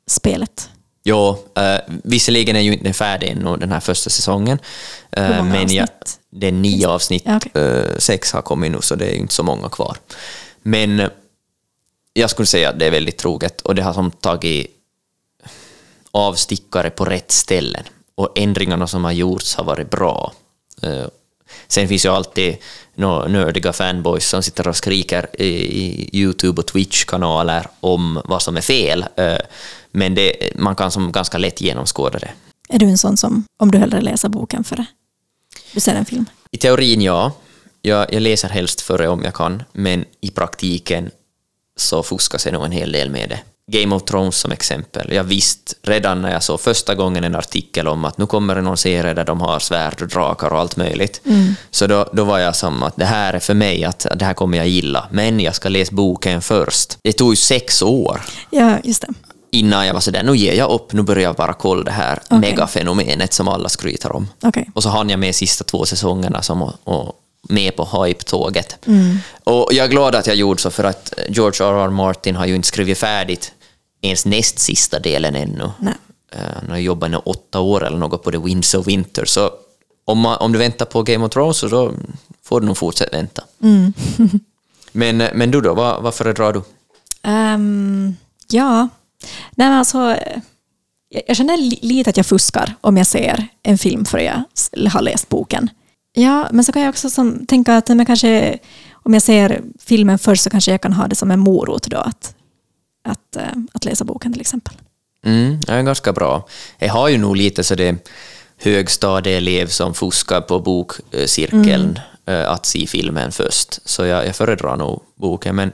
spelet? 0.07 0.69
Ja, 1.03 1.39
eh, 1.55 1.79
visserligen 2.03 2.55
är 2.55 2.59
ju 2.59 2.73
inte 2.73 2.93
färdig 2.93 3.27
ännu 3.29 3.57
den 3.57 3.71
här 3.71 3.79
första 3.79 4.09
säsongen. 4.09 4.59
Eh, 5.11 5.23
Hur 5.23 5.37
många 5.37 5.43
men 5.49 5.73
jag, 5.73 5.83
avsnitt? 5.83 6.19
det 6.29 6.47
är 6.47 6.51
nio 6.51 6.87
avsnitt. 6.87 7.23
Ja, 7.25 7.37
okej. 7.37 7.61
Eh, 7.63 7.97
sex 7.97 8.31
har 8.31 8.41
kommit 8.41 8.71
nu 8.71 8.81
så 8.81 8.95
det 8.95 9.05
är 9.05 9.11
ju 9.13 9.19
inte 9.19 9.33
så 9.33 9.43
många 9.43 9.69
kvar. 9.69 9.97
Men 10.61 10.99
eh, 10.99 11.09
jag 12.13 12.29
skulle 12.29 12.45
säga 12.45 12.69
att 12.69 12.79
det 12.79 12.85
är 12.85 12.91
väldigt 12.91 13.17
troget 13.17 13.61
och 13.61 13.75
det 13.75 13.81
har 13.81 13.93
som 13.93 14.11
tagit 14.11 14.67
avstickare 16.11 16.89
på 16.89 17.05
rätt 17.05 17.31
ställen. 17.31 17.83
Och 18.15 18.29
ändringarna 18.35 18.87
som 18.87 19.03
har 19.03 19.11
gjorts 19.11 19.55
har 19.55 19.63
varit 19.63 19.89
bra. 19.89 20.33
Sen 21.67 21.87
finns 21.87 22.05
ju 22.05 22.09
alltid 22.09 22.57
några 22.95 23.27
nördiga 23.27 23.73
fanboys 23.73 24.27
som 24.27 24.43
sitter 24.43 24.67
och 24.67 24.75
skriker 24.75 25.29
i, 25.41 25.45
i 25.45 26.09
Youtube 26.13 26.61
och 26.61 26.67
Twitch-kanaler 26.67 27.67
om 27.79 28.21
vad 28.25 28.41
som 28.41 28.57
är 28.57 28.61
fel. 28.61 29.05
Eh, 29.15 29.37
Men 29.91 30.15
det, 30.15 30.55
man 30.55 30.75
kan 30.75 30.91
som 30.91 31.11
ganska 31.11 31.37
lätt 31.37 31.61
genomskåda 31.61 32.19
det. 32.19 32.31
Är 32.69 32.79
du 32.79 32.85
en 32.85 32.97
sån 32.97 33.17
som, 33.17 33.45
om 33.57 33.71
du 33.71 33.77
hellre 33.77 34.01
läser 34.01 34.29
boken 34.29 34.63
före 34.63 34.85
du 35.73 35.79
ser 35.79 35.95
en 35.95 36.05
film? 36.05 36.25
I 36.51 36.57
teorin 36.57 37.01
ja. 37.01 37.31
Jag, 37.81 38.13
jag 38.13 38.21
läser 38.21 38.49
helst 38.49 38.81
före 38.81 39.07
om 39.07 39.23
jag 39.23 39.33
kan, 39.33 39.63
men 39.73 40.05
i 40.21 40.31
praktiken 40.31 41.11
så 41.75 42.03
fuskas 42.03 42.45
jag 42.45 42.53
nog 42.53 42.65
en 42.65 42.71
hel 42.71 42.91
del 42.91 43.09
med 43.09 43.29
det. 43.29 43.39
Game 43.71 43.95
of 43.95 44.03
Thrones 44.03 44.35
som 44.37 44.51
exempel. 44.51 45.13
Jag 45.13 45.23
visste 45.23 45.73
redan 45.83 46.21
när 46.21 46.31
jag 46.31 46.43
såg 46.43 46.59
första 46.61 46.95
gången 46.95 47.23
en 47.23 47.35
artikel 47.35 47.87
om 47.87 48.05
att 48.05 48.17
nu 48.17 48.25
kommer 48.25 48.55
det 48.55 48.61
någon 48.61 48.77
serie 48.77 49.13
där 49.13 49.23
de 49.25 49.41
har 49.41 49.59
svärd 49.59 50.01
och 50.01 50.07
drakar 50.07 50.53
och 50.53 50.59
allt 50.59 50.77
möjligt. 50.77 51.21
Så 51.71 51.87
då, 51.87 52.09
då 52.13 52.23
var 52.23 52.39
jag 52.39 52.55
som 52.55 52.83
att 52.83 52.95
det 52.95 53.05
här 53.05 53.33
är 53.33 53.39
för 53.39 53.53
mig, 53.53 53.83
att 53.85 54.07
det 54.15 54.25
här 54.25 54.33
kommer 54.33 54.57
jag 54.57 54.67
gilla. 54.67 55.07
Men 55.11 55.39
jag 55.39 55.55
ska 55.55 55.69
läsa 55.69 55.95
boken 55.95 56.41
först. 56.41 56.97
Det 57.03 57.13
tog 57.13 57.31
ju 57.31 57.35
sex 57.35 57.81
år 57.81 58.21
Ja, 58.49 58.77
just 58.83 59.01
det. 59.01 59.07
innan 59.51 59.87
jag 59.87 59.93
var 59.93 60.01
sådär, 60.01 60.23
nu 60.23 60.35
ger 60.37 60.53
jag 60.53 60.71
upp, 60.71 60.93
nu 60.93 61.01
börjar 61.01 61.23
jag 61.23 61.35
bara 61.35 61.53
kolla 61.53 61.83
det 61.83 61.91
här 61.91 62.19
Okej. 62.25 62.39
megafenomenet 62.39 63.33
som 63.33 63.47
alla 63.47 63.69
skryter 63.69 64.15
om. 64.15 64.27
Okej. 64.43 64.69
Och 64.73 64.83
så 64.83 64.89
hann 64.89 65.09
jag 65.09 65.19
med 65.19 65.35
sista 65.35 65.63
två 65.63 65.85
säsongerna 65.85 66.41
som 66.41 66.61
och, 66.61 66.73
och 66.83 67.13
med 67.49 67.75
på 67.75 67.85
hype-tåget. 67.85 68.85
Och 69.43 69.73
jag 69.73 69.85
är 69.85 69.89
glad 69.89 70.15
att 70.15 70.27
jag 70.27 70.35
gjorde 70.35 70.61
så 70.61 70.71
för 70.71 70.83
att 70.83 71.13
George 71.29 71.65
R.R. 71.65 71.89
Martin 71.89 72.35
har 72.35 72.45
ju 72.45 72.55
inte 72.55 72.67
skrivit 72.67 72.97
färdigt 72.97 73.53
ens 74.01 74.25
näst 74.25 74.59
sista 74.59 74.99
delen 74.99 75.35
ännu. 75.35 75.71
Nej. 75.79 75.93
eh, 76.31 76.39
han 76.61 76.69
har 76.69 76.77
jobbat 76.77 77.11
i 77.11 77.15
åtta 77.15 77.59
år 77.59 77.85
eller 77.85 77.97
något 77.97 78.23
på 78.23 78.31
The 78.31 78.37
Winds 78.37 78.73
of 78.73 78.87
Winter, 78.87 79.25
så 79.25 79.51
om, 80.05 80.19
man, 80.19 80.37
om 80.37 80.51
du 80.51 80.59
väntar 80.59 80.85
på 80.85 81.03
Game 81.03 81.25
of 81.25 81.31
Thrones 81.31 81.57
så 81.57 81.67
då 81.67 81.91
får 82.43 82.61
du 82.61 82.67
nog 82.67 82.77
fortsätta 82.77 83.17
vänta. 83.17 83.43
men, 84.91 85.17
men 85.17 85.51
du 85.51 85.61
då, 85.61 85.73
vad, 85.73 86.03
vad 86.03 86.13
föredrar 86.13 86.53
du? 86.53 86.61
Ehm, 87.23 88.15
ja, 88.49 88.89
Nej, 89.55 89.69
men 89.69 89.77
alltså, 89.77 90.11
eh, 90.11 90.41
jag, 91.27 91.37
känner 91.37 91.57
li, 91.57 91.79
lite 91.81 92.09
att 92.09 92.17
jag 92.17 92.25
fuskar 92.25 92.75
om 92.81 92.97
jag 92.97 93.07
ser 93.07 93.47
en 93.63 93.77
film 93.77 94.05
för 94.05 94.17
jag 94.17 94.43
har 94.89 95.01
läst 95.01 95.29
boken. 95.29 95.69
Ja, 96.13 96.47
men 96.51 96.63
så 96.63 96.71
kan 96.71 96.81
jag 96.81 96.89
också 96.89 97.09
som, 97.09 97.45
tänka 97.45 97.77
att 97.77 97.89
men 97.89 98.05
kanske, 98.05 98.59
om 98.93 99.13
jag 99.13 99.23
ser 99.23 99.61
filmen 99.79 100.19
först 100.19 100.43
så 100.43 100.49
kanske 100.49 100.71
jag 100.71 100.81
kan 100.81 100.93
ha 100.93 101.07
det 101.07 101.15
som 101.15 101.31
en 101.31 101.39
morot 101.39 101.87
då, 101.87 101.97
att, 101.97 102.35
att, 103.03 103.35
eh, 103.35 103.43
att 103.73 103.85
läsa 103.85 104.05
boken 104.05 104.33
till 104.33 104.41
exempel. 104.41 104.73
Mm, 105.25 105.59
det 105.59 105.73
är 105.73 105.81
ganska 105.81 106.13
bra. 106.13 106.47
Jag 106.79 106.93
har 106.93 107.09
ju 107.09 107.17
nog 107.17 107.35
lite 107.35 107.63
så 107.63 107.75
det 107.75 108.09
högstadieelev 108.57 109.67
som 109.67 109.93
fuskar 109.93 110.41
på 110.41 110.59
bokcirkeln 110.59 111.99
eh, 112.25 112.49
att 112.49 112.65
se 112.65 112.87
filmen 112.87 113.31
först, 113.31 113.79
så 113.85 114.05
jag, 114.05 114.27
jag 114.27 114.35
föredrar 114.35 114.77
nog 114.77 115.03
boken. 115.15 115.55
Men 115.55 115.71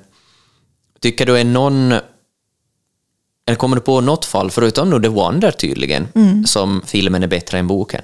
tycker 0.99 1.25
du 1.25 1.37
är 1.37 1.43
någon... 1.43 1.93
Eller 3.45 3.57
kommer 3.57 3.75
du 3.75 3.81
på 3.81 4.01
något 4.01 4.25
fall, 4.25 4.51
förutom 4.51 4.89
nu 4.89 5.01
The 5.01 5.07
Wonder 5.07 5.51
tydligen, 5.51 6.07
som 6.45 6.81
filmen 6.85 7.23
är 7.23 7.27
bättre 7.27 7.59
än 7.59 7.67
boken? 7.67 8.01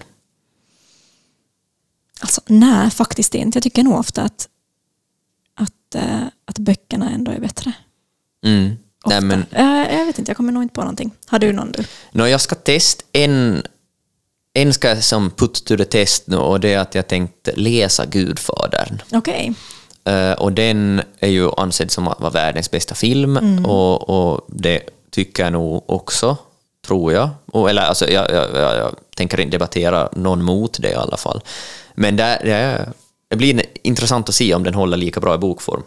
Alltså, 2.25 2.41
nej, 2.45 2.89
faktiskt 2.89 3.35
inte. 3.35 3.55
Jag 3.55 3.63
tycker 3.63 3.83
nog 3.83 3.99
ofta 3.99 4.21
att, 4.21 4.47
att, 5.55 5.95
eh, 5.95 6.27
att 6.45 6.59
böckerna 6.59 7.09
ändå 7.09 7.31
är 7.31 7.39
bättre. 7.39 7.73
Mm. 8.45 8.77
Nej, 9.05 9.21
men, 9.21 9.45
Eh, 9.51 9.97
jag 9.97 10.05
vet 10.05 10.19
inte, 10.19 10.29
jag 10.29 10.37
kommer 10.37 10.51
nog 10.51 10.63
inte 10.63 10.73
på 10.73 10.81
någonting. 10.81 11.11
Har 11.27 11.39
du 11.39 11.53
någon 11.53 11.71
du? 11.71 11.83
no, 12.11 12.27
jag 12.27 12.41
ska 12.41 12.55
testa 12.55 13.03
en, 13.11 13.63
en 14.53 14.73
ska 14.73 14.87
jag 14.87 15.03
som 15.03 15.31
put 15.31 15.65
to 15.65 15.77
the 15.77 15.85
test 15.85 16.27
nu 16.27 16.37
och 16.37 16.59
det 16.59 16.73
är 16.73 16.79
att 16.79 16.95
jag 16.95 17.07
tänkte 17.07 17.51
läsa 17.55 18.05
Gudfadern. 18.05 19.01
Okej. 19.11 19.53
Eh, 20.03 20.31
och 20.31 20.53
den 20.53 21.01
är 21.19 21.29
ju 21.29 21.49
ansedd 21.57 21.91
som 21.91 22.07
att 22.07 22.19
vara 22.19 22.31
världens 22.31 22.71
bästa 22.71 22.95
film 22.95 23.65
och, 23.65 24.09
och 24.09 24.45
det 24.47 24.81
tycker 25.11 25.43
jag 25.43 25.53
nog 25.53 25.83
också, 25.89 26.37
tror 26.87 27.13
jag. 27.13 27.29
Och, 27.45 27.69
eller 27.69 27.81
alltså, 27.81 28.09
jag, 28.09 28.31
jag, 28.31 28.55
jag, 28.55 28.77
jag 28.77 28.95
tänker 29.15 29.39
inte 29.39 29.57
debattera 29.57 30.09
någon 30.13 30.43
mot 30.43 30.81
det 30.81 30.91
i 30.91 30.95
alla 30.95 31.17
fall. 31.17 31.41
Men 31.95 32.15
där, 32.15 32.39
det, 32.43 32.89
det 33.27 33.35
blir 33.35 33.61
intressant 33.83 34.29
att 34.29 34.35
se 34.35 34.55
om 34.55 34.63
den 34.63 34.73
håller 34.73 34.97
lika 34.97 35.19
bra 35.19 35.35
i 35.35 35.37
bokform. 35.37 35.83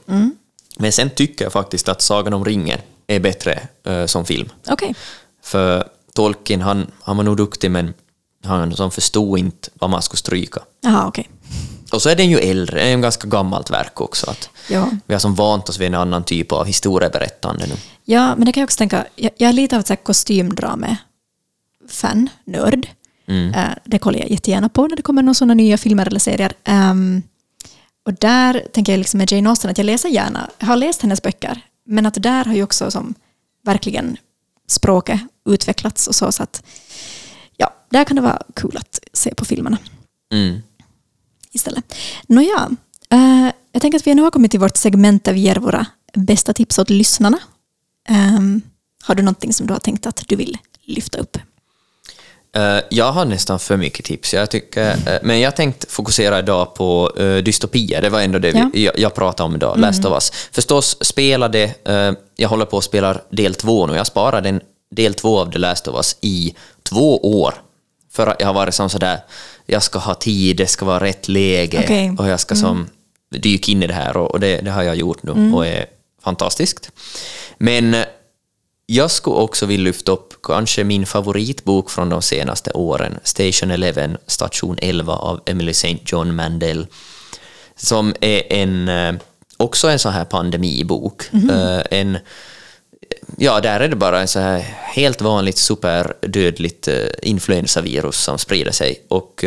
Men 0.79 0.93
sen 0.93 1.11
tycker 1.11 1.45
jag 1.45 1.53
faktiskt 1.53 1.89
att 1.89 2.03
Sagan 2.03 2.35
om 2.35 2.45
ringen 2.45 2.79
är 3.07 3.21
bättre 3.21 3.61
eh, 3.85 4.07
som 4.07 4.25
film. 4.25 4.49
Okej. 4.69 4.95
För 5.43 5.89
Tolkien, 6.15 6.61
han, 6.61 6.87
han 7.03 7.17
var 7.17 7.25
nog 7.25 7.37
duktig 7.37 7.71
men 7.71 7.95
han 8.45 8.77
som 8.77 8.91
förstod 8.91 9.39
inte 9.39 9.71
vad 9.75 9.91
man 9.91 10.03
skulle 10.03 10.19
stryka. 10.19 10.61
Jaha, 10.81 11.07
okej. 11.07 11.29
Och 11.93 12.03
så 12.03 12.09
är 12.09 12.17
den 12.17 12.31
ju 12.31 12.39
äldre, 12.39 12.77
det 12.79 12.85
är 12.89 12.93
en 12.93 13.01
ganska 13.01 13.29
gammalt 13.29 13.71
verk 13.71 14.01
också. 14.01 14.31
Att 14.31 14.51
Ja. 14.69 14.91
Vi 15.07 15.15
har 15.15 15.19
som 15.19 15.35
vant 15.35 15.69
oss 15.69 15.79
vid 15.79 15.87
en 15.87 15.95
annan 15.95 16.25
typ 16.25 16.53
av 16.53 16.67
historieberättande 16.67 17.67
nu. 17.67 17.75
Ja, 18.05 18.37
men 18.37 18.47
det 18.47 18.53
kan 18.53 18.61
jag 18.61 18.67
också 18.67 18.79
tänka, 18.79 19.07
jag, 19.17 19.31
jag 19.37 19.49
är 19.49 19.53
lite 19.53 19.77
av 19.77 19.85
ett 19.91 20.05
kostymdrame-fan, 20.05 22.29
nörd. 22.45 22.89
Eh, 23.29 23.71
det 23.85 23.99
kollar 23.99 24.19
jag 24.19 24.31
jättegärna 24.31 24.69
på 24.69 24.87
när 24.87 24.97
det 24.97 25.03
kommer 25.03 25.23
några 25.23 25.35
sådana 25.35 25.55
nya 25.55 25.79
filmer 25.79 26.07
eller 26.07 26.21
serier. 26.21 26.53
Ehm, 26.65 27.23
och 28.07 28.15
där 28.15 28.67
tänker 28.73 28.93
jag 28.93 28.99
liksom 28.99 29.19
med 29.19 29.33
Jane 29.33 29.49
Austen 29.49 29.71
att 29.71 29.79
jag 29.79 29.85
läser 29.85 30.09
gärna, 30.09 30.51
jag 30.59 30.67
har 30.67 30.77
läst 30.77 31.03
hennes 31.03 31.23
böcker, 31.23 31.61
men 31.87 32.07
att 32.07 32.23
där 32.23 32.45
har 32.45 32.55
ju 32.55 32.63
också 32.63 32.91
som 32.91 33.15
verkligen 33.65 34.17
språket 34.69 35.21
utvecklats 35.49 36.07
och 36.07 36.15
så, 36.15 36.33
så 36.33 36.43
att 36.43 36.63
ja, 37.57 37.75
där 37.91 38.05
kan 38.05 38.17
det 38.17 38.23
vara 38.23 38.43
kul 38.57 38.77
att 38.77 39.01
se 39.13 39.35
på 39.35 39.45
filmerna 39.45 39.79
Mm. 40.33 40.63
istället. 41.53 41.95
Nåja, 42.27 42.69
eh, 43.11 43.51
jag 43.73 43.83
tänker 43.83 43.99
att 43.99 44.07
vi 44.07 44.15
nu 44.15 44.23
har 44.23 44.31
kommit 44.31 44.51
till 44.51 44.61
vårt 44.61 44.77
segment 44.77 45.25
där 45.25 45.33
vi 45.33 45.41
ger 45.41 45.57
våra 45.57 45.87
bästa 46.15 46.53
tips 46.53 46.79
åt 46.79 46.91
lyssnarna. 46.91 47.39
Ehm, 48.09 48.63
har 49.05 49.15
du 49.15 49.23
någonting 49.23 49.53
som 49.53 49.67
du 49.67 49.73
har 49.73 49.81
tänkt 49.81 50.07
att 50.07 50.25
du 50.29 50.37
vill 50.37 50.59
lyfta 50.85 51.19
upp? 51.19 51.39
Eh, 52.57 52.79
jag 52.91 53.13
har 53.13 53.25
nästan 53.25 53.59
för 53.59 53.77
mycket 53.77 54.05
tips, 54.05 54.35
jag 54.35 54.51
tycker, 54.51 54.91
eh, 54.91 55.19
men 55.23 55.41
jag 55.41 55.57
tänkte 55.57 55.87
fokusera 55.87 56.39
idag 56.39 56.75
på 56.75 57.13
uh, 57.21 57.43
dystopier, 57.43 58.03
det 58.03 58.11
var 58.11 58.21
ändå 58.21 58.39
det 58.39 58.49
Ja. 58.49 58.71
vi, 58.73 58.85
jag, 58.85 58.99
jag 58.99 59.15
pratade 59.15 59.47
om 59.47 59.55
idag, 59.55 59.79
Last 59.79 60.05
of 60.05 60.13
Us. 60.13 60.31
Förstås 60.53 60.97
spelade, 61.01 61.75
uh, 61.89 62.13
jag 62.37 62.49
håller 62.49 62.65
på 62.65 62.79
att 62.79 62.85
spela 62.85 63.21
del 63.31 63.55
två 63.55 63.87
nu, 63.87 63.97
jag 63.97 64.07
sparade 64.07 64.49
en 64.49 64.61
del 64.91 65.15
två 65.15 65.39
av 65.39 65.53
The 65.53 65.59
Last 65.59 65.89
of 65.89 65.97
Us 65.97 66.17
i 66.21 66.55
två 66.83 67.41
år. 67.41 67.55
För 68.13 68.27
att 68.27 68.37
jag 68.41 68.47
har 68.47 68.55
varit 68.55 68.75
som 68.75 68.91
sådär, 68.91 69.19
jag 69.67 69.83
ska 69.83 69.99
ha 69.99 70.15
tid, 70.15 70.57
det 70.57 70.67
ska 70.67 70.85
vara 70.85 71.05
rätt 71.05 71.29
läge 71.29 71.81
Okej. 71.85 72.17
och 72.19 72.29
jag 72.29 72.41
ska 72.41 72.55
som 72.55 72.89
dyka 73.31 73.73
in 73.73 73.83
i 73.83 73.87
det 73.87 73.95
här 73.95 74.17
och, 74.17 74.41
det, 74.41 74.61
det 74.61 74.71
har 74.71 74.83
jag 74.83 74.97
gjort 74.97 75.23
nu 75.23 75.53
och 75.55 75.67
är 75.67 75.87
fantastiskt. 76.25 76.91
Men 77.59 77.95
eh, 77.95 78.05
jag 78.91 79.11
skulle 79.11 79.37
också 79.37 79.67
vilja 79.67 79.85
lyfta 79.85 80.13
upp 80.13 80.35
kanske 80.43 80.85
min 80.85 81.07
favoritbok 81.07 81.91
från 81.91 82.09
de 82.09 82.23
senaste 82.23 82.71
åren, 82.71 83.19
Station 83.23 83.71
11, 83.71 84.09
station 84.27 84.79
11 84.83 85.13
av 85.13 85.41
Emily 85.47 85.71
St. 85.71 85.99
John 86.07 86.35
Mandel, 86.35 86.87
som 87.77 88.15
är 88.21 88.53
en, 88.53 88.89
eh, 88.89 89.15
också 89.57 89.89
en 89.89 89.99
sån 89.99 90.13
här 90.13 90.25
pandemibok. 90.25 91.23
Eh, 91.51 91.83
En, 91.91 92.19
ja, 93.37 93.61
där 93.61 93.81
är 93.81 93.89
det 93.89 93.97
bara 93.97 94.21
en 94.21 94.29
så 94.29 94.39
här 94.41 94.59
helt 94.95 95.21
vanligt 95.21 95.59
superdödligt 95.59 96.89
eh, 96.89 97.09
influensavirus 97.23 98.17
som 98.17 98.39
sprider 98.39 98.73
sig 98.73 99.03
och 99.09 99.45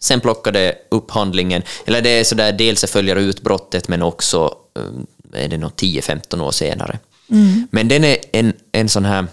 sen 0.00 0.20
plockar 0.20 0.52
det 0.52 0.74
upp 0.90 1.10
handlingen, 1.10 1.62
eller 1.86 2.02
det 2.02 2.10
är 2.10 2.24
så 2.24 2.34
där 2.34 2.52
dels 2.52 2.84
följer 2.84 3.16
utbrottet 3.16 3.88
men 3.88 4.02
också 4.02 4.54
är 5.32 5.48
det 5.48 5.58
nog 5.58 5.70
10-15 5.70 6.40
år 6.40 6.50
senare. 6.50 6.98
Men 7.70 7.88
den 7.88 8.04
är 8.04 8.16
en, 8.32 8.52
en 8.72 8.88
sån 8.88 9.04
här 9.04 9.26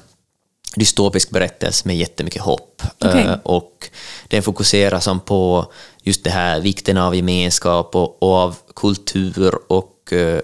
dystopisk 0.76 1.30
berättelse 1.30 1.88
med 1.88 1.98
jättemycket 1.98 2.42
hopp. 2.42 2.82
Eh, 3.04 3.34
och 3.44 3.90
den 4.28 4.44
fokuserar 4.44 5.00
som 5.00 5.20
på 5.20 5.72
just 6.04 6.24
det 6.24 6.30
här 6.30 6.60
vikten 6.60 6.98
av 6.98 7.16
gemenskap 7.16 7.96
och, 7.96 8.24
och 8.24 8.34
av 8.34 8.56
kultur 8.76 9.60
och 9.68 10.14
eh, 10.14 10.40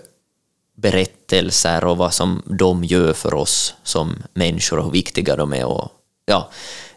berättelser 0.77 1.83
och 1.83 1.97
vad 1.97 2.13
som 2.13 2.41
de 2.45 2.83
gör 2.83 3.13
för 3.13 3.33
oss 3.33 3.73
som 3.83 4.23
människor 4.33 4.77
och 4.77 4.85
hur 4.85 4.91
viktiga 4.91 5.35
de 5.35 5.53
är. 5.53 5.65
Och, 5.65 5.91
ja, 6.25 6.49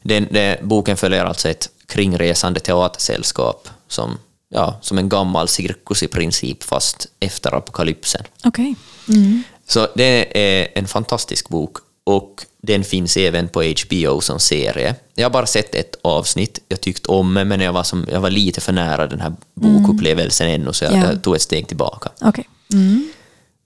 den, 0.02 0.28
den, 0.30 0.68
boken 0.68 0.96
följer 0.96 1.24
alltså 1.24 1.48
ett 1.48 1.70
kringresande 1.86 2.60
teatersällskap 2.60 3.68
som, 3.88 4.18
ja, 4.48 4.78
som 4.82 4.98
en 4.98 5.08
gammal 5.08 5.48
cirkus 5.48 6.02
i 6.02 6.08
princip, 6.08 6.62
fast 6.62 7.06
efter 7.20 7.54
apokalypsen. 7.54 8.22
Okej. 8.44 8.74
Så 9.68 9.88
det 9.94 10.38
är 10.38 10.68
en 10.74 10.86
fantastisk 10.88 11.48
bok 11.48 11.76
och 12.04 12.44
den 12.62 12.84
finns 12.84 13.16
även 13.16 13.48
på 13.48 13.62
HBO 13.62 14.20
som 14.20 14.38
serie. 14.40 14.94
Jag 15.14 15.24
har 15.24 15.30
bara 15.30 15.46
sett 15.46 15.74
ett 15.74 15.96
avsnitt, 16.02 16.58
jag 16.68 16.80
tyckte 16.80 17.10
om 17.10 17.34
det, 17.34 17.44
men 17.44 17.60
jag 17.60 17.72
var, 17.72 17.82
som, 17.82 18.06
jag 18.10 18.20
var 18.20 18.30
lite 18.30 18.60
för 18.60 18.72
nära 18.72 19.06
den 19.06 19.20
här 19.20 19.32
bokupplevelsen 19.54 20.48
ännu, 20.48 20.72
så 20.72 20.84
jag, 20.84 20.92
Ja. 20.94 21.04
jag 21.10 21.22
tog 21.22 21.34
ett 21.36 21.42
steg 21.42 21.68
tillbaka. 21.68 22.10
Okej. 22.20 22.48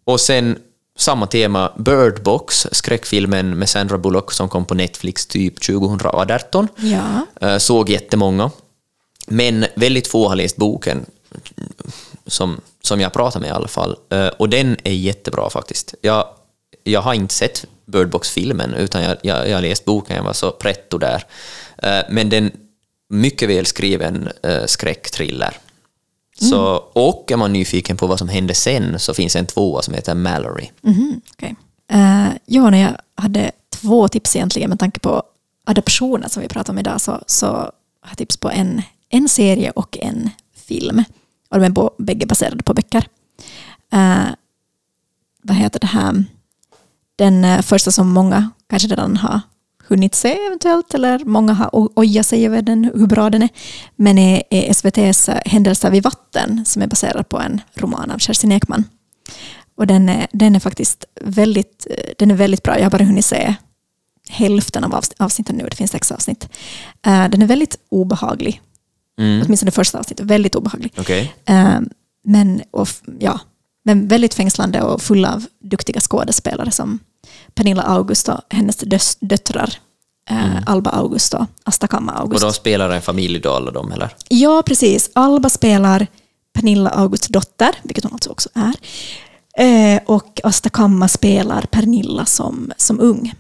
Och 0.05 0.21
sen 0.21 0.59
samma 0.99 1.27
tema, 1.27 1.73
Bird 1.79 2.23
Box, 2.23 2.67
skräckfilmen 2.73 3.59
med 3.59 3.69
Sandra 3.69 3.99
Bullock 3.99 4.33
som 4.33 4.49
kom 4.49 4.65
på 4.65 4.75
Netflix 4.75 5.27
typ 5.27 5.61
2018. 5.67 6.69
Ja. 6.77 7.27
Eh, 7.49 7.59
Såg 7.59 7.91
jättemånga. 7.91 8.51
Men 9.27 9.67
väldigt 9.75 10.07
få 10.09 10.29
har 10.29 10.37
läst 10.37 10.57
boken, 10.57 11.07
som, 12.27 12.61
som 12.89 13.01
jag 13.01 13.13
pratar 13.13 13.41
med 13.41 13.49
i 13.49 13.53
alla 13.53 13.69
fall. 13.69 13.97
Eh, 14.11 14.27
Och 14.27 14.49
den 14.49 14.77
är 14.85 14.93
jättebra 14.93 15.51
faktiskt. 15.51 15.95
Jag, 16.01 16.25
jag 16.85 17.01
har 17.03 17.15
inte 17.15 17.35
sett 17.35 17.65
Bird 17.87 18.11
Box-filmen, 18.11 18.75
utan 18.75 19.03
jag, 19.03 19.17
jag, 19.23 19.49
jag 19.49 19.57
har 19.57 19.63
läst 19.63 19.85
boken, 19.85 20.17
jag 20.17 20.23
var 20.25 20.33
så 20.33 20.51
pretto 20.51 20.99
där. 20.99 21.25
Eh, 21.83 22.01
Men 22.11 22.29
den 22.31 22.51
mycket 23.11 23.49
väl 23.49 23.67
skriven 23.67 24.29
eh, 24.43 24.65
skräckthriller. 24.67 25.57
Så, 26.41 26.85
och 26.93 27.31
är 27.33 27.37
man 27.37 27.53
nyfiken 27.53 27.97
på 27.97 28.07
vad 28.07 28.19
som 28.19 28.29
hände 28.29 28.55
sen 28.55 28.99
så 28.99 29.15
finns 29.15 29.37
en 29.37 29.47
tvåa 29.47 29.83
som 29.83 29.95
heter 29.95 30.15
Mallory. 30.15 30.69
Okej. 31.33 31.57
Eh, 31.93 32.29
ja, 32.47 32.71
när 32.71 32.79
jag 32.79 32.93
hade 33.23 33.51
två 33.71 34.09
tips 34.09 34.37
egentligen 34.37 34.69
med 34.71 34.79
tanke 34.79 35.01
på 35.01 35.23
adaptioner 35.67 36.29
som 36.29 36.43
vi 36.43 36.49
pratar 36.49 36.73
om 36.73 36.79
idag 36.79 37.01
så, 37.01 37.21
så 37.27 37.47
har 37.47 37.73
jag 38.09 38.19
tips 38.19 38.37
på 38.37 38.51
en, 38.51 38.83
en 39.11 39.29
serie 39.29 39.71
och 39.71 39.99
en 40.01 40.31
film. 40.67 41.05
Och 41.51 41.59
de 41.61 41.65
är 41.67 41.71
bo- 41.71 41.91
bägge 41.99 42.27
baserade 42.27 42.63
på 42.63 42.75
böcker. 42.75 43.07
Eh, 43.93 44.25
vad 45.43 45.57
heter 45.57 45.81
det 45.81 45.87
här? 45.87 46.25
Den 47.17 47.45
eh, 47.45 47.63
första 47.63 47.91
som 47.91 48.09
många 48.13 48.51
kanske 48.71 48.89
redan 48.89 49.17
har 49.17 49.41
hunnit 49.89 50.15
se 50.15 50.33
eventuellt, 50.47 50.95
eller 50.95 51.25
många 51.25 51.53
har 51.53 51.71
ojat 51.73 52.27
sig 52.27 52.47
över 52.47 52.63
den, 52.63 52.85
hur 52.85 53.07
bra 53.07 53.31
den 53.31 53.43
är, 53.43 53.49
men 53.97 54.19
är, 54.19 54.43
är 54.51 54.71
SVTs 54.71 55.29
eh, 55.29 55.41
Händelser 55.45 55.91
vid 55.91 56.03
vatten, 56.03 56.65
som 56.65 56.83
är 56.83 56.87
baserad 56.87 57.29
på 57.29 57.41
en 57.41 57.61
roman 57.75 58.11
av 58.11 58.19
Kerstin 58.19 58.53
Ekman. 58.53 58.85
Och 59.77 59.87
den 59.87 60.09
är, 60.09 60.27
den 60.33 60.57
är 60.57 60.61
faktiskt 60.61 61.05
väldigt, 61.21 61.87
eh, 61.91 62.13
den 62.19 62.31
är 62.31 62.35
väldigt 62.35 62.63
bra. 62.63 62.77
Jag 62.77 62.85
har 62.85 62.91
bara 62.91 63.05
hunnit 63.05 63.25
se 63.25 63.55
hälften 64.31 64.85
av 64.85 65.01
avsnitten 65.19 65.57
nu, 65.57 65.67
det 65.71 65.77
finns 65.77 65.91
sex 65.91 66.13
avsnitt. 66.13 66.49
Den 67.03 67.43
är 67.43 67.47
väldigt 67.47 67.79
obehaglig, 67.89 68.61
Mm. 69.19 69.43
åtminstone 69.47 69.69
det 69.69 69.75
första 69.75 69.99
avsnittet, 69.99 70.27
väldigt 70.27 70.55
obehaglig. 70.55 70.93
Okej. 70.99 71.35
Eh, 71.45 71.81
men, 72.25 72.63
och, 72.71 72.89
ja, 73.19 73.41
men 73.85 74.09
väldigt 74.09 74.35
fängslande 74.35 74.83
och 74.83 75.03
full 75.03 75.25
av 75.25 75.45
duktiga 75.61 76.01
skådespelare 76.01 76.71
som 76.71 76.99
Pernilla 77.55 77.83
August 77.83 78.29
och 78.29 78.41
hennes 78.51 78.77
dös, 78.77 79.17
döttrar, 79.21 79.75
eh, 80.31 80.63
Alba 80.67 80.91
August 80.91 81.35
och 81.35 81.47
Asta 81.65 81.87
Kamma 81.87 82.13
Och 82.13 82.21
August. 82.21 82.43
de 82.43 82.53
spelar 82.53 82.91
en 82.91 83.03
familj 83.03 83.47
alla 83.47 83.71
de, 83.71 83.93
eller? 83.93 84.15
Ja, 84.29 84.63
precis. 84.67 85.11
Alba 85.13 85.49
spelar 85.49 86.07
Pernilla 86.53 86.91
Augusts 86.91 87.29
dotter, 87.29 87.71
vilket 87.83 88.05
hon 88.05 88.13
alltså 88.13 88.31
också 88.31 88.49
är. 88.55 88.75
Eh, 89.59 90.01
och 90.07 90.41
Asta 90.45 90.69
Kamma 90.71 91.09
spelar 91.09 91.63
Pernilla 91.63 92.25
som, 92.25 92.73
som 92.77 93.01
ung. 93.01 93.35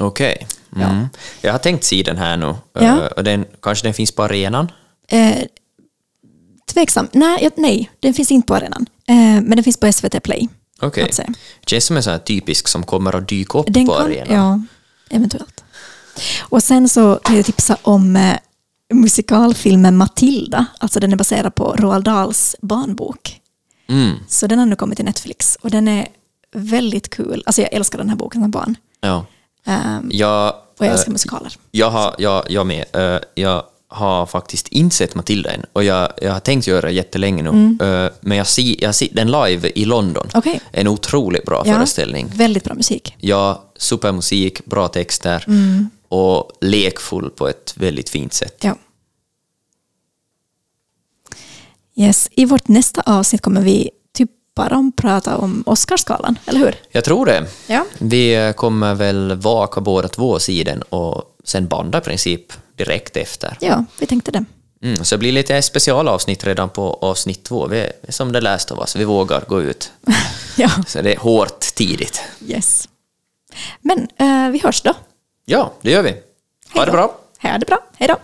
Okej. 0.00 0.46
Mm. 0.76 1.06
Jag 1.40 1.52
har 1.52 1.58
tänkt 1.58 1.84
se 1.84 2.02
den 2.02 2.16
här 2.16 2.36
nu. 2.36 2.54
Ja. 2.72 2.80
Eh, 2.82 3.06
och 3.06 3.24
den, 3.24 3.44
kanske 3.62 3.86
den 3.86 3.94
finns 3.94 4.12
på 4.12 4.22
arenan? 4.22 4.72
Eh, 5.12 5.44
tveksam. 6.72 7.08
Nej, 7.12 7.50
nej, 7.56 7.90
den 8.00 8.14
finns 8.14 8.30
inte 8.30 8.46
på 8.46 8.54
arenan. 8.54 8.86
Eh, 9.08 9.14
men 9.16 9.50
den 9.50 9.64
finns 9.64 9.76
på 9.76 9.92
SVT 9.92 10.20
Play. 10.22 10.48
Okej. 10.80 11.12
säga. 11.12 11.28
Känns 11.66 11.84
som 11.84 11.96
en 11.96 12.02
sån 12.02 12.10
här 12.12 12.18
typisk 12.20 12.68
som 12.68 12.82
kommer 12.86 13.16
att 13.16 13.28
dyka 13.28 13.58
upp 13.58 13.66
Den 13.68 13.86
på 13.86 13.92
kan, 13.92 14.02
arenan. 14.06 14.34
ja, 14.34 14.60
eventuellt. 15.16 15.64
Och 16.40 16.62
sen 16.62 16.88
så 16.88 17.20
kan 17.24 17.36
jag 17.36 17.44
tipsa 17.44 17.76
om 17.82 18.16
eh, 18.16 18.36
musikalfilmen 18.94 19.96
Matilda. 19.96 20.66
Alltså 20.78 21.00
den 21.00 21.12
är 21.12 21.16
baserad 21.16 21.54
på 21.54 21.76
Roald 21.76 22.04
Dahls 22.04 22.56
barnbok. 22.62 23.40
Mm. 23.88 24.16
Så 24.28 24.46
den 24.46 24.58
har 24.58 24.66
nu 24.66 24.76
kommit 24.76 24.96
till 24.96 25.04
Netflix 25.04 25.56
och 25.62 25.70
den 25.70 25.88
är 25.88 26.08
väldigt 26.54 27.10
kul. 27.10 27.42
Alltså 27.46 27.62
jag 27.62 27.72
älskar 27.72 27.98
den 27.98 28.08
här 28.08 28.16
boken 28.16 28.42
som 28.42 28.50
barn. 28.50 28.76
Ja. 29.00 29.26
Ehm, 29.66 30.08
Jag, 30.12 30.54
och 30.78 30.86
jag 30.86 30.92
älskar 30.92 31.10
eh, 31.10 31.12
musikaler. 31.12 31.56
jag, 31.70 31.90
har, 31.90 32.14
jag, 32.18 32.50
jag 32.50 32.66
med. 32.66 32.84
Eh, 32.92 33.20
jag 33.34 33.62
har 33.92 34.26
faktiskt 34.26 34.68
inte 34.68 34.96
sett 34.96 35.14
Matilda 35.14 35.50
än 35.50 35.64
och 35.72 35.84
jag, 35.84 36.12
jag 36.22 36.32
har 36.32 36.40
tänkt 36.40 36.66
göra 36.66 36.80
det 36.86 36.92
jättelänge 36.92 37.42
nu. 37.42 37.76
Eh, 37.86 38.10
men 38.20 38.38
jag 38.38 38.46
ser, 38.46 38.82
jag 38.84 38.94
ser 38.94 39.08
den 39.12 39.30
live 39.30 39.68
i 39.74 39.84
London. 39.84 40.22
Mm. 40.26 40.38
Okej. 40.38 40.60
En 40.70 40.88
otroligt 40.88 41.44
bra 41.44 41.62
Ja, 41.66 41.74
föreställning. 41.74 42.30
Väldigt 42.34 42.64
bra 42.64 42.74
musik. 42.74 43.14
Ja, 43.20 43.64
supermusik, 43.76 44.64
bra 44.64 44.88
texter 44.88 45.44
Mm. 45.46 45.90
och 46.08 46.50
lekfull 46.60 47.30
på 47.30 47.48
ett 47.48 47.74
väldigt 47.76 48.08
fint 48.10 48.32
sätt. 48.34 48.56
Ja. 48.64 48.76
Yes. 51.96 52.28
I 52.32 52.44
vårt 52.44 52.68
nästa 52.68 53.00
avsnitt 53.06 53.42
kommer 53.42 53.60
vi 53.60 53.90
typ 54.14 54.30
bara 54.56 54.76
om 54.76 54.92
prata 54.92 55.36
om 55.36 55.62
Oscarsgalan, 55.66 56.38
eller 56.46 56.58
hur? 56.60 56.74
Jag 56.90 57.04
tror 57.04 57.26
det. 57.26 57.46
Ja. 57.66 57.84
Vi 57.98 58.52
kommer 58.56 58.94
väl 58.94 59.32
vaka 59.36 59.80
båda 59.80 60.08
två 60.08 60.38
sidor 60.38 60.94
och 60.94 61.22
sen 61.44 61.66
banda 61.68 61.98
i 61.98 62.00
princip 62.00 62.52
direkt 62.84 63.16
efter. 63.16 63.56
Ja, 63.60 63.84
vi 63.98 64.06
tänkte 64.06 64.30
det. 64.30 64.44
Mm, 64.82 65.04
så 65.04 65.14
det 65.14 65.18
blir 65.18 65.32
lite 65.32 65.62
specialavsnitt 65.62 66.44
redan 66.44 66.68
på 66.70 66.98
avsnitt 67.02 67.44
två. 67.44 67.66
Vi 67.66 67.78
är 67.80 67.92
som 68.08 68.32
det 68.32 68.40
läst 68.40 68.70
av 68.70 68.78
oss, 68.78 68.96
vi 68.96 69.04
vågar 69.04 69.44
gå 69.48 69.62
ut. 69.62 69.92
Ja, 70.56 70.70
Så 70.86 71.02
det 71.02 71.12
är 71.14 71.18
hårt 71.18 71.60
tidigt. 71.60 72.22
yes. 72.46 72.88
Men 73.80 74.08
eh, 74.18 74.50
vi 74.50 74.58
hörs 74.64 74.82
då. 74.82 74.94
Ja, 75.44 75.72
det 75.82 75.90
gör 75.90 76.02
vi. 76.02 76.14
Ha 76.74 76.84
det 76.84 76.92
bra. 76.92 77.14
Ha 77.42 77.58
det 77.58 77.66
bra. 77.66 77.78
Hej 77.98 78.08
då. 78.08 78.16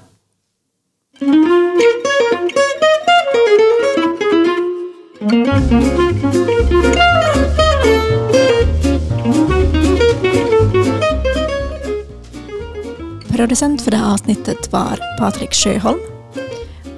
Producent 13.39 13.83
för 13.83 13.91
det 13.91 13.97
här 13.97 14.13
avsnittet 14.15 14.73
var 14.73 15.17
Patrik 15.19 15.55
Sjöholm. 15.55 15.99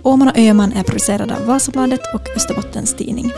Åman 0.03 0.29
och 0.29 0.39
Öman 0.39 0.73
är 0.73 0.83
producerade 0.83 1.37
av 1.37 1.47
Vasabladet 1.47 2.15
och 2.15 2.37
Österbottens 2.37 2.95
Tidning. 2.95 3.33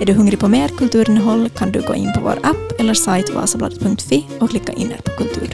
Är 0.00 0.06
du 0.06 0.12
hungrig 0.12 0.40
på 0.40 0.48
mer 0.48 0.68
kulturinnehåll 0.68 1.48
kan 1.48 1.72
du 1.72 1.80
gå 1.80 1.94
in 1.94 2.12
på 2.12 2.20
vår 2.20 2.38
app 2.42 2.80
eller 2.80 2.94
sajt 2.94 3.34
vasabladet.fi 3.34 4.26
och 4.40 4.50
klicka 4.50 4.72
in 4.72 4.90
er 4.90 5.00
på 5.04 5.10
kultur. 5.10 5.50